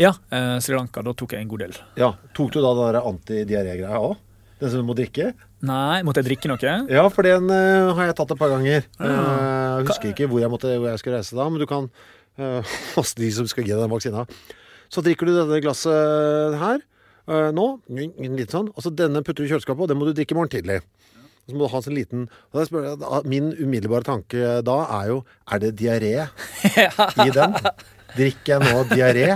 Ja, 0.00 0.14
eh, 0.30 0.58
Sri 0.64 0.74
Lanka. 0.74 1.02
Da 1.06 1.12
tok 1.14 1.32
jeg 1.36 1.42
en 1.44 1.50
god 1.52 1.60
del. 1.66 1.74
Ja. 2.00 2.12
Tok 2.34 2.52
du 2.56 2.60
da 2.62 2.72
den 2.78 3.02
antidiaré-greia 3.12 4.00
òg? 4.00 4.16
Den 4.64 4.72
som 4.72 4.80
du 4.80 4.88
må 4.88 4.94
drikke? 4.96 5.34
Nei, 5.68 6.00
måtte 6.08 6.22
jeg 6.22 6.30
drikke 6.30 6.48
noe? 6.48 6.74
Ja, 6.88 7.02
for 7.12 7.26
den 7.26 7.50
uh, 7.52 7.92
har 7.98 8.08
jeg 8.08 8.16
tatt 8.16 8.30
et 8.32 8.40
par 8.40 8.48
ganger. 8.48 8.86
Eh, 8.96 9.10
jeg 9.12 9.88
husker 9.90 10.08
ikke 10.14 10.28
hvor 10.30 10.40
jeg, 10.40 10.48
måtte, 10.52 10.70
hvor 10.78 10.88
jeg 10.88 11.02
skulle 11.02 11.18
reise 11.20 11.36
da, 11.36 11.48
men 11.52 11.60
du 11.60 11.66
kan 11.68 11.90
uh, 12.40 12.74
hos 12.96 13.12
de 13.18 13.28
som 13.36 13.48
skal 13.50 13.68
gi 13.68 13.74
deg 13.74 13.82
den 13.84 13.92
vaksina. 13.92 14.24
Så 14.88 15.04
drikker 15.04 15.28
du 15.28 15.34
dette 15.36 15.60
glasset 15.64 16.56
her 16.62 16.80
nå, 17.24 17.62
litt 17.88 18.52
sånn, 18.52 18.66
og 18.68 18.84
så 18.84 18.90
denne 18.92 19.22
putter 19.24 19.44
du 19.44 19.48
i 19.48 19.52
kjøleskapet, 19.54 19.86
og 19.86 19.88
den 19.88 19.96
må 19.96 20.04
du 20.04 20.10
drikke 20.12 20.34
i 20.34 20.36
morgen 20.36 20.52
tidlig. 20.52 20.82
Og 21.44 21.52
så 21.52 21.56
må 21.56 21.64
du 21.64 21.72
ha 21.72 21.80
en 21.80 21.84
sånn 21.86 21.96
liten 21.96 22.26
jeg, 22.56 23.22
Min 23.28 23.50
umiddelbare 23.56 24.04
tanke 24.04 24.58
da 24.64 24.76
er 24.96 25.10
jo 25.10 25.16
Er 25.52 25.60
det 25.60 25.74
diaré 25.76 26.12
i 26.24 27.30
den? 27.36 27.56
Drikker 28.16 28.52
jeg 28.54 28.64
nå 28.64 28.84
diaré? 28.92 29.26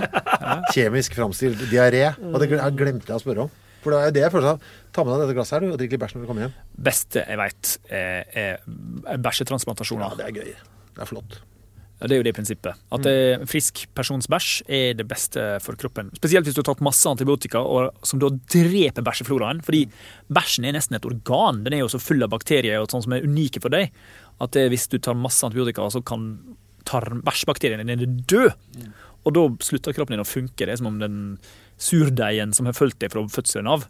Kjemisk 0.73 1.17
framstilt 1.17 1.65
diaré? 1.69 2.07
Og 2.29 2.41
det 2.41 2.49
glemte 2.49 3.11
jeg 3.11 3.17
å 3.17 3.21
spørre 3.21 3.45
om. 3.45 3.57
For 3.83 3.93
det 3.93 3.99
er 3.99 4.09
jo 4.09 4.15
det 4.17 4.23
jeg 4.25 4.33
føler 4.33 4.49
sånn 4.53 4.63
Ta 4.95 5.03
med 5.05 5.13
deg 5.13 5.21
dette 5.23 5.35
glasset 5.37 5.55
her 5.55 5.63
du, 5.63 5.69
og 5.73 5.77
drikk 5.79 5.93
litt 5.93 6.01
bæsj 6.01 6.15
når 6.15 6.23
du 6.23 6.29
kommer 6.31 6.45
hjem. 6.47 6.57
beste 6.89 7.21
jeg 7.21 7.39
veit, 7.39 7.75
er, 7.93 8.33
er 8.41 9.21
bæsjetransplantasjoner. 9.21 10.17
Det 10.17 10.25
er 10.25 10.35
gøy. 10.39 10.49
Det 10.95 11.05
er 11.05 11.09
flott. 11.09 11.37
Ja, 11.99 12.07
det 12.07 12.15
er 12.15 12.21
jo 12.21 12.25
det 12.29 12.33
prinsippet. 12.37 12.79
At 12.95 13.07
mm. 13.07 13.45
frisk 13.51 13.81
persons 13.95 14.29
bæsj 14.31 14.51
er 14.71 14.93
det 14.95 15.05
beste 15.07 15.43
for 15.63 15.75
kroppen. 15.79 16.13
Spesielt 16.15 16.47
hvis 16.47 16.55
du 16.55 16.61
har 16.61 16.69
tatt 16.69 16.83
masse 16.85 17.03
antibiotika 17.11 17.59
og, 17.59 17.91
som 18.07 18.21
da 18.21 18.31
dreper 18.31 19.03
bæsjefloraen. 19.03 19.59
Fordi 19.67 19.83
bæsjen 20.31 20.67
er 20.69 20.77
nesten 20.77 20.95
et 20.95 21.07
organ. 21.09 21.59
Den 21.65 21.75
er 21.75 21.83
jo 21.83 21.91
så 21.91 21.99
full 21.99 22.23
av 22.23 22.31
bakterier 22.31 22.79
og 22.79 22.87
sånn 22.93 23.03
som 23.03 23.17
er 23.17 23.27
unike 23.27 23.59
for 23.63 23.75
deg. 23.75 23.91
At 24.39 24.55
det, 24.55 24.69
hvis 24.71 24.87
du 24.87 24.95
tar 25.03 25.19
masse 25.19 25.43
antibiotika, 25.43 25.89
så 25.91 26.01
kan 26.01 26.31
bæsjbakteriene 26.87 27.83
dine 27.83 28.07
dø. 28.31 28.47
Og 29.27 29.35
da 29.35 29.43
slutter 29.67 29.95
kroppen 29.95 30.15
din 30.15 30.23
å 30.23 30.27
funke. 30.27 30.63
Det 30.63 30.71
er 30.71 30.79
som 30.79 30.87
om 30.93 31.01
den 31.03 31.19
surdeigen 31.79 32.51
som 32.55 32.67
har 32.69 32.75
fulgt 32.77 32.99
deg 33.03 33.13
fra 33.13 33.23
fødselen 33.31 33.69
av, 33.71 33.87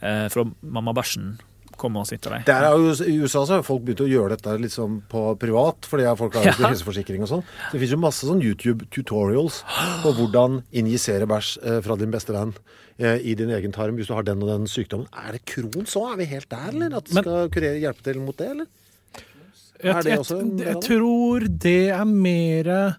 eh, 0.00 0.26
fra 0.32 0.44
mammabæsjen, 0.64 1.36
komme 1.78 2.00
og 2.02 2.08
sitte. 2.08 2.32
Det 2.42 2.50
er 2.50 2.72
jo, 2.74 2.90
I 3.06 3.18
USA 3.22 3.44
så 3.46 3.58
har 3.58 3.62
folk 3.62 3.84
begynt 3.86 4.00
å 4.02 4.08
gjøre 4.10 4.32
dette 4.34 4.56
liksom 4.58 4.96
på 5.12 5.20
privat, 5.38 5.86
fordi 5.86 6.08
folk 6.18 6.34
har 6.34 6.42
jo 6.48 6.50
ikke 6.50 6.64
Ja. 6.64 6.70
helseforsikring 6.72 7.22
og 7.22 7.28
sånn. 7.30 7.44
Så 7.70 7.72
Det 7.72 7.80
finnes 7.80 7.92
jo 7.94 8.00
masse 8.02 8.26
sånn 8.26 8.42
YouTube-tutorials 8.42 9.60
på 10.02 10.12
hvordan 10.16 10.62
injisere 10.72 11.28
bæsj 11.30 11.58
eh, 11.62 11.80
fra 11.84 11.94
din 12.00 12.10
beste 12.10 12.32
venn 12.34 12.52
eh, 12.98 13.18
i 13.22 13.34
din 13.38 13.50
egen 13.54 13.70
tarm 13.70 13.94
hvis 13.96 14.08
du 14.08 14.14
har 14.14 14.24
den 14.26 14.42
og 14.42 14.48
den 14.48 14.66
sykdommen. 14.66 15.06
Er 15.14 15.32
det 15.36 15.44
Crohns 15.46 15.94
så? 15.94 16.02
Er 16.12 16.16
vi 16.16 16.24
helt 16.32 16.48
der, 16.50 16.68
eller? 16.72 16.96
At 16.98 17.04
det 17.04 17.22
skal 17.22 17.48
kurere, 17.54 17.78
hjelpe 17.78 18.02
til 18.02 18.18
mot 18.24 18.36
det, 18.36 18.50
eller? 18.50 18.66
Er 19.84 20.02
det 20.02 20.18
også 20.18 20.40
en 20.40 20.56
jeg, 20.58 20.66
jeg 20.74 20.82
tror 20.82 21.46
det 21.46 21.90
er 21.94 22.04
mer 22.04 22.96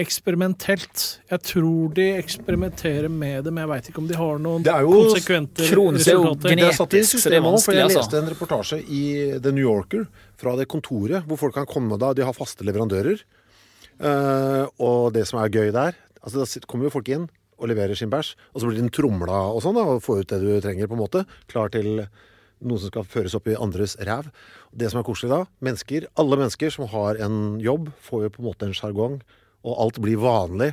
eksperimentelt. 0.00 1.04
Jeg 1.30 1.42
tror 1.50 1.94
de 1.96 2.06
eksperimenterer 2.18 3.08
med 3.12 3.46
det, 3.46 3.52
men 3.52 3.64
jeg 3.64 3.70
veit 3.72 3.90
ikke 3.90 4.02
om 4.02 4.10
de 4.10 4.18
har 4.18 4.42
noen 4.42 4.64
konsekvente 4.66 5.64
er 5.64 5.80
resultater. 5.96 6.56
Det 6.56 6.68
er 6.68 6.76
så 6.76 7.22
det 7.30 7.38
er 7.38 7.44
vanskelig, 7.44 7.78
jeg 7.80 7.88
altså. 7.88 8.02
leste 8.02 8.20
en 8.20 8.30
reportasje 8.32 8.80
i 8.82 9.04
The 9.40 9.54
New 9.56 9.64
Yorker 9.64 10.06
fra 10.40 10.56
det 10.60 10.68
kontoret 10.72 11.26
hvor 11.26 11.40
folk 11.40 11.56
kan 11.56 11.68
komme 11.70 11.98
da. 12.00 12.12
De 12.16 12.26
har 12.26 12.36
faste 12.36 12.66
leverandører. 12.66 13.24
Eh, 13.96 14.64
og 14.84 15.14
det 15.16 15.24
som 15.28 15.40
er 15.40 15.48
gøy 15.48 15.70
der 15.72 15.96
altså 16.26 16.42
Da 16.42 16.68
kommer 16.68 16.88
jo 16.88 16.96
folk 16.98 17.08
inn 17.08 17.28
og 17.56 17.70
leverer 17.70 17.96
sin 17.96 18.10
bæsj, 18.12 18.34
og 18.52 18.60
så 18.60 18.68
blir 18.68 18.82
den 18.82 18.92
tromla 18.92 19.38
og 19.48 19.62
sånn, 19.64 19.78
da, 19.78 19.86
og 19.88 20.02
får 20.04 20.24
ut 20.24 20.32
det 20.32 20.40
du 20.42 20.50
trenger, 20.60 20.90
på 20.90 20.96
en 20.96 21.00
måte. 21.00 21.22
Klar 21.48 21.70
til 21.72 22.02
noe 22.66 22.80
som 22.80 22.90
skal 22.90 23.06
føres 23.08 23.36
opp 23.38 23.48
i 23.48 23.56
andres 23.56 23.96
ræv. 24.04 24.28
Det 24.76 24.90
som 24.92 25.00
er 25.00 25.06
koselig 25.06 25.32
da, 25.32 25.38
mennesker, 25.64 26.08
alle 26.20 26.38
mennesker 26.42 26.74
som 26.74 26.90
har 26.92 27.20
en 27.24 27.56
jobb, 27.64 27.88
får 28.04 28.26
jo 28.26 28.32
på 28.34 28.42
en 28.42 28.48
måte 28.50 28.68
en 28.68 28.76
sjargong, 28.76 29.18
og 29.66 29.80
alt 29.82 29.98
blir 30.02 30.20
vanlig. 30.22 30.72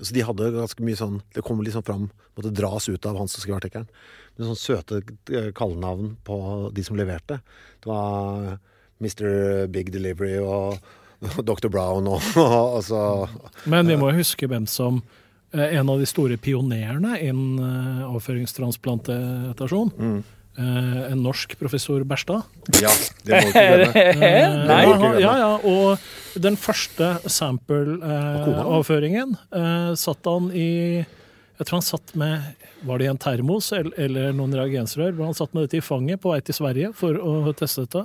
Så 0.00 0.14
de 0.16 0.24
hadde 0.24 0.46
ganske 0.54 0.80
mye 0.80 0.96
sånn 0.96 1.18
Det 1.34 1.42
kommer 1.44 1.66
liksom 1.66 1.84
fram 1.84 2.06
Måtte 2.32 2.48
dras 2.56 2.86
ut 2.88 3.04
av 3.06 3.18
han 3.20 3.28
som 3.28 3.42
skrev 3.42 3.58
artikkelen. 3.58 3.88
Med 4.38 4.46
sånne 4.46 4.56
søte 4.56 5.02
eh, 5.28 5.50
kallenavn 5.52 6.14
på 6.24 6.36
de 6.72 6.84
som 6.86 6.96
leverte. 6.96 7.42
Det 7.84 7.90
var 7.90 8.54
Mr. 9.04 9.66
Big 9.68 9.90
Delivery 9.92 10.38
og 10.40 10.78
Dr. 11.44 11.68
Brown 11.68 12.08
og 12.08 12.24
så. 12.88 13.02
Men 13.68 13.90
vi 13.92 13.98
må 14.00 14.08
huske 14.16 14.48
hvem 14.48 14.64
som 14.64 15.02
eh, 15.52 15.76
En 15.76 15.92
av 15.92 16.00
de 16.00 16.08
store 16.08 16.40
pionerene 16.40 17.18
innen 17.20 17.60
overføringstransplantasjon. 18.08 19.92
avføringstransplantasjon. 19.92 19.92
Mm. 20.00 20.22
Eh, 20.58 21.12
en 21.12 21.22
norsk 21.24 21.54
professor 21.56 22.02
Berstad. 22.04 22.42
Ja, 22.82 22.90
det 23.24 23.38
må 23.40 23.48
du 23.48 23.54
ikke 23.56 23.68
glemme. 23.72 24.02
Eh, 24.32 24.56
Nei. 24.68 24.82
ja, 24.84 25.12
ja, 25.22 25.32
ja, 25.40 25.52
og 25.64 26.40
den 26.44 26.56
første 26.60 27.14
sample-avføringen 28.12 29.32
eh, 29.52 29.94
satt 29.98 30.28
han 30.28 30.50
i 30.52 30.66
Jeg 31.00 31.64
tror 31.68 31.78
han 31.78 31.86
satt 31.86 32.14
med 32.18 32.42
Var 32.84 32.98
det 33.00 33.06
i 33.06 33.10
en 33.12 33.20
termos 33.22 33.70
eller, 33.76 33.92
eller 34.00 34.32
noen 34.36 34.54
reagensrør? 34.58 35.16
Han 35.24 35.36
satt 35.38 35.54
med 35.54 35.64
dette 35.66 35.80
i 35.80 35.84
fanget 35.84 36.20
på 36.22 36.32
vei 36.34 36.40
til 36.44 36.56
Sverige 36.56 36.92
for 36.98 37.16
å 37.16 37.52
teste 37.56 37.84
dette. 37.86 38.04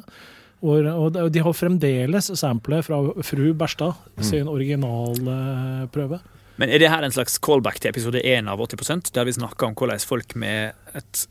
Og, 0.61 0.87
og 0.89 1.17
de- 1.33 1.43
har 1.45 1.53
fremdeles 1.53 2.31
samplet 2.39 2.85
fra 2.87 2.97
fru 3.25 3.51
Berstad 3.57 3.93
sin 4.25 4.47
originalprøve. 4.49 6.19
Men 6.57 6.71
er 6.73 6.81
det 6.81 6.89
her 6.89 7.03
en 7.05 7.13
slags 7.13 7.35
callback 7.37 7.77
til 7.81 7.91
episode 7.91 8.21
1 8.25 8.47
av 8.49 8.57
80% 8.65 9.11
der 9.13 9.27
vi 9.29 9.35
snakker 9.37 9.67
om 9.69 9.75
hvordan 9.77 10.01
folk 10.01 10.33
med 10.41 10.73
et 10.97 11.27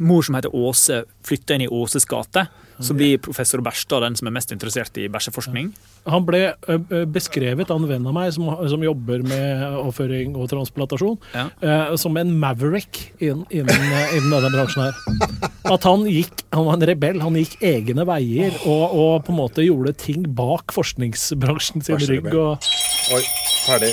mor 0.00 0.22
som 0.26 0.34
heter 0.38 0.54
Åse, 0.56 1.02
flytter 1.26 1.54
inn 1.58 1.66
i 1.66 1.68
Åses 1.68 2.06
gate? 2.08 2.46
Så 2.80 2.94
blir 2.96 3.18
professor 3.20 3.60
Berstad 3.60 4.00
den 4.00 4.14
som 4.16 4.24
er 4.30 4.32
mest 4.32 4.52
interessert 4.54 4.96
i 4.96 5.04
bæsjeforskning. 5.12 5.66
Han 6.08 6.24
ble 6.24 6.38
ø, 6.64 6.78
ø, 6.80 7.00
beskrevet 7.12 7.68
av 7.68 7.76
en 7.76 7.84
venn 7.90 8.06
av 8.08 8.14
meg 8.16 8.30
som, 8.32 8.46
som 8.72 8.80
jobber 8.86 9.20
med 9.20 9.60
avføring 9.82 10.32
og 10.40 10.46
transplantasjon, 10.48 11.18
Ja. 11.36 11.42
eh, 11.60 11.92
som 12.00 12.16
en 12.16 12.32
maverick 12.40 13.02
inn- 13.20 13.44
innen, 13.52 13.68
eh, 13.92 14.16
innen 14.16 14.32
denne 14.32 14.48
bransjen 14.54 14.86
her. 14.86 15.50
At 15.74 15.84
han 15.84 16.06
gikk, 16.08 16.32
han 16.56 16.64
var 16.70 16.78
en 16.80 16.86
rebell, 16.88 17.20
han 17.20 17.36
gikk 17.36 17.58
egne 17.60 18.06
veier 18.08 18.56
og, 18.64 18.96
og 18.96 19.26
på 19.28 19.34
en 19.34 19.40
måte 19.42 19.66
gjorde 19.68 19.92
ting 20.00 20.24
bak 20.32 20.72
forskningsbransjen 20.72 21.84
sin 21.84 22.00
rygg. 22.00 22.32
Og, 22.32 22.64
Oi, 23.12 23.20
ferdig. 23.66 23.92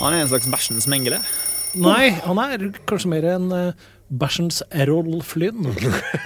Han 0.00 0.14
er 0.16 0.24
en 0.24 0.32
slags 0.32 0.48
bæsjens 0.48 0.88
mengele. 0.88 1.20
nei, 1.76 2.08
han 2.24 2.38
er 2.38 2.70
kanskje 2.88 3.08
mer 3.10 3.24
en 3.34 3.52
uh, 3.52 3.72
bæsjens 4.20 4.62
Errol 4.70 5.20
Flynn. 5.26 5.66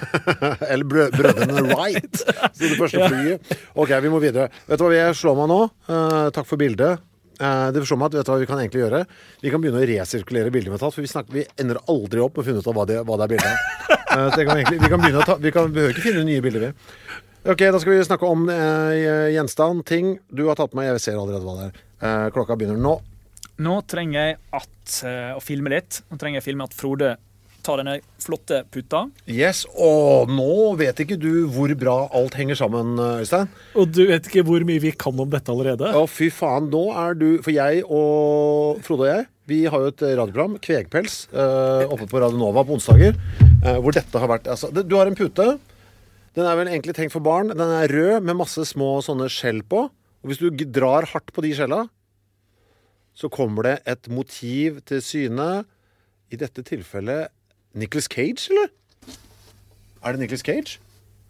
Eller 0.71 0.87
brø 0.89 1.09
brødrene 1.15 1.65
Wright. 1.73 2.23
Så 2.23 2.65
det 2.65 2.79
første 2.79 3.09
flyet. 3.09 3.53
Ok, 3.75 3.93
vi 4.03 4.13
må 4.13 4.21
videre. 4.23 4.49
Vet 4.69 4.81
du 4.81 4.87
hva 4.87 4.93
vi 4.93 5.03
slår 5.17 5.39
meg 5.39 5.51
nå? 5.53 5.61
Uh, 5.89 6.29
takk 6.35 6.49
for 6.49 6.61
bildet. 6.61 7.05
Uh, 7.39 7.69
det 7.71 7.85
forstår 7.85 8.01
meg 8.01 8.11
at 8.11 8.19
vet 8.19 8.29
du 8.29 8.33
hva 8.33 8.41
vi 8.43 8.49
kan 8.51 8.63
egentlig 8.63 8.83
gjøre? 8.83 9.05
Vi 9.45 9.53
kan 9.53 9.63
begynne 9.63 9.83
å 9.83 9.89
resirkulere 9.93 10.53
bilder 10.55 10.73
vi 10.73 10.77
har 10.77 10.83
tatt. 10.83 10.97
For 10.97 11.05
vi, 11.05 11.11
snakker, 11.13 11.37
vi 11.37 11.47
ender 11.63 11.81
aldri 11.87 12.25
opp 12.25 12.37
med 12.37 12.45
å 12.45 12.49
finne 12.49 12.63
ut 12.65 12.71
av 12.71 12.79
hva 12.79 12.87
det, 12.89 12.99
hva 13.07 13.19
det 13.21 13.29
er 13.29 13.35
bilde 13.37 13.53
av. 13.55 13.65
Eh, 14.09 14.31
så 14.33 14.41
kan 14.41 14.57
vi, 14.57 14.63
egentlig, 14.63 14.79
vi 14.81 14.89
kan 14.89 15.01
begynne 15.03 15.21
å 15.21 15.25
ta 15.29 15.35
Vi 15.37 15.51
kan, 15.53 15.67
behøver 15.73 15.93
ikke 15.93 16.03
finne 16.07 16.23
nye 16.25 16.41
bilder, 16.41 16.63
vi. 16.65 17.19
Ok, 17.53 17.61
da 17.61 17.81
skal 17.81 17.93
vi 17.93 18.07
snakke 18.07 18.31
om 18.33 18.47
gjenstand, 18.49 19.83
ting 19.87 20.15
du 20.33 20.47
har 20.49 20.57
tatt 20.57 20.73
med. 20.77 20.89
Jeg 20.89 21.03
ser 21.05 21.19
allerede 21.21 21.45
hva 21.45 21.59
det 21.59 21.67
er. 21.67 21.83
Eh, 22.09 22.25
klokka 22.33 22.57
begynner 22.57 22.81
nå. 22.81 22.95
Nå 23.61 23.75
trenger 23.91 24.17
jeg 24.17 24.39
at, 24.57 24.97
å 25.37 25.43
filme 25.45 25.75
litt. 25.75 26.01
Nå 26.09 26.17
trenger 26.17 26.41
jeg 26.41 26.47
å 26.47 26.49
filme 26.49 26.69
at 26.71 26.77
Frode 26.79 27.13
tar 27.69 27.83
denne 27.83 27.99
flotte 28.23 28.63
puta. 28.73 29.05
Yes, 29.29 29.65
Og 29.77 30.31
nå 30.33 30.75
vet 30.81 31.05
ikke 31.05 31.19
du 31.21 31.47
hvor 31.53 31.73
bra 31.79 31.97
alt 32.17 32.37
henger 32.39 32.59
sammen, 32.59 32.97
Øystein. 33.21 33.51
Og 33.79 33.93
du 33.93 34.07
vet 34.09 34.29
ikke 34.29 34.47
hvor 34.49 34.65
mye 34.67 34.83
vi 34.83 34.95
kan 34.97 35.19
om 35.21 35.31
dette 35.33 35.53
allerede? 35.53 35.93
Å, 35.93 36.07
fy 36.09 36.31
faen. 36.35 36.71
Nå 36.73 36.89
er 36.97 37.19
du 37.19 37.29
For 37.45 37.55
jeg 37.55 37.85
og 37.85 38.81
Frode 38.87 39.05
og 39.05 39.11
jeg, 39.13 39.29
vi 39.49 39.63
har 39.71 39.81
jo 39.81 39.91
et 39.93 40.03
radioprogram, 40.05 40.59
Kvegpels, 40.65 41.23
eh, 41.33 41.85
oppe 41.89 42.09
på 42.11 42.21
Radio 42.21 42.37
Nova 42.41 42.67
på 42.69 42.75
onsdager, 42.77 43.17
eh, 43.63 43.79
hvor 43.81 43.97
dette 43.97 44.21
har 44.21 44.29
vært 44.29 44.51
altså, 44.53 44.69
det, 44.75 44.85
Du 44.89 44.97
har 44.99 45.09
en 45.09 45.17
pute. 45.17 45.47
Den 46.37 46.47
er 46.47 46.59
vel 46.59 46.69
egentlig 46.69 46.95
tenkt 46.99 47.15
for 47.15 47.25
barn. 47.25 47.49
Den 47.49 47.73
er 47.79 47.89
rød 47.89 48.27
med 48.27 48.37
masse 48.43 48.67
små 48.69 48.99
sånne 49.05 49.31
skjell 49.33 49.63
på. 49.65 49.87
Og 49.89 50.29
hvis 50.29 50.43
du 50.43 50.51
drar 50.51 51.09
hardt 51.15 51.33
på 51.33 51.45
de 51.47 51.55
skjella, 51.57 51.87
så 53.17 53.31
kommer 53.33 53.67
det 53.67 53.77
et 53.89 54.11
motiv 54.13 54.83
til 54.87 55.01
syne. 55.03 55.49
I 56.29 56.37
dette 56.37 56.61
tilfellet 56.61 57.33
Nicholas 57.75 58.09
Cage, 58.09 58.49
eller? 58.51 58.69
Er 60.05 60.13
det 60.13 60.21
Nicholas 60.21 60.43
Cage? 60.47 60.79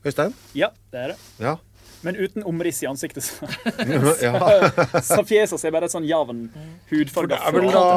Øystein? 0.07 0.35
Ja, 0.55 0.69
det 0.93 1.01
er 1.01 1.09
det. 1.13 1.17
Ja. 1.43 1.57
Men 2.03 2.17
uten 2.17 2.45
omriss 2.47 2.83
i 2.83 2.87
ansiktet. 2.87 3.25
Så, 3.27 3.47
ja. 4.23 4.39
så 5.03 5.25
fjeset 5.27 5.59
ser 5.61 5.73
bare 5.75 5.89
et 5.89 5.95
sånn 5.95 6.07
jevn 6.07 6.45
hudfarge. 6.93 7.35
det 7.35 7.55
vel 7.57 7.67
da- 7.75 7.97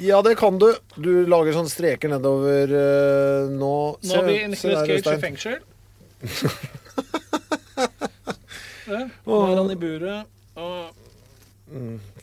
Ja, 0.00 0.22
det 0.24 0.36
kan 0.40 0.56
du. 0.58 0.70
Du 0.96 1.26
lager 1.28 1.52
sånne 1.58 1.68
streker 1.72 2.08
nedover 2.14 2.72
uh, 2.72 3.50
nå. 3.52 3.74
Nå 4.00 4.14
har 4.16 4.24
vi 4.30 4.38
Nicolas 4.54 4.86
Cage 4.88 5.12
i 5.12 5.20
fengsel. 5.26 5.60
Nå 8.88 9.42
er 9.44 9.56
han 9.60 9.70
i 9.70 9.76
buret. 9.78 10.24
Og 10.58 10.94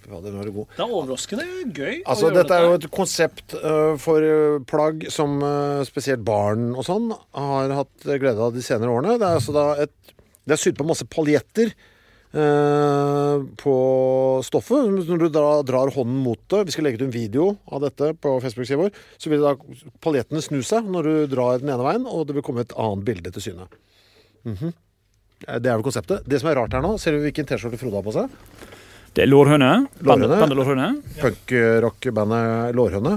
Ja, 0.06 0.20
nå 0.22 0.42
er 0.42 0.52
god. 0.54 0.70
det 0.76 0.84
er 0.84 0.94
overraskende 1.00 1.46
gøy. 1.74 1.96
Altså, 2.04 2.30
gjøre 2.30 2.38
dette 2.38 2.60
er 2.60 2.68
jo 2.68 2.78
et 2.78 2.88
konsept 2.94 3.58
uh, 3.58 3.96
for 4.02 4.26
eh, 4.26 4.60
plagg 4.70 5.08
som 5.14 5.40
uh, 5.42 5.82
spesielt 5.88 6.24
barn 6.26 6.72
og 6.76 6.86
sånn 6.86 7.10
har 7.34 7.74
hatt 7.82 8.06
glede 8.06 8.38
av 8.38 8.54
de 8.56 8.64
senere 8.66 8.94
årene. 8.94 9.18
Det 9.22 9.28
er 9.28 9.42
altså 9.42 9.56
da 9.56 9.68
et 9.88 10.16
Det 10.46 10.54
er 10.54 10.62
sydd 10.62 10.78
på 10.78 10.88
masse 10.88 11.08
paljetter 11.10 11.74
Uh, 12.36 13.46
på 13.56 13.74
stoffet. 14.44 14.90
Når 15.08 15.22
du 15.22 15.30
da 15.32 15.62
drar 15.64 15.88
hånden 15.96 16.18
mot 16.20 16.42
det 16.52 16.66
Vi 16.68 16.74
skal 16.76 16.84
legge 16.84 17.00
ut 17.00 17.06
en 17.06 17.14
video 17.14 17.46
av 17.72 17.86
dette 17.86 18.10
på 18.20 18.34
Facebook-sida 18.44 18.80
vår. 18.82 18.98
Så 19.16 19.32
vil 19.32 19.46
da 19.46 19.54
paljettene 20.04 20.44
snu 20.44 20.60
seg 20.60 20.90
når 20.92 21.08
du 21.08 21.14
drar 21.32 21.62
den 21.64 21.72
ene 21.72 21.86
veien, 21.86 22.04
og 22.04 22.28
det 22.28 22.36
vil 22.36 22.44
komme 22.44 22.66
et 22.66 22.76
annet 22.76 23.08
bilde 23.08 23.32
til 23.32 23.46
syne. 23.46 23.70
Mm 24.44 24.56
-hmm. 24.58 24.74
Det 25.46 25.70
er 25.70 25.78
vel 25.78 25.84
konseptet. 25.84 26.28
Det 26.28 26.42
som 26.42 26.50
er 26.50 26.56
rart 26.56 26.74
her 26.74 26.82
nå, 26.82 26.98
ser 26.98 27.12
du 27.12 27.24
hvilken 27.24 27.46
T-skjorte 27.46 27.78
Frode 27.78 27.96
har 27.96 28.04
på 28.04 28.12
seg? 28.12 28.30
Det 29.16 29.24
er 29.24 29.30
lårhøne. 29.32 29.88
Bandet 30.04 30.28
Lårhøne. 30.28 30.40
bandet 30.42 30.58
lårhøne. 30.60 30.88
punkrock-bandet 31.22 32.76
Lårhøne. 32.76 33.14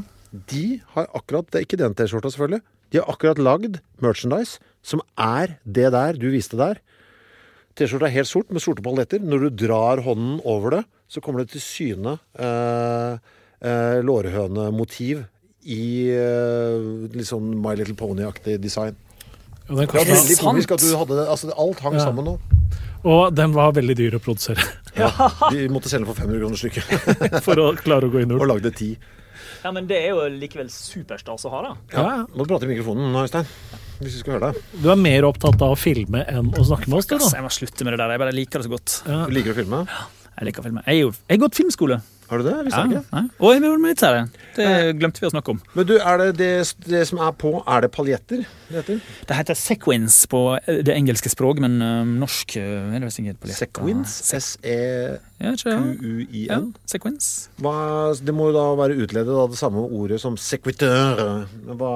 De 0.51 0.81
har 0.95 1.07
akkurat 1.17 1.49
Det 1.51 1.59
er 1.59 1.65
ikke 1.67 1.79
den 1.81 1.95
T-skjorta, 1.97 2.31
selvfølgelig. 2.31 2.61
De 2.93 2.99
har 3.01 3.09
akkurat 3.11 3.39
lagd 3.43 3.81
merchandise 4.01 4.59
som 4.83 5.01
er 5.19 5.57
det 5.67 5.91
der 5.93 6.13
du 6.21 6.31
viste 6.31 6.57
der. 6.57 6.79
T-skjorta 7.77 8.07
er 8.07 8.15
helt 8.15 8.31
sort 8.31 8.51
med 8.55 8.63
sorte 8.63 8.83
paljetter. 8.83 9.19
Når 9.21 9.49
du 9.49 9.67
drar 9.67 10.03
hånden 10.05 10.39
over 10.45 10.71
det, 10.79 10.85
så 11.09 11.21
kommer 11.25 11.43
det 11.43 11.51
til 11.57 11.61
syne 11.65 12.19
eh, 12.39 13.19
eh, 13.65 13.99
lårhønemotiv 14.05 15.25
i 15.67 16.11
eh, 16.15 17.09
litt 17.13 17.27
sånn 17.29 17.51
My 17.61 17.75
Little 17.75 17.97
Pony-aktig 17.99 18.61
design. 18.63 18.95
Ja, 19.69 19.75
Det 19.83 19.89
kostet- 19.91 20.15
veldig 20.15 20.39
komisk 20.41 20.71
at 20.73 20.81
du 20.81 20.95
hadde 20.97 21.17
det. 21.19 21.27
Altså, 21.29 21.51
alt 21.59 21.81
hang 21.81 21.95
Ja. 21.99 22.05
sammen 22.07 22.25
nå. 22.25 22.39
Og 23.05 23.35
den 23.37 23.53
var 23.55 23.73
veldig 23.77 23.95
dyr 23.99 24.17
å 24.19 24.21
produsere 24.23 24.65
Ja, 24.99 25.11
De 25.53 25.69
måtte 25.71 25.91
selge 25.93 26.09
for 26.11 26.19
500 26.19 26.41
kroner 26.43 26.59
stykket. 26.59 27.43
for 27.47 27.61
å 27.63 27.69
klare 27.79 28.09
å 28.09 28.13
gå 28.13 28.25
i 28.25 28.27
null. 28.27 28.41
Og 28.43 28.49
lagde 28.51 28.73
ti. 28.75 28.93
Ja, 29.63 29.71
men 29.75 29.87
det 29.91 29.99
er 30.05 30.13
jo 30.15 30.25
likevel 30.31 30.69
superstas 30.73 31.45
å 31.47 31.53
ha, 31.53 31.61
da. 31.69 31.71
Ja, 31.95 32.07
Må 32.35 32.45
du 32.47 32.51
prate 32.51 32.67
i 32.67 32.71
mikrofonen 32.73 33.13
nå, 33.15 33.23
Øystein. 33.27 33.47
Hvis 33.99 34.15
vi 34.15 34.21
skal 34.23 34.37
høre 34.37 34.53
deg. 34.53 34.67
du 34.83 34.91
er 34.93 34.99
mer 35.01 35.27
opptatt 35.27 35.59
av 35.67 35.75
å 35.75 35.79
filme 35.79 36.21
enn 36.31 36.53
å 36.55 36.63
snakke 36.67 36.87
med 36.91 37.01
oss, 37.01 37.09
du, 37.11 37.17
da. 37.19 37.31
jeg 37.35 37.43
må 37.47 37.51
slutte 37.55 37.87
med 37.87 37.97
det 37.97 38.03
der. 38.05 38.15
Jeg 38.15 38.23
bare 38.23 38.35
liker 38.37 38.63
det 38.63 38.69
så 38.69 38.75
godt. 38.77 38.95
Ja. 39.09 39.25
Du 39.27 39.35
liker 39.35 39.55
å 39.55 39.59
filme? 39.59 39.81
Ja, 39.91 40.05
Jeg 40.39 40.51
liker 40.51 40.63
å 40.63 40.69
filme. 40.69 40.85
Jeg, 40.87 40.95
er 40.95 41.01
jo, 41.03 41.11
jeg 41.27 41.35
har 41.39 41.43
gått 41.49 41.59
filmskole. 41.59 41.99
Har 42.29 42.39
du 42.43 42.45
det? 42.45 42.55
Visste 42.67 42.81
Ja, 42.93 43.01
ikke. 43.01 43.23
Og 43.41 43.79
militæret. 43.81 44.35
Det 44.57 44.67
glemte 44.99 45.23
vi 45.23 45.29
å 45.29 45.33
snakke 45.33 45.55
om. 45.55 45.61
Men 45.75 45.87
du, 45.89 45.95
er 45.97 46.19
det, 46.21 46.27
det 46.37 46.51
det 46.85 47.03
som 47.09 47.21
er 47.25 47.33
på, 47.41 47.55
er 47.65 47.85
det 47.87 47.91
paljetter 47.95 48.43
det 48.69 48.77
heter? 48.83 48.99
Det 49.31 49.37
heter 49.39 49.57
sequins 49.57 50.19
på 50.29 50.43
eh, 50.59 50.83
det 50.85 50.93
engelske 50.93 51.31
språk, 51.33 51.61
men 51.65 51.79
eh, 51.81 52.03
norsk 52.21 52.57
eh, 52.61 52.97
er 52.99 53.01
det 53.07 53.13
ikke 53.15 53.37
paljetter. 53.41 53.63
Sequins? 53.63 54.19
Ikke 54.29 54.43
det? 54.67 55.21
Ja, 55.39 55.53
S-E-Q-U-I-N? 55.55 56.73
sequins. 56.91 57.49
Hva- 57.63 58.17
Det 58.19 58.35
må 58.35 58.51
jo 58.51 58.57
da 58.59 58.67
være 58.77 58.99
utledet 58.99 59.33
av 59.33 59.49
det 59.53 59.59
samme 59.61 59.85
ordet 59.89 60.21
som 60.21 60.37
sequitur. 60.37 61.23
Hva, 61.79 61.93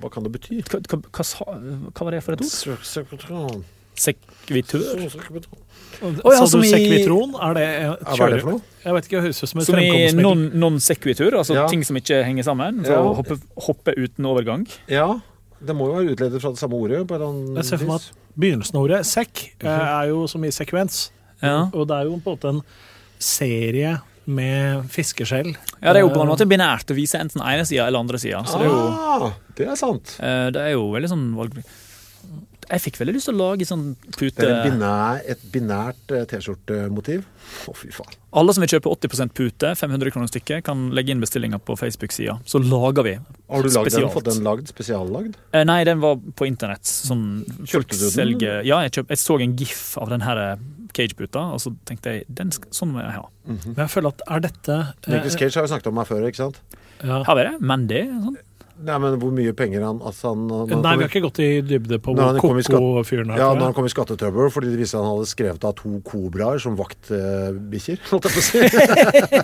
hva 0.00 0.10
kan 0.12 0.22
det 0.26 0.32
bety? 0.36 0.60
Hva, 0.70 0.80
hva, 0.86 1.00
hva, 1.10 2.04
var 2.04 2.10
det 2.14 2.22
for 2.22 2.36
et 2.36 2.44
ord? 2.44 2.84
Sekretær. 2.84 3.62
Sekvitør? 3.96 5.08
Å 6.04 6.32
ja, 6.34 6.44
Sa 6.46 6.58
du 6.58 6.64
sekvitron? 6.66 7.34
Er 7.40 7.54
det 7.56 7.66
kjører, 7.70 8.18
hva 8.18 8.26
er 8.26 8.32
det 8.34 8.40
for 8.42 8.50
noe? 8.56 8.62
Jeg 8.84 8.92
vet 8.96 9.06
ikke, 9.06 9.14
det 9.16 9.24
høres 9.28 9.42
ut 9.42 9.48
som 9.48 9.60
et 9.60 9.66
Som 9.68 9.78
i 9.78 9.84
fremkomstmiddel. 9.84 10.24
non- 10.24 10.58
non-sekvitur, 10.64 11.32
altså 11.38 11.54
Ja. 11.54 11.66
ting 11.70 11.84
som 11.84 11.96
ikke 11.96 12.24
henger 12.26 12.44
sammen. 12.44 12.82
For 12.84 12.92
Ja. 12.92 12.98
å 12.98 13.14
hoppe, 13.16 13.38
hoppe 13.56 13.94
uten 13.96 14.24
overgang. 14.26 14.66
Ja, 14.88 15.20
det 15.64 15.74
må 15.76 15.86
jo 15.88 15.94
være 15.94 16.10
utledet 16.16 16.40
fra 16.42 16.50
det 16.50 16.58
samme 16.58 16.74
ordet. 16.76 17.06
På 17.06 17.14
en 17.20 17.54
Jeg 17.56 17.64
ser 17.64 17.78
for 17.78 17.86
meg 17.86 17.94
at 17.96 18.10
begynnelsen 18.38 18.74
av 18.76 18.82
ordet 18.82 19.00
sekk 19.06 19.50
eh, 19.62 19.68
er 20.02 20.08
jo 20.08 20.26
som 20.26 20.44
i 20.44 20.48
sekvens. 20.48 21.10
Ja. 21.42 21.70
Og 21.72 21.86
det 21.88 21.94
er 21.96 22.04
jo 22.04 22.18
på 22.20 22.32
en 22.32 22.36
måte 22.38 22.48
en 22.48 22.62
serie 23.18 24.00
med 24.26 24.84
fiskeskjell. 24.88 25.54
Ja, 25.82 25.92
det 25.92 26.00
er 26.02 26.08
jo 26.08 26.10
på 26.10 26.22
en 26.22 26.28
måte 26.28 26.46
binært 26.48 26.88
å 26.90 26.94
vise 26.96 27.18
enten 27.20 27.40
ene 27.44 27.64
sida 27.66 27.86
eller 27.86 27.98
andre 28.00 28.18
sida. 28.18 28.42
Så 28.44 28.58
det 28.58 28.66
er 28.66 28.70
jo 28.72 28.88
Ah, 28.90 29.32
det 29.54 29.68
er 29.68 29.76
sant. 29.76 30.16
Eh, 30.20 30.50
Det 30.50 30.56
er 30.60 30.70
jo 30.72 30.90
veldig 30.92 31.08
sånn 31.10 31.34
valg... 31.36 31.62
Jeg 32.70 32.82
fikk 32.84 32.98
veldig 33.00 33.14
lyst 33.16 33.28
til 33.28 33.36
å 33.36 33.40
lage 33.50 33.66
sånn 33.68 33.84
pute 34.16 34.40
Det 34.40 34.46
er 34.48 34.54
en 34.56 34.66
binær, 34.66 35.20
et 35.34 35.42
binært 35.52 36.14
eh, 36.14 36.24
T-skjortemotiv. 36.30 37.24
Å, 37.68 37.74
fy 37.76 37.90
faen. 37.94 38.14
Alle 38.34 38.54
som 38.56 38.64
vil 38.64 38.72
kjøpe 38.72 38.90
80% 38.90 39.34
pute, 39.36 39.72
500 39.78 40.14
kroner 40.14 40.30
stykket, 40.30 40.64
kan 40.66 40.88
legge 40.96 41.14
inn 41.14 41.22
bestillinger 41.22 41.60
på 41.62 41.76
Facebook-sida. 41.78 42.38
Så 42.48 42.60
lager 42.62 43.06
vi 43.06 43.14
Har 43.18 43.66
du 43.66 43.70
lagd 43.70 43.92
den, 43.94 44.08
fått 44.14 44.30
den 44.30 44.40
lagd, 44.46 44.70
spesiallagd? 44.72 45.36
Eh, 45.52 45.66
Nei, 45.68 45.82
den 45.86 46.00
var 46.02 46.16
på 46.18 46.48
internett. 46.48 46.88
Sånn, 46.88 47.44
Kjøpte 47.62 47.98
du 47.98 48.06
den? 48.06 48.14
selger 48.16 48.64
Ja, 48.66 48.80
jeg, 48.86 48.96
kjøp, 48.98 49.12
jeg 49.14 49.22
så 49.22 49.38
en 49.44 49.58
gif 49.60 49.84
av 50.00 50.14
den 50.14 50.24
her 50.26 50.40
eh, 50.46 50.64
cage-puta, 50.94 51.44
og 51.54 51.60
så 51.62 51.74
tenkte 51.88 52.16
jeg 52.16 52.26
den 52.40 52.54
skal, 52.54 52.70
sånn 52.74 52.94
må 52.94 53.02
jeg 53.04 53.18
ha. 53.18 53.28
Men 53.50 53.84
jeg 53.84 53.92
føler 53.92 54.14
at 54.14 54.24
er 54.36 54.44
dette 54.48 54.80
eh, 54.80 55.12
Nicolas 55.12 55.38
Cage 55.38 55.54
har 55.58 55.66
vi 55.66 55.72
snakket 55.74 55.92
om 55.92 56.02
her 56.02 56.10
før, 56.10 56.26
ikke 56.30 56.42
sant? 56.46 56.60
ja. 57.04 57.22
Har 57.26 57.38
vi 57.38 57.46
det? 57.46 57.54
Mandy. 57.60 58.02
det 58.06 58.24
sånn. 58.24 58.42
Nei, 58.74 58.96
men 58.98 59.14
hvor 59.22 59.30
mye 59.30 59.52
penger 59.54 59.84
han 59.86 60.00
altså 60.02 60.32
han, 60.32 60.46
når 60.50 60.64
han 60.72 60.80
Nei, 60.82 60.94
vi 60.98 61.04
har 61.04 61.10
ikke 61.12 61.22
gått 61.28 61.38
i 61.44 61.48
dybde 61.62 61.98
på 62.02 62.14
skatt- 62.16 62.40
ko-ko-fyren 62.42 63.30
er. 63.30 63.38
Ja, 63.38 63.52
når 63.54 63.68
han 63.68 63.76
kom 63.76 63.86
i 63.86 63.92
skattetrøbbel 63.92 64.50
fordi 64.50 64.72
det 64.72 64.80
viste 64.80 64.98
han 64.98 65.06
hadde 65.12 65.28
skrevet 65.30 65.66
av 65.68 65.76
to 65.78 65.92
kobraer 66.06 66.58
som 66.62 66.74
vaktbikkjer, 66.80 68.02
si. 68.48 68.64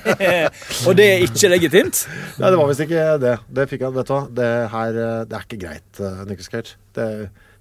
Og 0.91 0.99
det 0.99 1.07
er 1.07 1.24
ikke 1.28 1.53
legitimt? 1.53 2.03
Nei, 2.41 2.51
det 2.51 2.59
var 2.59 2.72
visst 2.72 2.85
ikke 2.89 3.07
det. 3.22 3.37
Det 3.61 3.68
fikk 3.70 3.87
han, 3.87 3.95
vet 4.01 4.11
du 4.11 4.14
hva. 4.16 4.20
Det 4.41 4.51
her, 4.74 5.01
eh, 5.07 5.22
det 5.31 5.39
er 5.39 5.47
ikke 5.47 5.62
greit, 5.62 6.03
uh, 6.03 6.37
Cage. 6.51 6.74
Det, 6.97 7.09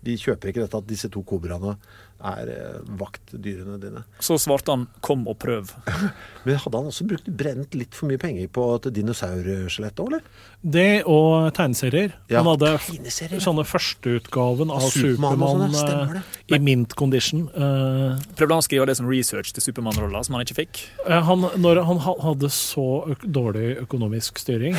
de 0.05 0.15
kjøper 0.17 0.49
ikke 0.49 0.63
dette 0.63 0.79
at 0.79 0.89
disse 0.89 1.09
to 1.11 1.21
kobraene 1.27 1.75
er 2.19 2.49
eh, 2.51 2.79
vaktdyrene 2.99 3.77
dine. 3.79 4.03
Så 4.19 4.37
svarte 4.41 4.73
han 4.73 4.87
'kom 5.01 5.27
og 5.27 5.37
prøv'. 5.39 5.71
Men 6.45 6.55
hadde 6.55 6.77
han 6.77 6.89
også 6.91 7.07
brukt 7.07 7.27
brent 7.27 7.75
litt 7.75 7.95
for 7.95 8.07
mye 8.09 8.19
penger 8.19 8.47
på 8.47 8.65
et 8.75 8.93
dinosaurskjelett 8.93 9.99
òg, 9.99 10.07
eller? 10.07 10.21
Det 10.61 11.03
og 11.07 11.53
tegneserier. 11.55 12.13
Ja, 12.29 12.43
Han 12.43 12.51
hadde 12.57 12.77
tegneserier, 12.79 13.39
sånne 13.39 13.63
førsteutgaven 13.63 14.71
av 14.71 14.89
Superman 14.91 15.39
sånn, 15.39 15.75
Supermann 15.75 16.15
ja, 16.15 16.21
eh, 16.49 16.55
i 16.55 16.59
mint 16.59 16.95
condition. 16.95 17.47
Eh, 17.55 18.19
Prøvde 18.35 18.51
han 18.51 18.63
å 18.63 18.67
skrive 18.67 18.85
det 18.85 18.97
som 18.97 19.07
research 19.07 19.53
til 19.53 19.63
Supermann-rolla, 19.63 20.23
som 20.23 20.35
han 20.35 20.43
ikke 20.45 20.59
fikk? 20.65 20.83
Han, 21.07 21.47
når 21.57 21.83
han 21.85 21.99
hadde 21.99 22.49
så 22.49 23.15
dårlig 23.23 23.77
økonomisk 23.85 24.39
styring 24.39 24.75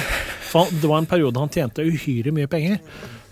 for 0.51 0.65
han, 0.65 0.81
Det 0.81 0.89
var 0.89 0.99
en 0.99 1.07
periode 1.07 1.39
han 1.39 1.49
tjente 1.49 1.85
uhyre 1.85 2.33
mye 2.33 2.47
penger. 2.47 2.81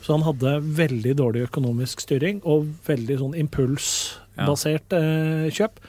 Så 0.08 0.16
han 0.16 0.24
hadde 0.24 0.54
veldig 0.78 1.12
dårlig 1.18 1.42
økonomisk 1.50 2.00
styring 2.00 2.38
og 2.48 2.64
veldig 2.88 3.18
sånn 3.20 3.34
impulsbasert 3.36 4.94
eh, 4.96 5.48
kjøp. 5.52 5.82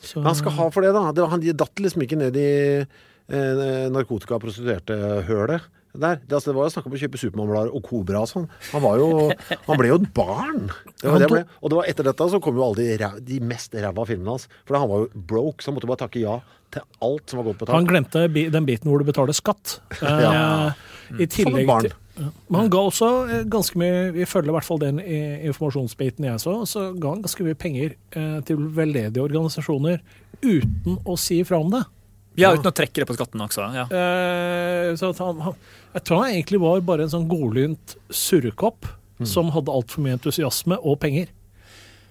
Så, 0.00 0.22
han 0.24 0.36
skal 0.38 0.54
ha 0.56 0.68
for 0.72 0.80
det, 0.86 0.94
da. 0.96 1.10
Det, 1.12 1.20
var- 1.20 1.34
han 1.34 1.42
de 1.44 1.52
datt 1.52 1.76
liksom 1.84 2.00
ikke 2.06 2.16
ned 2.16 2.38
i 2.40 2.46
eh, 2.80 3.90
narkotika- 3.92 4.38
og 4.38 4.46
prostituerte-hølet. 4.46 5.68
Der. 5.90 6.20
Det, 6.22 6.36
altså, 6.36 6.52
det 6.52 6.54
var 6.54 6.68
jo 6.68 6.70
snakk 6.70 6.84
om 6.86 6.92
å 6.94 6.98
kjøpe 7.02 7.18
Supermann-blader 7.18 7.72
og 7.74 7.82
Kobra 7.82 8.20
og 8.22 8.28
sånn. 8.30 8.44
Han 8.70 8.82
var 8.84 9.00
jo 9.02 9.08
Han 9.66 9.76
ble 9.80 9.88
jo 9.90 9.96
et 9.98 10.04
barn. 10.14 10.68
Det 11.02 11.10
var 11.10 11.18
det 11.24 11.28
ble. 11.32 11.40
Og 11.60 11.72
det 11.72 11.78
var 11.80 11.88
etter 11.90 12.06
dette 12.06 12.28
så 12.30 12.38
kom 12.40 12.54
jo 12.60 12.62
alle 12.68 12.78
de, 12.78 12.86
rev, 13.02 13.16
de 13.26 13.40
mest 13.42 13.74
ræva 13.74 14.04
filmene 14.06 14.36
hans. 14.36 14.44
For 14.68 14.78
han 14.78 14.86
var 14.88 15.02
jo 15.02 15.24
broke, 15.34 15.58
så 15.60 15.72
han 15.72 15.76
måtte 15.80 15.90
bare 15.90 16.04
takke 16.06 16.22
ja 16.22 16.36
til 16.70 16.84
alt 17.02 17.26
som 17.34 17.40
var 17.42 17.48
godt 17.50 17.58
betalt. 17.64 17.74
han 17.74 17.88
glemte 17.90 18.22
bi 18.30 18.44
den 18.54 18.68
biten 18.68 18.86
hvor 18.88 19.02
du 19.02 19.08
betaler 19.10 19.34
skatt. 19.34 19.80
Eh, 19.98 20.22
Ja. 20.22 20.70
I 21.18 21.26
tillegg 21.26 21.66
barn. 21.66 21.88
til 21.90 21.96
ja. 22.20 22.30
Men 22.48 22.60
han 22.62 22.72
ga 22.72 22.82
også 22.84 23.08
eh, 23.26 23.46
ganske 23.50 23.78
mye 23.80 24.10
Vi 24.14 24.26
følger 24.28 24.52
i 24.52 24.56
hvert 24.58 24.66
fall 24.66 24.82
den 24.82 25.00
informasjonsbiten 25.00 26.26
jeg 26.28 26.42
så. 26.42 26.58
Så 26.68 26.90
ga 27.00 27.14
han 27.14 27.24
ganske 27.24 27.46
mye 27.46 27.58
penger 27.58 27.96
eh, 28.16 28.36
til 28.46 28.60
veldedige 28.76 29.24
organisasjoner 29.24 30.02
uten 30.44 31.00
å 31.04 31.16
si 31.20 31.40
ifra 31.44 31.60
om 31.60 31.72
det. 31.72 31.82
Ja, 32.38 32.52
uten 32.54 32.70
å 32.70 32.74
trekke 32.74 33.02
det 33.02 33.08
på 33.10 33.16
skatten 33.18 33.42
også. 33.44 33.66
ja. 33.74 33.88
Eh, 33.90 34.92
så 35.00 35.10
han, 35.18 35.42
han, 35.44 35.58
jeg 35.96 36.06
tror 36.06 36.22
han 36.22 36.36
egentlig 36.36 36.62
var 36.62 36.84
bare 36.86 37.06
en 37.06 37.12
sånn 37.12 37.28
godlynt 37.30 37.96
surrekopp 38.08 38.88
som 39.28 39.50
hadde 39.52 39.72
altfor 39.74 40.00
mye 40.00 40.16
entusiasme 40.16 40.78
og 40.80 40.96
penger. 41.02 41.28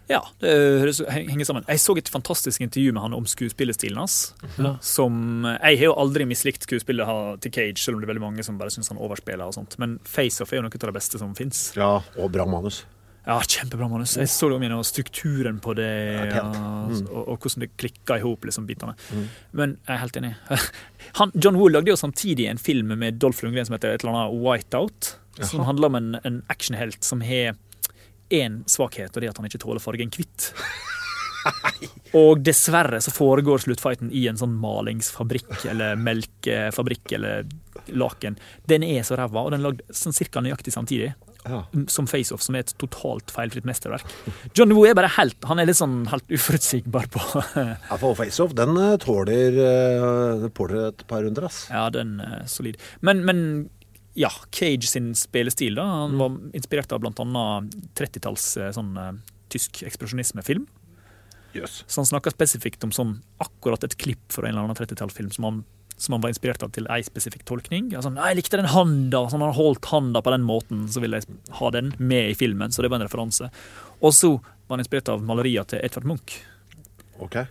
Ja, 0.09 0.23
det 0.41 0.95
henger 1.13 1.45
sammen. 1.45 1.65
Jeg 1.69 1.79
så 1.83 1.93
et 1.99 2.09
fantastisk 2.09 2.61
intervju 2.65 2.91
med 2.95 3.03
han 3.03 3.13
om 3.13 3.27
skuespillerstilen 3.29 3.99
hans. 4.01 4.33
Ja. 4.57 4.71
Som, 4.81 5.45
jeg 5.45 5.77
har 5.83 5.85
jo 5.91 5.97
aldri 6.01 6.25
mislikt 6.25 6.65
skuespillet 6.65 7.41
til 7.45 7.51
Cage, 7.53 7.77
selv 7.77 7.95
om 7.97 8.01
det 8.01 8.07
er 8.09 8.13
veldig 8.15 8.23
mange 8.25 8.45
som 8.47 8.57
bare 8.57 8.73
syns 8.73 8.89
han 8.89 8.97
overspiller. 8.97 9.45
og 9.45 9.53
sånt. 9.53 9.77
Men 9.77 9.99
FaceOff 10.09 10.51
er 10.53 10.57
jo 10.63 10.65
noe 10.65 10.73
av 10.73 10.87
det 10.89 10.95
beste 10.97 11.21
som 11.21 11.35
fins. 11.37 11.67
Ja, 11.77 11.99
og 12.17 12.31
bra 12.33 12.47
manus. 12.49 12.81
Ja, 13.27 13.35
kjempebra 13.45 13.85
manus. 13.91 14.15
Jeg 14.17 14.31
så 14.33 14.47
det 14.49 14.55
om 14.57 14.63
igjen, 14.65 14.77
og 14.79 14.85
strukturen 14.89 15.59
på 15.61 15.75
det, 15.77 15.89
Ja, 16.33 16.47
Mm. 16.89 17.05
og, 17.13 17.27
og 17.29 17.39
hvordan 17.43 17.59
det 17.67 17.69
klikka 17.77 18.17
i 18.17 18.21
hop, 18.25 18.41
liksom, 18.49 18.65
bitene. 18.65 18.95
Men 19.53 19.77
jeg 19.85 19.93
er 19.93 19.99
helt 20.01 20.15
enig. 20.17 20.35
Han, 21.19 21.31
John 21.37 21.55
Woo 21.59 21.67
lagde 21.69 21.91
jo 21.93 21.95
samtidig 21.99 22.47
en 22.49 22.57
film 22.57 22.97
med 22.97 23.19
Dolph 23.21 23.43
Lundgren 23.45 23.67
som 23.67 23.75
heter 23.77 23.93
et 23.93 24.01
eller 24.03 24.15
annet 24.17 24.41
Whiteout. 24.41 25.15
Som 25.45 25.61
handler 25.69 25.91
om 25.91 25.95
en, 25.95 26.15
en 26.25 26.41
actionhelt 26.49 27.03
som 27.05 27.21
har 27.21 27.53
én 28.29 28.61
svakhet, 28.69 29.11
og 29.15 29.21
det 29.21 29.27
er 29.29 29.33
at 29.33 29.37
han 29.41 29.49
ikke 29.49 29.61
tåler 29.63 29.83
fargen 29.83 30.11
hvitt. 30.15 30.51
Og 32.19 32.41
dessverre 32.43 32.97
så 33.03 33.13
foregår 33.15 33.61
sluttfighten 33.63 34.09
i 34.11 34.25
en 34.27 34.35
sånn 34.39 34.57
malingsfabrikk 34.59 35.61
eller 35.71 35.95
melkefabrikk 36.01 37.13
eller 37.15 37.45
laken. 37.95 38.35
Den 38.67 38.83
er 38.83 39.05
så 39.07 39.15
ræva, 39.17 39.45
og 39.45 39.53
den 39.53 39.61
er 39.61 39.69
lagd 39.69 39.83
sånn 39.95 40.15
cirka 40.17 40.41
nøyaktig 40.43 40.73
samtidig 40.75 41.13
Ja. 41.47 41.61
som 41.87 42.05
FaceOff, 42.11 42.41
som 42.43 42.55
er 42.55 42.65
et 42.65 42.73
totalt 42.77 43.31
feilfritt 43.31 43.63
mesterverk. 43.63 44.03
John 44.53 44.73
Woo 44.75 44.83
er 44.89 44.93
bare 44.93 45.07
helt 45.15 45.37
Han 45.47 45.59
er 45.59 45.65
litt 45.69 45.77
sånn 45.79 46.01
helt 46.11 46.27
uforutsigbar 46.27 47.07
på 47.13 47.21
Ja, 47.55 47.95
for 47.97 48.17
FaceOff, 48.19 48.51
den 48.53 48.75
eh, 48.75 48.97
tåler, 48.99 49.55
eh, 49.55 50.41
den 50.43 50.51
tåler 50.51 50.89
et 50.89 51.07
par 51.07 51.23
runder, 51.23 51.47
ass. 51.47 51.67
Ja, 51.71 51.87
den 51.89 52.19
er 52.19 52.43
solid. 52.51 52.75
Men, 53.01 53.23
men 53.23 53.69
ja, 54.19 54.31
Cage 54.51 54.87
sin 54.89 55.13
spillestil, 55.15 55.77
da. 55.79 55.85
Han 56.03 56.17
var 56.19 56.35
inspirert 56.57 56.91
av 56.91 57.05
annet 57.07 57.79
30-talls 57.95 58.45
eh, 58.59 58.71
sånn 58.75 58.91
eh, 58.99 59.13
tysk 59.53 59.83
ekspresjonismefilm. 59.87 60.67
Yes. 61.55 61.83
Så 61.87 62.01
han 62.01 62.09
snakka 62.09 62.33
spesifikt 62.35 62.83
om 62.85 62.91
sånn 62.93 63.15
akkurat 63.41 63.83
et 63.87 63.95
klipp 63.97 64.21
fra 64.33 64.45
en 64.45 64.53
eller 64.53 64.67
annen 64.67 64.77
30-tallsfilm 64.77 65.31
som 65.33 65.47
han 65.47 65.61
som 65.99 66.13
han 66.15 66.21
var 66.23 66.31
inspirert 66.31 66.61
av 66.63 66.69
til 66.71 66.85
ei 66.87 67.01
spesifikk 67.03 67.41
tolkning. 67.43 67.89
Altså, 67.91 68.13
jeg 68.15 68.37
likte 68.37 68.55
den 68.55 68.69
handa, 68.71 69.25
så 69.27 69.35
han 69.35 69.55
holdt 69.57 69.89
handa 69.91 70.21
på 70.23 70.31
den 70.31 70.45
måten, 70.47 70.85
så 70.87 71.01
ville 71.03 71.19
jeg 71.19 71.27
ha 71.57 71.71
den 71.75 71.91
med 71.99 72.29
i 72.31 72.37
filmen. 72.39 72.71
Så 72.71 72.85
det 72.85 72.91
var 72.91 73.01
en 73.01 73.07
referanse. 73.09 73.49
Og 73.99 74.15
så 74.15 74.29
var 74.37 74.77
han 74.77 74.85
inspirert 74.85 75.11
av 75.11 75.25
malerier 75.27 75.67
til 75.67 75.83
Edvard 75.83 76.07
Munch. 76.07 76.37
Ok. 77.19 77.41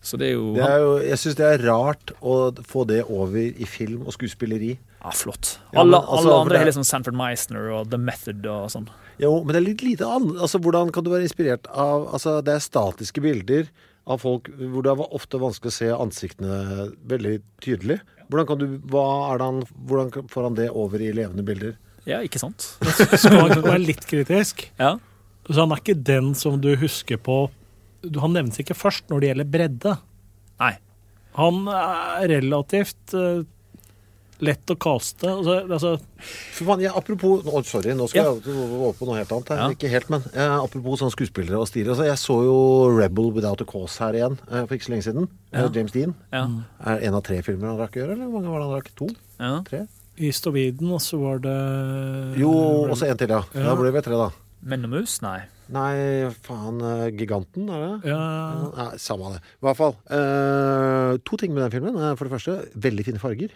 Så 0.00 0.16
det 0.16 0.30
er 0.30 0.38
jo, 0.38 0.54
Det 0.56 0.64
er 0.64 0.80
jo, 0.80 0.94
jeg 1.04 1.20
syns 1.20 1.36
det 1.36 1.50
er 1.50 1.66
rart 1.68 2.14
å 2.24 2.38
få 2.64 2.86
det 2.88 3.02
over 3.04 3.36
i 3.44 3.68
film 3.68 4.06
og 4.06 4.16
skuespilleri. 4.16 4.78
Ja, 5.02 5.12
flott. 5.14 5.58
Ja, 5.72 5.80
alle, 5.84 5.92
men 5.92 6.00
altså, 6.00 6.16
alle 6.28 6.38
andre 6.42 6.52
det- 6.54 6.58
har 6.62 6.66
liksom 6.72 6.84
Sanford 6.88 7.14
Meisner 7.14 7.68
og 7.76 7.90
The 7.92 7.98
Method 7.98 8.46
og 8.50 8.70
sånn. 8.72 8.88
Jo, 9.18 9.32
men 9.44 9.52
det 9.54 9.60
er 9.62 9.66
litt 9.68 9.82
lite 9.82 10.06
annet. 10.06 10.38
Altså, 10.42 10.58
hvordan 10.62 10.90
kan 10.94 11.04
du 11.04 11.10
være 11.10 11.26
inspirert 11.26 11.66
av 11.70 12.08
Altså, 12.14 12.42
det 12.44 12.54
er 12.54 12.58
statiske 12.64 13.22
bilder 13.22 13.68
av 14.08 14.20
folk 14.22 14.48
hvor 14.56 14.82
det 14.82 14.90
er 14.94 15.14
ofte 15.14 15.38
vanskelig 15.38 15.70
å 15.70 15.76
se 15.76 15.88
ansiktene 15.92 16.92
veldig 17.06 17.42
tydelig. 17.60 18.00
Hvordan, 18.30 18.46
kan 18.46 18.58
du, 18.58 18.66
er 18.98 19.38
han, 19.44 19.62
hvordan 19.86 20.28
får 20.28 20.42
han 20.48 20.54
det 20.58 20.70
over 20.70 21.00
i 21.00 21.12
levende 21.12 21.44
bilder? 21.44 21.76
Ja, 22.08 22.20
ikke 22.24 22.40
sant? 22.40 22.64
Skal 23.20 23.36
han 23.38 23.62
være 23.62 23.82
litt 23.84 24.06
kritisk? 24.08 24.66
Ja. 24.80 24.96
Så 25.48 25.60
han 25.60 25.72
er 25.72 25.80
ikke 25.82 25.96
den 26.02 26.34
som 26.36 26.58
du 26.60 26.74
husker 26.76 27.16
på 27.16 27.48
Han 28.20 28.34
nevnes 28.36 28.58
ikke 28.60 28.76
først 28.78 29.08
når 29.10 29.20
det 29.20 29.28
gjelder 29.30 29.48
bredde. 29.52 29.94
Nei. 30.60 30.74
Han 31.38 31.64
er 31.68 32.28
relativt 32.30 33.14
eh, 33.16 33.40
lett 34.40 34.70
å 34.70 34.76
kaste. 34.78 35.26
Altså, 35.26 35.54
altså, 35.66 36.78
jeg, 36.80 36.92
apropos 36.94 37.42
å, 37.44 37.62
Sorry, 37.66 37.92
nå 37.98 38.06
skal 38.08 38.24
Ja. 38.24 38.32
jeg 38.34 38.54
over 38.54 38.92
på 38.98 39.06
noe 39.08 39.16
helt 39.18 39.32
annet. 39.34 39.48
Her. 39.48 39.56
Ja. 39.64 39.68
Ikke 39.74 39.90
helt, 39.90 40.08
men 40.10 40.22
eh, 40.32 40.54
apropos 40.62 41.00
sånn 41.02 41.10
skuespillere 41.14 41.58
og 41.58 41.66
stil. 41.70 41.88
Altså, 41.90 42.04
jeg 42.06 42.18
så 42.22 42.36
jo 42.46 42.56
Rebel 42.96 43.32
Without 43.34 43.60
a 43.60 43.64
Cause 43.68 43.98
her 43.98 44.12
igjen 44.14 44.38
eh, 44.50 44.64
for 44.66 44.74
ikke 44.78 44.86
så 44.88 44.94
lenge 44.94 45.06
siden. 45.08 45.28
Eh, 45.52 45.60
Ja. 45.62 45.68
James 45.74 45.92
Dean. 45.92 46.14
Ja. 46.32 46.44
Er 46.86 47.00
en 47.08 47.14
av 47.18 47.22
tre 47.26 47.40
filmer 47.42 47.68
han 47.72 47.78
rakk 47.82 47.96
å 47.98 48.02
gjøre, 48.04 48.12
eller 48.18 48.26
hvor 48.30 48.40
mange 48.40 48.50
var 48.54 48.60
det 48.60 48.68
han 48.68 48.76
rakk? 48.78 48.90
To? 49.02 49.08
ja. 49.40 49.62
Tre? 49.68 49.86
East 50.18 50.46
of 50.50 50.56
Eden, 50.58 50.90
og 50.90 50.98
så 50.98 51.14
var 51.22 51.38
det 51.38 52.38
Jo, 52.40 52.50
også 52.90 53.06
en 53.06 53.16
til, 53.20 53.30
ja. 53.30 53.42
Ja. 53.54 53.68
Da 53.68 53.74
ble 53.78 53.92
vi 53.94 54.00
tre, 54.02 54.16
da. 54.18 54.30
Menn 54.66 54.82
og 54.88 54.90
mus? 54.90 55.20
Nei. 55.22 55.44
Nei, 55.70 56.26
faen. 56.42 56.80
eh, 56.82 57.10
Giganten, 57.14 57.68
er 57.70 57.78
det? 57.84 58.08
Ja, 58.10 58.18
Nei, 58.74 58.96
samme 58.98 59.30
det. 59.36 59.42
I 59.62 59.66
hvert 59.68 59.76
fall. 59.78 59.94
eh, 60.10 61.18
to 61.24 61.36
ting 61.36 61.54
med 61.54 61.62
den 61.70 61.70
filmen. 61.70 61.94
Eh, 62.02 62.16
For 62.16 62.26
det 62.26 62.34
første, 62.34 62.56
veldig 62.74 63.04
fine 63.06 63.20
farger. 63.22 63.50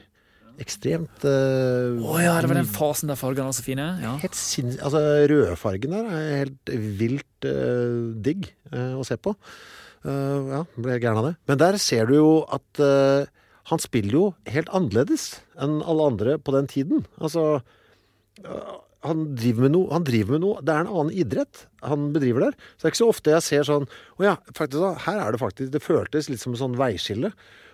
Ekstremt 0.61 1.24
uh, 1.24 1.96
oh, 2.03 2.18
ja, 2.20 2.34
det 2.42 2.50
var 2.50 2.59
den 2.59 2.68
fasen 2.68 3.12
der 3.12 3.18
fargene 3.20 3.48
var 3.48 3.57
så 3.57 3.64
fine? 3.64 3.86
Ja. 4.03 4.16
Helt 4.20 4.36
sinns... 4.36 4.76
Altså, 4.84 5.00
rødfargen 5.30 5.94
der 5.94 6.11
er 6.18 6.42
helt 6.42 6.72
vilt 7.00 7.48
uh, 7.48 8.12
digg 8.24 8.50
uh, 8.74 8.98
å 9.00 9.07
se 9.09 9.18
på. 9.20 9.36
Ja, 10.03 10.64
ble 10.82 10.96
gæren 10.98 11.20
av 11.20 11.26
det. 11.28 11.36
Men 11.46 11.59
der 11.61 11.76
ser 11.78 12.09
du 12.11 12.16
jo 12.16 12.30
at 12.50 12.80
han 13.70 13.78
spiller 13.78 14.16
jo 14.16 14.22
helt 14.50 14.72
annerledes 14.74 15.28
enn 15.55 15.76
alle 15.78 16.09
andre 16.11 16.34
på 16.42 16.50
den 16.57 16.66
tiden. 16.66 17.05
Altså 17.22 17.61
han 19.03 19.22
driver, 19.34 19.66
med 19.66 19.74
noe, 19.74 19.88
han 19.90 20.05
driver 20.07 20.36
med 20.36 20.44
noe 20.44 20.62
Det 20.62 20.74
er 20.74 20.84
en 20.84 20.92
annen 20.92 21.14
idrett 21.18 21.64
han 21.82 22.11
bedriver 22.14 22.46
der. 22.46 22.59
Så 22.76 22.84
det 22.84 22.88
er 22.88 22.92
ikke 22.92 23.00
så 23.00 23.11
ofte 23.11 23.32
jeg 23.34 23.46
ser 23.46 23.66
sånn 23.66 23.86
Å 23.90 24.26
ja, 24.26 24.34
faktisk, 24.55 25.00
her 25.07 25.18
er 25.18 25.34
det 25.34 25.40
faktisk 25.42 25.72
Det 25.74 25.82
føltes 25.82 26.30
litt 26.30 26.42
som 26.42 26.55
et 26.55 26.62
sånn 26.62 26.78
veiskille. 26.78 27.32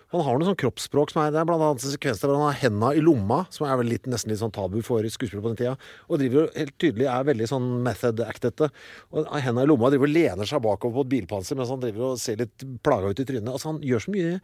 Han 0.09 0.23
har 0.25 0.39
noe 0.39 0.47
sånn 0.47 0.57
kroppsspråk 0.57 1.11
som 1.13 1.21
er 1.21 1.33
Det 1.35 1.41
er 1.41 1.45
blant 1.45 1.61
annet 1.61 1.83
en 1.85 2.17
hvor 2.23 2.33
han 2.33 2.47
har 2.47 2.57
henda 2.57 2.89
i 2.97 3.03
lomma, 3.03 3.43
som 3.53 3.67
er 3.67 3.77
vel 3.77 3.91
litt, 3.93 4.07
nesten 4.09 4.33
litt 4.33 4.41
sånn 4.41 4.53
tabu 4.55 4.79
for 4.85 5.05
skuespillere 5.05 5.45
på 5.45 5.51
den 5.53 5.59
tida. 5.59 5.75
Og 6.09 6.21
driver 6.21 6.49
helt 6.55 6.75
tydelig 6.81 7.05
er 7.11 7.29
veldig 7.29 7.49
sånn 7.51 7.69
method 7.85 8.23
actete. 8.25 8.71
Henda 9.13 9.67
i 9.67 9.69
lomma 9.69 9.93
driver 9.93 10.09
og 10.09 10.15
lener 10.15 10.49
seg 10.49 10.65
bakover 10.65 10.97
på 10.97 11.05
et 11.05 11.13
bilpanser 11.13 11.59
mens 11.59 11.69
han 11.73 11.83
driver 11.83 12.09
og 12.09 12.21
ser 12.21 12.41
litt 12.41 12.65
plaga 12.85 13.13
ut 13.13 13.21
i 13.21 13.27
trynet. 13.29 13.53
Altså, 13.53 13.73
han 13.75 13.81
gjør 13.85 14.05
så 14.07 14.15
mye 14.15 14.35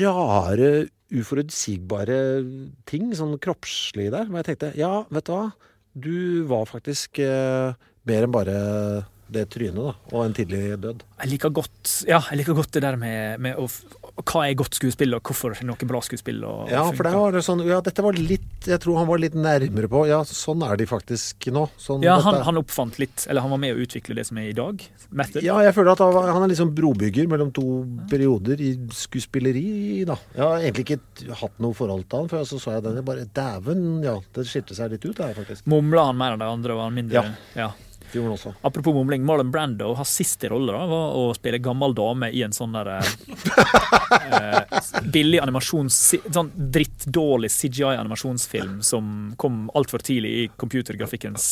rare, 0.00 0.68
uforutsigbare 1.12 2.18
ting, 2.88 3.10
sånn 3.16 3.36
kroppslig 3.42 4.08
der. 4.14 4.30
hvor 4.30 4.40
jeg 4.40 4.54
tenkte 4.54 4.72
ja, 4.80 4.94
vet 5.12 5.28
du 5.28 5.34
hva, 5.34 5.48
du 5.94 6.16
var 6.48 6.64
faktisk 6.70 7.20
eh, 7.22 7.76
mer 8.08 8.26
enn 8.26 8.32
bare 8.34 8.56
det 9.34 9.46
trynet, 9.52 9.80
da, 9.80 9.94
og 10.12 10.24
en 10.24 10.34
tidlig 10.36 10.76
død. 10.82 11.04
Jeg 11.22 11.30
liker 11.32 11.52
godt, 11.54 11.92
ja, 12.08 12.20
jeg 12.30 12.42
liker 12.42 12.56
godt 12.58 12.74
det 12.76 12.82
der 12.84 12.98
med, 13.00 13.40
med 13.44 13.60
å, 13.60 13.66
hva 14.22 14.44
er 14.46 14.54
godt 14.54 14.76
skuespill, 14.78 15.16
og 15.16 15.26
hvorfor 15.26 15.56
er 15.56 15.66
noe 15.66 15.88
bra 15.90 15.98
skuespill. 16.04 16.38
ja, 16.70 16.84
for 16.94 17.06
det 17.06 17.14
var 17.18 17.34
det 17.34 17.42
sånn, 17.42 17.64
ja, 17.66 17.80
dette 17.82 18.02
var 18.04 18.14
litt 18.14 18.68
Jeg 18.68 18.80
tror 18.80 19.00
han 19.00 19.08
var 19.08 19.18
litt 19.20 19.34
nærmere 19.36 19.88
på 19.90 20.04
Ja, 20.08 20.20
sånn 20.24 20.62
er 20.64 20.78
de 20.78 20.86
faktisk 20.88 21.48
nå. 21.52 21.66
Sånn, 21.80 22.04
ja, 22.06 22.14
han, 22.22 22.38
han, 22.46 22.60
oppfant 22.60 23.00
litt, 23.02 23.26
eller 23.28 23.44
han 23.44 23.52
var 23.52 23.60
med 23.60 23.74
å 23.74 23.82
utvikle 23.82 24.16
det 24.16 24.26
som 24.28 24.38
er 24.38 24.52
i 24.52 24.56
dag? 24.56 24.84
Method. 25.10 25.42
Ja, 25.44 25.58
jeg 25.66 25.74
føler 25.76 25.92
at 25.96 26.02
han 26.04 26.44
er 26.44 26.52
liksom 26.52 26.70
brobygger 26.76 27.28
mellom 27.30 27.50
to 27.54 27.66
perioder 28.10 28.62
i 28.62 28.72
skuespilleri, 28.94 30.04
da. 30.08 30.16
Jeg 30.36 30.44
har 30.44 30.62
egentlig 30.62 30.86
ikke 30.86 31.38
hatt 31.42 31.58
noe 31.62 31.76
forhold 31.76 32.06
til 32.06 32.22
han 32.22 32.30
før, 32.30 32.46
så 32.48 32.60
så 32.62 32.76
jeg 32.76 32.86
den. 32.86 33.02
Bare 33.06 33.26
dæven, 33.26 33.84
ja. 34.06 34.14
Det 34.34 34.46
skilte 34.48 34.78
seg 34.78 34.94
litt 34.94 35.04
ut 35.08 35.18
der, 35.18 35.34
faktisk. 35.36 35.66
Mumla 35.70 36.08
han 36.12 36.20
mer 36.20 36.36
enn 36.36 36.44
de 36.44 36.52
andre, 36.54 36.78
var 36.78 36.88
han 36.88 36.96
mindre 37.02 37.18
Ja. 37.18 37.26
ja. 37.58 37.72
Apropos 38.62 38.94
mumling, 38.94 39.24
Marlon 39.24 39.50
Brando, 39.50 39.92
hans 39.98 40.12
siste 40.16 40.48
rolle 40.52 40.72
da, 40.72 40.84
var 40.88 41.16
å 41.18 41.24
spille 41.36 41.60
gammel 41.62 41.94
dame 41.96 42.30
i 42.34 42.42
en 42.46 42.54
sånn 42.54 42.76
der 42.76 42.90
eh, 42.96 44.80
billig 45.14 45.40
animasjons... 45.42 45.98
Sånn 46.34 46.52
drittdårlig 46.54 47.50
CGI-animasjonsfilm 47.54 48.78
som 48.86 49.34
kom 49.40 49.66
altfor 49.74 50.04
tidlig 50.04 50.34
i 50.42 50.46
computergrafikkens 50.60 51.48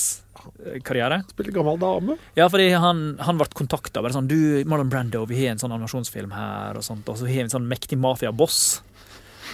eh, 0.67 0.79
karriere. 0.85 1.23
Spille 1.33 1.55
gammel 1.55 1.81
dame? 1.83 2.19
Ja, 2.39 2.49
fordi 2.53 2.71
han, 2.77 3.05
han 3.23 3.41
ble 3.41 3.51
kontakta. 3.57 4.05
Sånn, 4.15 4.31
du, 4.31 4.63
Marlon 4.69 4.93
Brando, 4.93 5.25
vi 5.31 5.43
har 5.43 5.57
en 5.57 5.63
sånn 5.63 5.75
animasjonsfilm 5.75 6.33
her, 6.37 6.79
og 6.79 6.87
sånt, 6.87 7.09
og 7.09 7.19
så 7.19 7.29
har 7.29 7.37
vi 7.43 7.45
en 7.49 7.57
sånn 7.57 7.69
mektig 7.71 7.99
mafiaboss. 8.01 8.63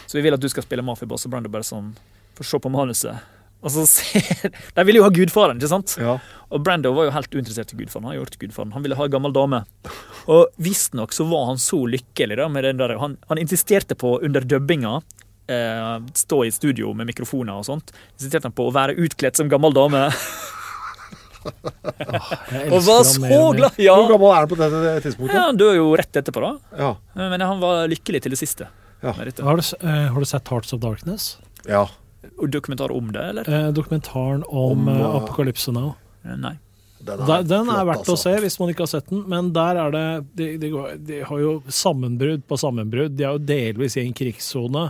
Så 0.09 0.17
vi 0.17 0.25
vil 0.25 0.37
at 0.37 0.43
du 0.43 0.49
skal 0.53 0.65
spille 0.65 0.85
mafiaboss, 0.85 1.27
og 1.27 1.35
Brando 1.35 1.53
bare 1.53 1.67
sånn 1.69 1.93
Få 2.39 2.45
se 2.47 2.59
på 2.63 2.71
manuset. 2.71 3.38
Og 3.59 3.73
så 3.75 3.85
ser, 3.91 4.53
De 4.77 4.85
ville 4.87 5.01
jo 5.01 5.07
ha 5.07 5.13
gudfaren, 5.15 5.59
ikke 5.59 5.71
sant? 5.71 5.97
Ja. 5.99 6.19
Og 6.49 6.63
Brando 6.65 6.93
var 6.97 7.09
jo 7.09 7.15
helt 7.17 7.35
uinteressert 7.35 7.75
i 7.75 7.79
gudfaren. 7.81 8.07
Han 8.07 8.15
har 8.15 8.21
gjort 8.23 8.39
gudfaren. 8.41 8.75
Han 8.77 8.85
ville 8.85 8.99
ha 8.99 9.07
en 9.09 9.15
gammel 9.15 9.35
dame. 9.35 9.63
Og 10.31 10.61
visstnok 10.63 11.15
så 11.17 11.27
var 11.29 11.49
han 11.51 11.63
så 11.63 11.83
lykkelig 11.91 12.39
da 12.41 12.49
med 12.53 12.65
den 12.69 12.81
der 12.81 12.97
Han, 13.03 13.17
han 13.29 13.41
insisterte 13.43 13.99
på 13.99 14.19
under 14.25 14.47
dubbinga 14.47 15.01
eh, 15.49 16.07
stå 16.15 16.45
i 16.45 16.53
studio 16.55 16.93
med 16.95 17.11
mikrofoner 17.11 17.59
og 17.59 17.67
sånt. 17.69 17.93
Insisterte 18.17 18.49
han 18.49 18.57
på 18.57 18.69
å 18.69 18.75
være 18.75 18.97
utkledd 19.01 19.37
som 19.39 19.51
gammel 19.51 19.75
dame. 19.77 20.07
oh, 21.49 22.73
og 22.73 22.83
var 22.87 23.05
så 23.09 23.45
glad! 23.57 23.79
Ja. 23.81 23.97
Hvor 23.99 24.13
gammel 24.15 24.33
er 24.33 24.43
han 24.43 24.51
på 24.51 24.59
dette 24.61 24.99
tidspunktet? 25.07 25.37
Ja, 25.37 25.47
Han 25.51 25.61
dør 25.61 25.79
jo 25.79 25.89
rett 25.99 26.21
etterpå, 26.23 26.45
da. 26.45 26.53
Ja. 26.79 26.91
Men 27.19 27.45
han 27.45 27.63
var 27.63 27.89
lykkelig 27.91 28.25
til 28.25 28.37
det 28.37 28.41
siste. 28.41 28.69
Ja. 29.03 29.15
Har, 29.15 29.29
du, 29.31 29.63
uh, 29.85 29.89
har, 30.11 30.19
du, 30.19 30.27
sett 30.27 30.49
Hearts 30.51 30.75
of 30.75 30.83
Darkness? 30.83 31.37
Ja. 31.69 31.87
Dokumentar 32.51 32.91
om 32.95 33.13
det, 33.13 33.25
eller? 33.33 33.51
Eh, 33.51 33.69
dokumentaren 33.73 34.43
om, 34.49 34.89
om 34.89 34.89
uh, 34.89 35.17
Apokalypse 35.21 35.73
Now. 35.73 35.93
Nei. 36.25 36.57
Den 36.99 37.21
er, 37.23 37.45
den 37.47 37.69
er 37.71 37.85
verdt 37.87 38.03
altså. 38.03 38.17
å 38.17 38.19
se 38.19 38.33
hvis 38.43 38.59
man 38.59 38.73
ikke 38.73 38.83
har 38.83 38.91
sett 38.91 39.07
den, 39.13 39.21
men 39.31 39.53
der 39.55 39.79
er 39.79 39.93
det 39.95 40.07
De, 40.35 40.49
de, 40.59 40.71
de 41.07 41.21
har 41.29 41.39
jo 41.39 41.53
sammenbrudd 41.71 42.43
på 42.51 42.59
sammenbrudd. 42.59 43.15
De 43.15 43.23
er 43.23 43.37
jo 43.37 43.45
delvis 43.47 43.95
i 43.97 44.03
en 44.03 44.17
krigssone. 44.19 44.89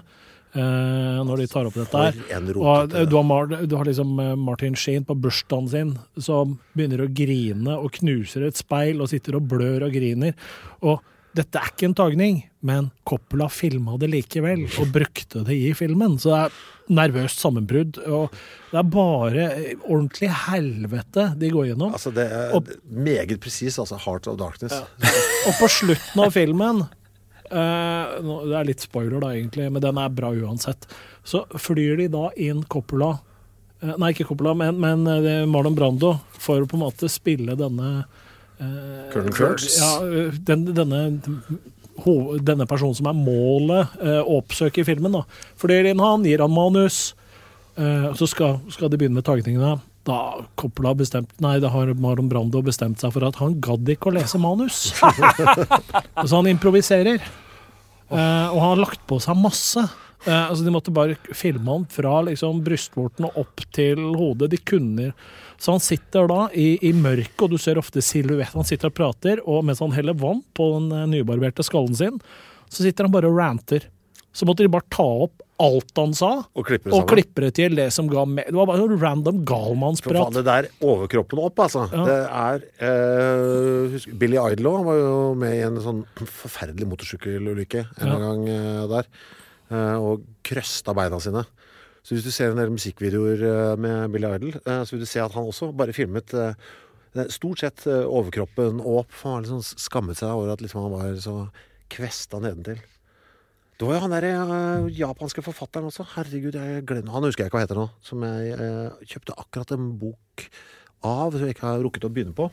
eh, 0.55 1.19
når 1.29 1.43
de 1.43 1.47
tar 1.51 1.69
opp 1.69 1.77
dette 1.77 2.05
her. 2.07 2.17
Og 2.57 2.95
du 3.11 3.17
har, 3.19 3.53
du 3.69 3.77
har 3.77 3.89
liksom 3.89 4.17
Martin 4.41 4.77
Sheen 4.79 5.05
på 5.05 5.17
bursdagen 5.19 5.69
sin 5.69 5.93
som 6.17 6.57
begynner 6.73 7.05
å 7.05 7.13
grine 7.13 7.77
og 7.77 7.93
knuser 8.01 8.49
et 8.49 8.59
speil 8.59 9.03
og 9.03 9.13
sitter 9.13 9.39
og 9.39 9.49
blør 9.51 9.89
og 9.89 9.95
griner. 9.95 10.35
Og 10.81 11.03
dette 11.37 11.61
er 11.61 11.71
ikke 11.71 11.89
en 11.91 11.97
tagning, 11.97 12.39
men 12.65 12.89
Coppola 13.07 13.49
filma 13.53 13.99
det 14.01 14.09
likevel 14.11 14.65
og 14.81 14.93
brukte 14.95 15.45
det 15.47 15.55
i 15.55 15.73
filmen. 15.77 16.17
Så 16.21 16.33
det 16.33 16.39
er 16.41 16.57
nervøst 16.99 17.43
sammenbrudd. 17.43 18.01
Og 18.09 18.33
det 18.73 18.81
er 18.81 18.91
bare 18.93 19.49
ordentlig 19.83 20.31
helvete 20.47 21.29
de 21.39 21.53
går 21.53 21.71
gjennom. 21.71 21.95
Altså 21.97 22.13
Det 22.17 22.27
er 22.27 22.55
og, 22.57 22.71
meget 22.89 23.39
presis, 23.45 23.79
altså. 23.79 24.01
Heart 24.05 24.31
of 24.33 24.39
Darkness. 24.41 24.75
Ja. 24.75 25.13
og 25.51 25.61
på 25.61 25.71
slutten 25.73 26.25
av 26.25 26.35
filmen 26.35 26.83
uh, 26.85 28.05
Det 28.49 28.57
er 28.59 28.69
litt 28.69 28.85
spoiler, 28.85 29.21
da, 29.23 29.33
egentlig, 29.37 29.69
men 29.73 29.85
den 29.85 30.01
er 30.01 30.15
bra 30.15 30.33
uansett. 30.35 30.89
Så 31.27 31.45
flyr 31.61 32.01
de 32.01 32.09
da 32.13 32.29
inn 32.41 32.65
Coppola 32.71 33.15
uh, 33.19 33.95
Nei, 34.01 34.15
ikke 34.15 34.31
Coppola, 34.33 34.57
men, 34.59 34.81
men 34.81 35.05
uh, 35.07 35.45
Marlon 35.51 35.77
Brando 35.79 36.17
for 36.39 36.65
å 36.65 36.71
på 36.71 36.81
en 36.81 36.87
måte 36.89 37.13
spille 37.13 37.59
denne 37.59 38.09
Colonel 38.59 39.35
Kurtz? 39.37 39.79
Ja, 39.79 39.93
den, 40.49 40.65
denne 40.75 41.03
denne 42.47 42.67
personen 42.67 42.95
som 42.95 43.09
er 43.11 43.17
målet, 43.17 43.95
å 43.99 44.23
å 44.23 44.39
oppsøke 44.39 44.83
i 44.83 44.87
filmen. 44.87 45.13
da. 45.13 45.25
Fordi 45.59 45.95
han 45.99 46.25
gir 46.25 46.43
han 46.45 46.55
manus, 46.55 47.15
uh, 47.79 48.15
så 48.15 48.27
skal, 48.27 48.61
skal 48.71 48.91
de 48.91 48.99
begynne 49.01 49.19
med 49.19 49.27
tagningene. 49.27 49.79
Da 50.09 50.45
Coppola 50.57 50.95
bestemt, 50.97 51.33
nei, 51.43 51.59
da 51.61 51.69
har 51.69 51.93
Marlon 51.95 52.31
Brando 52.31 52.63
bestemt 52.63 53.01
seg 53.01 53.13
for 53.13 53.27
at 53.27 53.37
han 53.43 53.59
gadd 53.61 53.89
ikke 53.93 54.09
å 54.09 54.17
lese 54.17 54.39
manus. 54.41 54.93
så 56.29 56.33
han 56.39 56.49
improviserer. 56.49 57.21
Uh, 58.09 58.49
og 58.55 58.61
han 58.63 58.71
har 58.71 58.85
lagt 58.87 59.03
på 59.09 59.19
seg 59.21 59.37
masse. 59.37 59.83
Uh, 60.25 60.49
altså 60.49 60.65
De 60.65 60.73
måtte 60.73 60.95
bare 60.95 61.19
filme 61.37 61.69
han 61.69 61.85
fra 61.93 62.23
liksom 62.27 62.63
brystvorten 62.65 63.29
og 63.29 63.43
opp 63.45 63.67
til 63.75 64.01
hodet. 64.17 64.53
De 64.55 64.63
kunne 64.63 65.13
Så 65.59 65.75
han 65.75 65.83
sitter 65.83 66.29
da 66.31 66.45
i, 66.55 66.77
i 66.87 66.93
mørket, 66.95 67.41
og 67.43 67.51
du 67.51 67.59
ser 67.59 67.81
ofte 67.81 68.03
silhuett. 68.05 68.55
Han 68.55 68.67
sitter 68.67 68.93
og 68.93 68.97
prater, 68.99 69.43
og 69.43 69.65
mens 69.67 69.83
han 69.83 69.95
heller 69.97 70.15
vann 70.19 70.45
på 70.55 70.71
den 70.77 70.93
eh, 70.95 71.09
nybarberte 71.17 71.67
skallen 71.67 71.99
sin, 71.99 72.21
så 72.71 72.85
sitter 72.85 73.09
han 73.09 73.15
bare 73.15 73.31
og 73.31 73.39
ranter. 73.41 73.89
Så 74.37 74.47
måtte 74.47 74.63
de 74.63 74.71
bare 74.71 74.87
ta 74.93 75.07
opp 75.27 75.43
alt 75.59 75.99
han 75.99 76.13
sa, 76.15 76.31
og 76.55 76.67
klippe 76.69 76.87
det, 76.87 76.95
og 76.95 77.09
klippe 77.11 77.43
det 77.43 77.51
til 77.59 77.75
det 77.75 77.89
som 77.91 78.07
ga 78.11 78.23
med. 78.29 78.47
Det 78.47 78.55
var 78.55 78.69
bare 78.71 78.85
noe 78.85 78.99
random 79.01 79.41
galmannsprat. 79.49 80.37
Det 80.37 80.45
der 80.47 80.69
overkroppen 80.87 81.41
opp, 81.43 81.59
altså. 81.65 81.89
Ja. 81.91 82.05
Det 82.07 82.19
er 82.29 82.67
eh, 82.87 83.97
Billy 84.21 84.39
Idol 84.39 84.85
var 84.87 85.01
jo 85.01 85.17
med 85.39 85.57
i 85.57 85.65
en 85.67 85.81
sånn 85.83 86.05
forferdelig 86.15 86.87
motorsykkelulykke 86.93 87.83
en 87.83 88.13
ja. 88.13 88.21
gang 88.23 88.47
eh, 88.55 88.85
der. 88.95 89.11
Eh, 89.75 89.97
og 89.99 90.23
krøsta 90.47 90.95
beina 90.97 91.19
sine. 91.23 91.43
Så 92.03 92.15
hvis 92.15 92.27
du 92.27 92.33
ser 92.35 92.53
en 92.53 92.61
del 92.61 92.75
musikkvideoer 92.75 93.47
eh, 93.49 93.73
med 93.81 94.13
Billy 94.15 94.31
Idol, 94.39 94.61
eh, 94.65 94.83
så 94.85 94.95
vil 94.95 95.05
du 95.05 95.11
se 95.11 95.23
at 95.23 95.35
han 95.37 95.49
også 95.49 95.73
bare 95.77 95.97
filmet 95.97 96.35
stort 97.33 97.63
sett 97.63 97.87
overkroppen 97.89 98.83
opp. 98.85 99.11
For 99.17 99.35
han 99.39 99.47
liksom 99.47 99.65
skammet 99.81 100.21
seg 100.21 100.31
over 100.31 100.53
at 100.55 100.63
liksom 100.63 100.85
han 100.85 100.95
var 100.95 101.19
så 101.25 101.37
kvesta 101.93 102.41
nedentil. 102.45 102.81
Det 103.79 103.87
var 103.87 103.95
jo 103.95 104.01
han 104.03 104.11
der 104.11 104.25
uh, 104.35 104.87
japanske 104.91 105.43
forfatteren 105.47 105.87
også. 105.87 106.03
Herregud, 106.17 106.57
jeg 106.59 106.83
glemmer 106.87 107.15
Han 107.15 107.29
husker 107.29 107.45
jeg 107.45 107.53
ikke 107.53 107.61
hva 107.61 107.63
heter 107.63 107.79
nå. 107.79 107.85
Som 108.03 108.25
jeg 108.27 108.57
uh, 108.59 109.05
kjøpte 109.07 109.37
akkurat 109.39 109.75
en 109.77 109.93
bok 110.01 110.47
av, 111.07 111.31
som 111.31 111.45
jeg 111.47 111.55
ikke 111.55 111.69
har 111.69 111.85
rukket 111.85 112.09
å 112.09 112.11
begynne 112.11 112.35
på. 112.35 112.49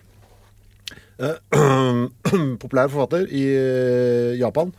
Uh, 1.17 2.05
populær 2.61 2.93
forfatter 2.93 3.25
i 3.33 3.45
Japan. 4.37 4.69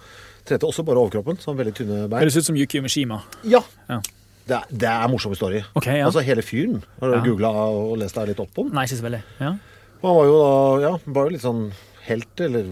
Trente 0.47 0.69
også 0.71 0.87
bare 0.87 1.03
overkroppen, 1.03 1.41
sånn 1.43 1.59
veldig 1.59 1.75
tynne 1.75 2.05
bein. 2.07 2.23
Høres 2.23 2.39
ut 2.39 2.47
som 2.47 2.59
Yuki 2.59 2.79
Mishima. 2.85 3.25
Ja. 3.43 3.65
ja. 3.91 3.99
Det, 4.47 4.55
er, 4.55 4.69
det 4.71 4.87
er 4.91 5.09
morsom 5.11 5.33
historie. 5.35 5.65
Okay, 5.75 5.99
ja. 5.99 6.07
Altså 6.07 6.23
Hele 6.23 6.45
fyren. 6.47 6.79
Har 7.01 7.11
du 7.11 7.17
ja. 7.17 7.25
googla 7.25 7.51
og 7.67 7.97
lest 7.99 8.15
deg 8.19 8.31
litt 8.31 8.43
opp 8.43 8.63
om? 8.63 8.71
Nei, 8.75 8.87
ikke 8.87 9.01
så 9.01 9.07
veldig. 9.09 9.23
Ja. 9.41 9.57
Han 10.05 10.17
var 10.21 10.29
jo 10.29 10.37
da 10.39 10.55
ja, 10.85 10.93
var 11.17 11.27
jo 11.27 11.35
litt 11.35 11.43
sånn 11.43 11.65
helt, 12.07 12.43
eller 12.47 12.69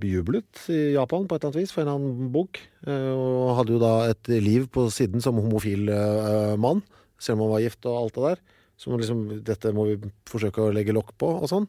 bejublet 0.00 0.62
i 0.72 0.80
Japan 0.94 1.26
på 1.28 1.36
et 1.36 1.42
eller 1.42 1.50
annet 1.50 1.60
vis 1.60 1.74
for 1.74 1.84
en 1.84 1.92
annen 1.92 2.30
bok. 2.32 2.60
Og 2.88 3.50
hadde 3.58 3.76
jo 3.76 3.82
da 3.82 3.92
et 4.08 4.32
liv 4.40 4.64
på 4.72 4.86
siden 4.94 5.20
som 5.20 5.36
homofil 5.42 5.90
uh, 5.92 6.56
mann, 6.60 6.80
selv 7.20 7.36
om 7.36 7.46
han 7.46 7.54
var 7.58 7.64
gift 7.66 7.90
og 7.90 7.98
alt 7.98 8.16
det 8.16 8.28
der. 8.30 8.44
Så 8.80 8.96
liksom, 8.96 9.26
dette 9.44 9.74
må 9.76 9.90
vi 9.90 9.98
forsøke 10.30 10.64
å 10.64 10.72
legge 10.72 10.96
lokk 10.96 11.12
på 11.20 11.34
og 11.42 11.50
sånn. 11.50 11.68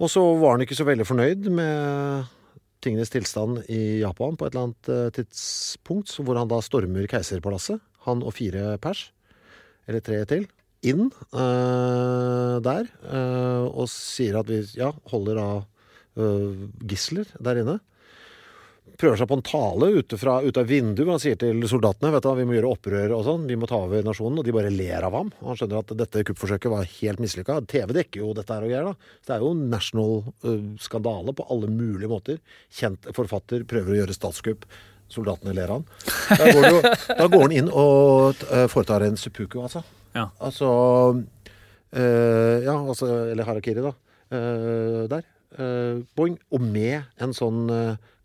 Og 0.00 0.12
så 0.12 0.22
var 0.38 0.54
han 0.54 0.62
ikke 0.62 0.78
så 0.78 0.86
veldig 0.86 1.08
fornøyd 1.08 1.50
med 1.52 2.30
tingenes 2.80 3.10
tilstand 3.12 3.64
i 3.68 3.98
Japan 4.00 4.38
på 4.38 4.46
et 4.46 4.54
eller 4.54 4.70
annet 4.70 5.16
tidspunkt, 5.18 6.14
hvor 6.22 6.38
han 6.38 6.48
da 6.48 6.62
stormer 6.64 7.10
keiserpalasset. 7.10 7.82
Han 8.06 8.24
og 8.24 8.34
fire 8.36 8.74
pers, 8.82 9.08
eller 9.88 10.04
tre 10.04 10.22
til, 10.30 10.48
inn 10.86 11.10
eh, 11.10 12.56
der 12.64 12.88
eh, 12.88 13.68
og 13.68 13.86
sier 13.92 14.40
at 14.40 14.48
vi 14.48 14.62
ja, 14.78 14.90
holder 15.12 15.40
av 15.42 15.62
eh, 16.16 16.66
gisler 16.88 17.28
der 17.38 17.62
inne. 17.62 17.78
Prøver 19.00 19.16
seg 19.16 19.28
på 19.30 19.36
en 19.38 19.44
tale 19.46 19.86
ute, 19.96 20.16
fra, 20.20 20.40
ute 20.44 20.60
av 20.60 20.68
vinduet. 20.68 21.08
Han 21.08 21.20
sier 21.22 21.36
til 21.40 21.62
soldatene 21.68 22.10
vet 22.12 22.26
du, 22.26 22.30
vi 22.36 22.44
må 22.48 22.56
gjøre 22.56 22.72
opprør 22.74 23.14
og 23.16 23.22
sånn. 23.24 23.46
Vi 23.48 23.56
må 23.56 23.68
ta 23.70 23.78
over 23.86 24.04
nasjonen. 24.04 24.40
Og 24.42 24.44
de 24.44 24.52
bare 24.52 24.72
ler 24.74 25.06
av 25.06 25.16
ham. 25.16 25.30
Han 25.40 25.56
skjønner 25.56 25.80
at 25.80 25.94
dette 25.96 26.24
kuppforsøket 26.28 26.72
var 26.72 26.90
helt 26.98 27.22
mislykka. 27.22 27.62
TV 27.70 27.94
dekker 27.96 28.20
jo 28.20 28.34
dette 28.36 28.52
her 28.52 28.66
og 28.66 28.72
greier. 28.72 28.90
da. 28.90 29.14
Så 29.22 29.30
det 29.30 29.36
er 29.38 29.46
jo 29.46 29.54
national 29.56 30.76
skandale 30.84 31.32
på 31.38 31.46
alle 31.54 31.70
mulige 31.72 32.12
måter. 32.12 32.42
Kjent 32.76 33.08
forfatter 33.16 33.64
prøver 33.70 33.94
å 33.94 34.00
gjøre 34.02 34.18
statskupp. 34.18 34.68
Soldatene 35.10 35.54
ler 35.56 35.72
av 35.72 35.80
han. 35.80 35.86
Da 37.18 37.26
går, 37.26 37.42
han 37.42 37.54
inn 37.56 37.70
og 37.70 38.40
eh, 38.50 38.66
foretar 38.70 39.04
en 39.06 39.18
seppuku, 39.20 39.58
altså. 39.62 39.82
Ja. 40.14 40.28
Altså 40.42 40.68
øh, 41.94 42.56
Ja, 42.64 42.74
altså 42.74 43.06
Eller 43.30 43.46
harakiri, 43.46 43.82
da. 43.84 43.92
Øh, 44.30 45.04
der. 45.10 45.26
Eh, 45.58 46.02
boing. 46.16 46.38
Og 46.54 46.62
med 46.62 47.02
en 47.22 47.34
sånn 47.36 47.66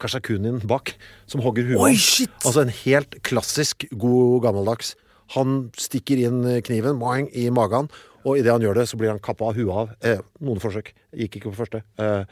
kashakunin 0.01 0.61
bak, 0.67 0.93
som 1.29 1.41
hogger 1.45 1.65
huet. 1.71 1.81
Oi, 1.81 1.95
shit! 1.97 2.33
Altså 2.43 2.65
en 2.65 2.73
helt 2.83 3.17
klassisk 3.25 3.87
god 3.97 4.43
gammeldags. 4.45 4.93
Han 5.33 5.71
stikker 5.81 6.21
inn 6.21 6.43
kniven 6.65 6.99
boing, 7.01 7.31
i 7.33 7.47
magen, 7.49 7.89
og 8.25 8.39
idet 8.39 8.53
han 8.53 8.63
gjør 8.65 8.79
det, 8.81 8.87
så 8.89 8.97
blir 8.99 9.13
han 9.13 9.21
kappa 9.23 9.51
huet 9.53 9.71
av. 9.73 9.95
Eh, 10.05 10.21
noen 10.45 10.61
forsøk. 10.61 10.91
Gikk 11.15 11.39
ikke 11.39 11.51
på 11.51 11.59
første. 11.61 11.81
Eh, 12.01 12.25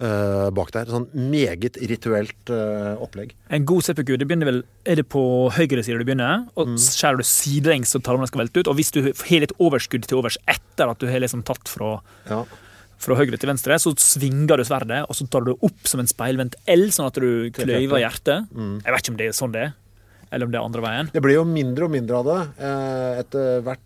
bak 0.00 0.70
der. 0.72 0.86
Sånn 0.88 1.08
meget 1.30 1.76
rituelt 1.90 2.48
eh, 2.54 2.94
opplegg. 3.04 3.34
En 3.52 3.66
god 3.68 3.84
seppuku, 3.84 4.14
det 4.16 4.26
begynner 4.28 4.48
vel 4.48 4.62
Er 4.88 4.96
det 4.96 5.08
på 5.12 5.22
høyre 5.52 5.82
side 5.84 5.98
du 6.00 6.04
begynner? 6.08 6.46
Og 6.56 6.68
Mm. 6.70 6.78
skjærer 6.80 7.16
du 7.20 7.26
sidelengs 7.28 7.92
så 7.92 8.00
tarmene 8.00 8.26
skal 8.30 8.40
velte 8.46 8.60
ut. 8.62 8.68
Og 8.72 8.76
hvis 8.76 8.90
du 8.92 9.02
har 9.02 9.40
litt 9.44 9.52
overskudd 9.60 10.06
til 10.08 10.18
overs 10.22 10.38
etter 10.48 10.88
at 10.90 10.98
du 10.98 11.06
har 11.06 11.20
liksom 11.20 11.42
tatt 11.44 11.68
fra, 11.68 12.00
Ja. 12.30 12.44
fra 12.98 13.14
høyre 13.16 13.38
til 13.38 13.48
venstre, 13.48 13.74
så 13.80 13.92
svinger 13.96 14.56
du 14.56 14.64
sverdet, 14.64 15.04
og 15.08 15.14
så 15.16 15.28
tar 15.28 15.44
du 15.44 15.52
det 15.54 15.62
opp 15.62 15.86
som 15.86 16.00
en 16.00 16.06
speilvendt 16.06 16.54
L, 16.66 16.88
sånn 16.90 17.06
at 17.06 17.14
du 17.20 17.50
kløyver 17.50 18.00
hjertet. 18.00 18.48
Mm. 18.54 18.82
Jeg 18.84 18.92
vet 18.92 19.02
ikke 19.04 19.10
om 19.10 19.16
det 19.16 19.26
er 19.28 19.32
sånn 19.36 19.52
det 19.52 19.62
er, 19.68 19.74
eller 20.32 20.46
om 20.46 20.50
det 20.52 20.58
er 20.60 20.64
andre 20.64 20.82
veien. 20.82 21.10
Det 21.12 21.22
blir 21.22 21.34
jo 21.34 21.44
mindre 21.44 21.84
og 21.84 21.90
mindre 21.90 22.16
av 22.16 22.24
det 22.24 22.64
eh, 22.64 23.20
etter 23.20 23.62
hvert 23.62 23.80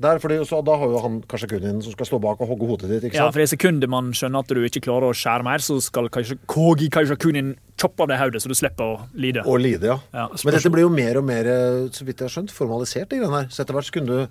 der. 0.00 0.18
Fordi, 0.22 0.38
da 0.66 0.76
har 0.78 0.92
jo 0.92 1.00
han 1.04 1.20
kashakunien 1.28 1.82
som 1.84 1.94
skal 1.94 2.08
stå 2.08 2.20
bak 2.22 2.40
og 2.42 2.50
hogge 2.52 2.68
hodet 2.70 2.90
ditt. 2.90 3.06
ikke 3.08 3.20
Ja, 3.20 3.30
for 3.30 3.42
i 3.44 3.48
sekundet 3.50 3.90
man 3.92 4.12
skjønner 4.16 4.44
at 4.44 4.52
du 4.52 4.62
ikke 4.66 4.82
klarer 4.84 5.10
å 5.10 5.16
skjære 5.16 5.46
mer, 5.46 5.64
så 5.64 5.78
skal 5.82 6.10
kanskje 6.12 6.38
Kogi 6.46 6.90
Kaishakunin 6.92 7.54
choppe 7.80 8.04
av 8.04 8.12
deg 8.12 8.20
hodet, 8.22 8.42
så 8.42 8.48
du 8.52 8.54
slipper 8.58 8.84
å 8.84 8.98
lide. 9.14 9.44
Og 9.46 9.60
lide, 9.62 9.90
ja. 9.94 9.98
Ja, 10.12 10.28
Men 10.44 10.54
dette 10.56 10.70
blir 10.72 10.86
jo 10.86 10.92
mer 10.92 11.18
og 11.18 11.24
mer, 11.28 11.48
så 11.94 12.04
vidt 12.06 12.20
jeg 12.20 12.28
har 12.28 12.34
skjønt, 12.36 12.54
formalisert. 12.54 13.12
i 13.12 13.22
den 13.22 13.32
her. 13.32 13.48
Så 13.50 13.62
etter 13.64 13.74
hvert 13.78 13.92
kunne 13.94 14.06
du 14.06 14.26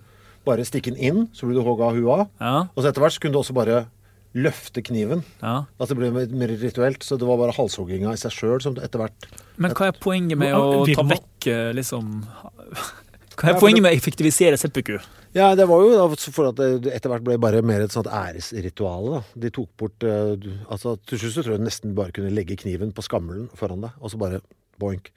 bare 0.45 0.65
stikke 0.65 0.93
den 0.93 1.01
inn, 1.01 1.25
så 1.33 1.45
blir 1.47 1.59
du 1.59 1.65
hogga 1.65 1.91
av 1.91 1.97
hua. 1.97 2.27
Ja, 2.39 2.67
Og 2.75 2.83
så 2.83 2.89
etter 2.89 3.03
hvert 3.03 3.19
kunne 3.21 3.33
du 3.37 3.41
også 3.41 3.53
bare 3.57 3.85
løfte 4.33 4.81
kniven. 4.81 5.23
ja. 5.41 5.65
At 5.79 5.89
det 5.89 5.97
ble 5.97 6.11
mer 6.11 6.27
mer 6.27 6.47
rituelt. 6.55 7.03
Så 7.03 7.17
det 7.19 7.27
var 7.27 7.37
bare 7.37 7.55
halshogginga 7.55 8.13
i 8.13 8.19
seg 8.21 8.31
sjøl 8.31 8.61
som 8.63 8.77
etter 8.79 9.01
hvert 9.03 9.27
Men 9.57 9.73
hva 9.75 9.89
er 9.91 9.97
poenget 9.99 10.37
med 10.39 10.55
å 10.55 10.85
ta 10.87 11.03
vekk 11.03 11.47
eh, 11.51 11.71
liksom 11.75 12.23
Hva 13.41 13.49
er 13.51 13.59
poenget 13.59 13.83
med 13.83 13.91
å 13.91 13.97
effektivisere 13.97 14.57
seppuku? 14.59 14.99
Ja, 15.33 15.53
det 15.55 15.63
var 15.69 15.79
jo 15.79 15.91
da 15.95 16.05
for 16.35 16.49
at 16.49 16.57
det 16.59 16.91
etter 16.91 17.07
hvert 17.13 17.23
ble 17.23 17.37
bare 17.39 17.61
mer 17.63 17.81
et 17.85 17.93
sånt 17.93 18.09
æresritual. 18.11 19.05
da. 19.13 19.19
De 19.39 19.49
tok 19.55 19.69
bort 19.79 20.03
eh, 20.03 20.33
du- 20.35 20.57
altså 20.69 20.97
Til 21.07 21.21
slutt 21.21 21.33
så 21.37 21.43
tror 21.45 21.53
jeg 21.55 21.61
du 21.61 21.67
nesten 21.69 21.93
bare 21.95 22.11
kunne 22.11 22.33
legge 22.35 22.57
kniven 22.59 22.91
på 22.91 23.01
skammelen 23.05 23.47
foran 23.55 23.81
deg, 23.85 23.91
og 24.01 24.11
så 24.11 24.19
bare 24.19 24.41
boink. 24.81 25.07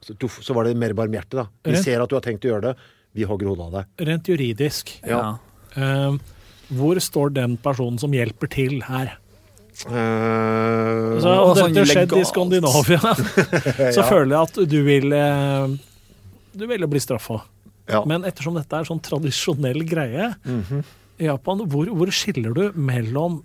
Så, 0.00 0.14
tuff, 0.16 0.38
så 0.46 0.54
var 0.54 0.64
det 0.64 0.76
mer 0.78 0.94
barmhjertig, 0.96 1.36
da. 1.36 1.46
Vi 1.66 1.72
rent, 1.74 1.84
ser 1.84 2.00
at 2.00 2.08
du 2.08 2.14
har 2.16 2.22
tenkt 2.24 2.46
å 2.46 2.52
gjøre 2.54 2.70
det. 2.70 2.74
Vi 3.18 3.24
hogger 3.28 3.48
hodet 3.50 3.66
av 3.66 3.72
deg. 3.72 4.06
Rent 4.08 4.28
juridisk, 4.30 4.92
Ja. 5.04 5.36
eh, 5.76 6.16
hvor 6.72 6.96
står 7.02 7.34
den 7.34 7.56
personen 7.58 7.98
som 7.98 8.12
hjelper 8.12 8.48
til 8.48 8.80
her? 8.88 9.18
Uh, 9.86 11.20
så, 11.22 11.28
og 11.30 11.50
om 11.52 11.56
sånn 11.56 11.74
dette 11.76 11.86
skjedde 11.92 12.18
i. 12.18 12.24
Skandinavia, 12.26 12.98
så 13.94 14.00
Ja. 14.02 14.06
føler 14.08 14.32
jeg 14.34 14.40
at 14.42 14.58
du 14.70 14.78
vil 14.82 15.10
Du 16.58 16.64
ville 16.66 16.88
bli 16.90 16.98
straffa. 16.98 17.42
Ja. 17.88 18.02
Men 18.06 18.24
ettersom 18.28 18.54
dette 18.58 18.76
er 18.76 18.84
sånn 18.88 19.00
tradisjonell 19.02 19.84
greie 19.88 20.34
Mhm. 20.44 20.82
i 21.18 21.24
Japan, 21.26 21.58
hvor, 21.66 21.88
hvor 21.90 22.10
skiller 22.14 22.52
du 22.54 22.72
mellom 22.78 23.40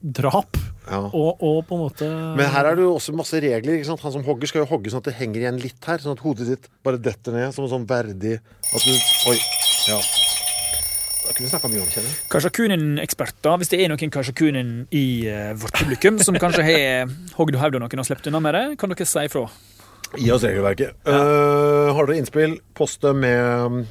drap 0.00 0.56
ja. 0.88 0.96
og, 1.12 1.42
og 1.44 1.58
på 1.68 1.76
en 1.76 1.82
måte 1.82 2.06
Men 2.38 2.48
her 2.48 2.70
er 2.70 2.78
det 2.78 2.86
jo 2.86 2.94
også 2.96 3.12
masse 3.12 3.36
regler. 3.42 3.74
ikke 3.76 3.90
sant? 3.90 4.00
Han 4.00 4.12
som 4.14 4.24
hogger, 4.24 4.48
skal 4.48 4.62
jo 4.62 4.70
hogge 4.70 4.88
sånn 4.88 5.02
at 5.02 5.10
det 5.10 5.16
henger 5.18 5.42
igjen 5.42 5.60
litt 5.60 5.84
her. 5.84 5.98
Sånn 6.00 6.16
at 6.16 6.22
hodet 6.24 6.46
ditt 6.48 6.70
bare 6.82 6.96
detter 6.96 7.36
ned 7.36 7.52
som 7.52 7.66
en 7.66 7.70
sånn 7.74 7.86
verdig 7.90 8.38
At 8.72 8.80
du 8.86 8.94
Oi. 9.28 9.36
Ja. 9.90 10.00
Kashakunin-eksperter, 12.32 13.58
hvis 13.60 13.70
det 13.70 13.78
er 13.84 13.90
noen 13.92 14.10
Kashakunin 14.10 14.70
i 14.90 15.04
uh, 15.30 15.52
vårt 15.60 15.76
publikum 15.78 16.18
som 16.24 16.34
kanskje 16.40 16.64
har 16.66 17.12
hogd 17.36 17.54
hodet 17.60 17.76
av 17.76 17.84
noen 17.84 18.02
og 18.02 18.08
sluppet 18.08 18.30
unna 18.32 18.40
med 18.42 18.56
det, 18.56 18.64
kan 18.80 18.90
dere 18.90 19.06
si 19.06 19.22
ifra. 19.28 19.44
Gi 20.18 20.30
oss 20.34 20.42
regelverket. 20.42 20.96
Uh, 21.06 21.92
har 21.94 22.08
dere 22.08 22.18
innspill, 22.18 22.56
post 22.74 23.04
det 23.04 23.12
med 23.14 23.70
mm, 23.70 23.84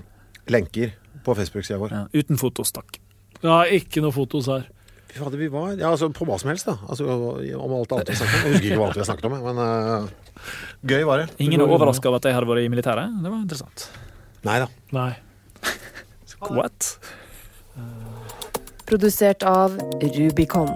lenker 0.51 0.91
på 1.24 1.36
Facebook-sida 1.38 1.80
vår. 1.80 1.95
Ja, 1.95 2.01
uten 2.11 2.39
fotos, 2.41 2.74
takk. 2.76 2.99
Ja, 3.43 3.61
ikke 3.72 4.03
noe 4.03 4.11
fotos 4.15 4.49
her. 4.51 4.67
Fy 5.09 5.17
fader, 5.17 5.39
vi 5.41 5.47
var 5.49 5.72
Ja, 5.74 5.89
altså 5.89 6.11
på 6.13 6.28
hva 6.28 6.38
som 6.41 6.51
helst, 6.51 6.67
da. 6.70 6.76
Altså 6.86 7.07
om 7.07 7.74
alt 7.80 7.95
annet 7.95 8.11
vi 8.11 8.17
har 8.17 8.20
snakket 8.20 8.36
om. 8.36 8.43
Jeg 8.43 8.53
husker 8.53 8.67
ikke 8.67 8.82
hva 8.82 8.89
annet 8.89 8.99
vi 8.99 9.03
har 9.03 9.09
snakket 9.09 9.30
om, 9.30 9.38
men 9.47 9.63
uh, 9.63 10.43
gøy 10.91 11.07
var 11.09 11.24
det. 11.24 11.30
Ingen 11.47 11.63
er 11.63 11.74
overraska 11.74 12.11
over 12.11 12.22
at 12.22 12.30
jeg 12.30 12.38
hadde 12.38 12.51
vært 12.51 12.67
i 12.67 12.70
militæret. 12.76 13.17
Det 13.24 13.32
var 13.32 13.41
interessant. 13.41 13.89
Nei 14.45 14.59
da. 14.63 14.70
Nei. 14.95 15.11
What? 16.39 16.93
Produsert 18.89 19.43
av 19.47 19.76
Rubicon. 20.01 20.76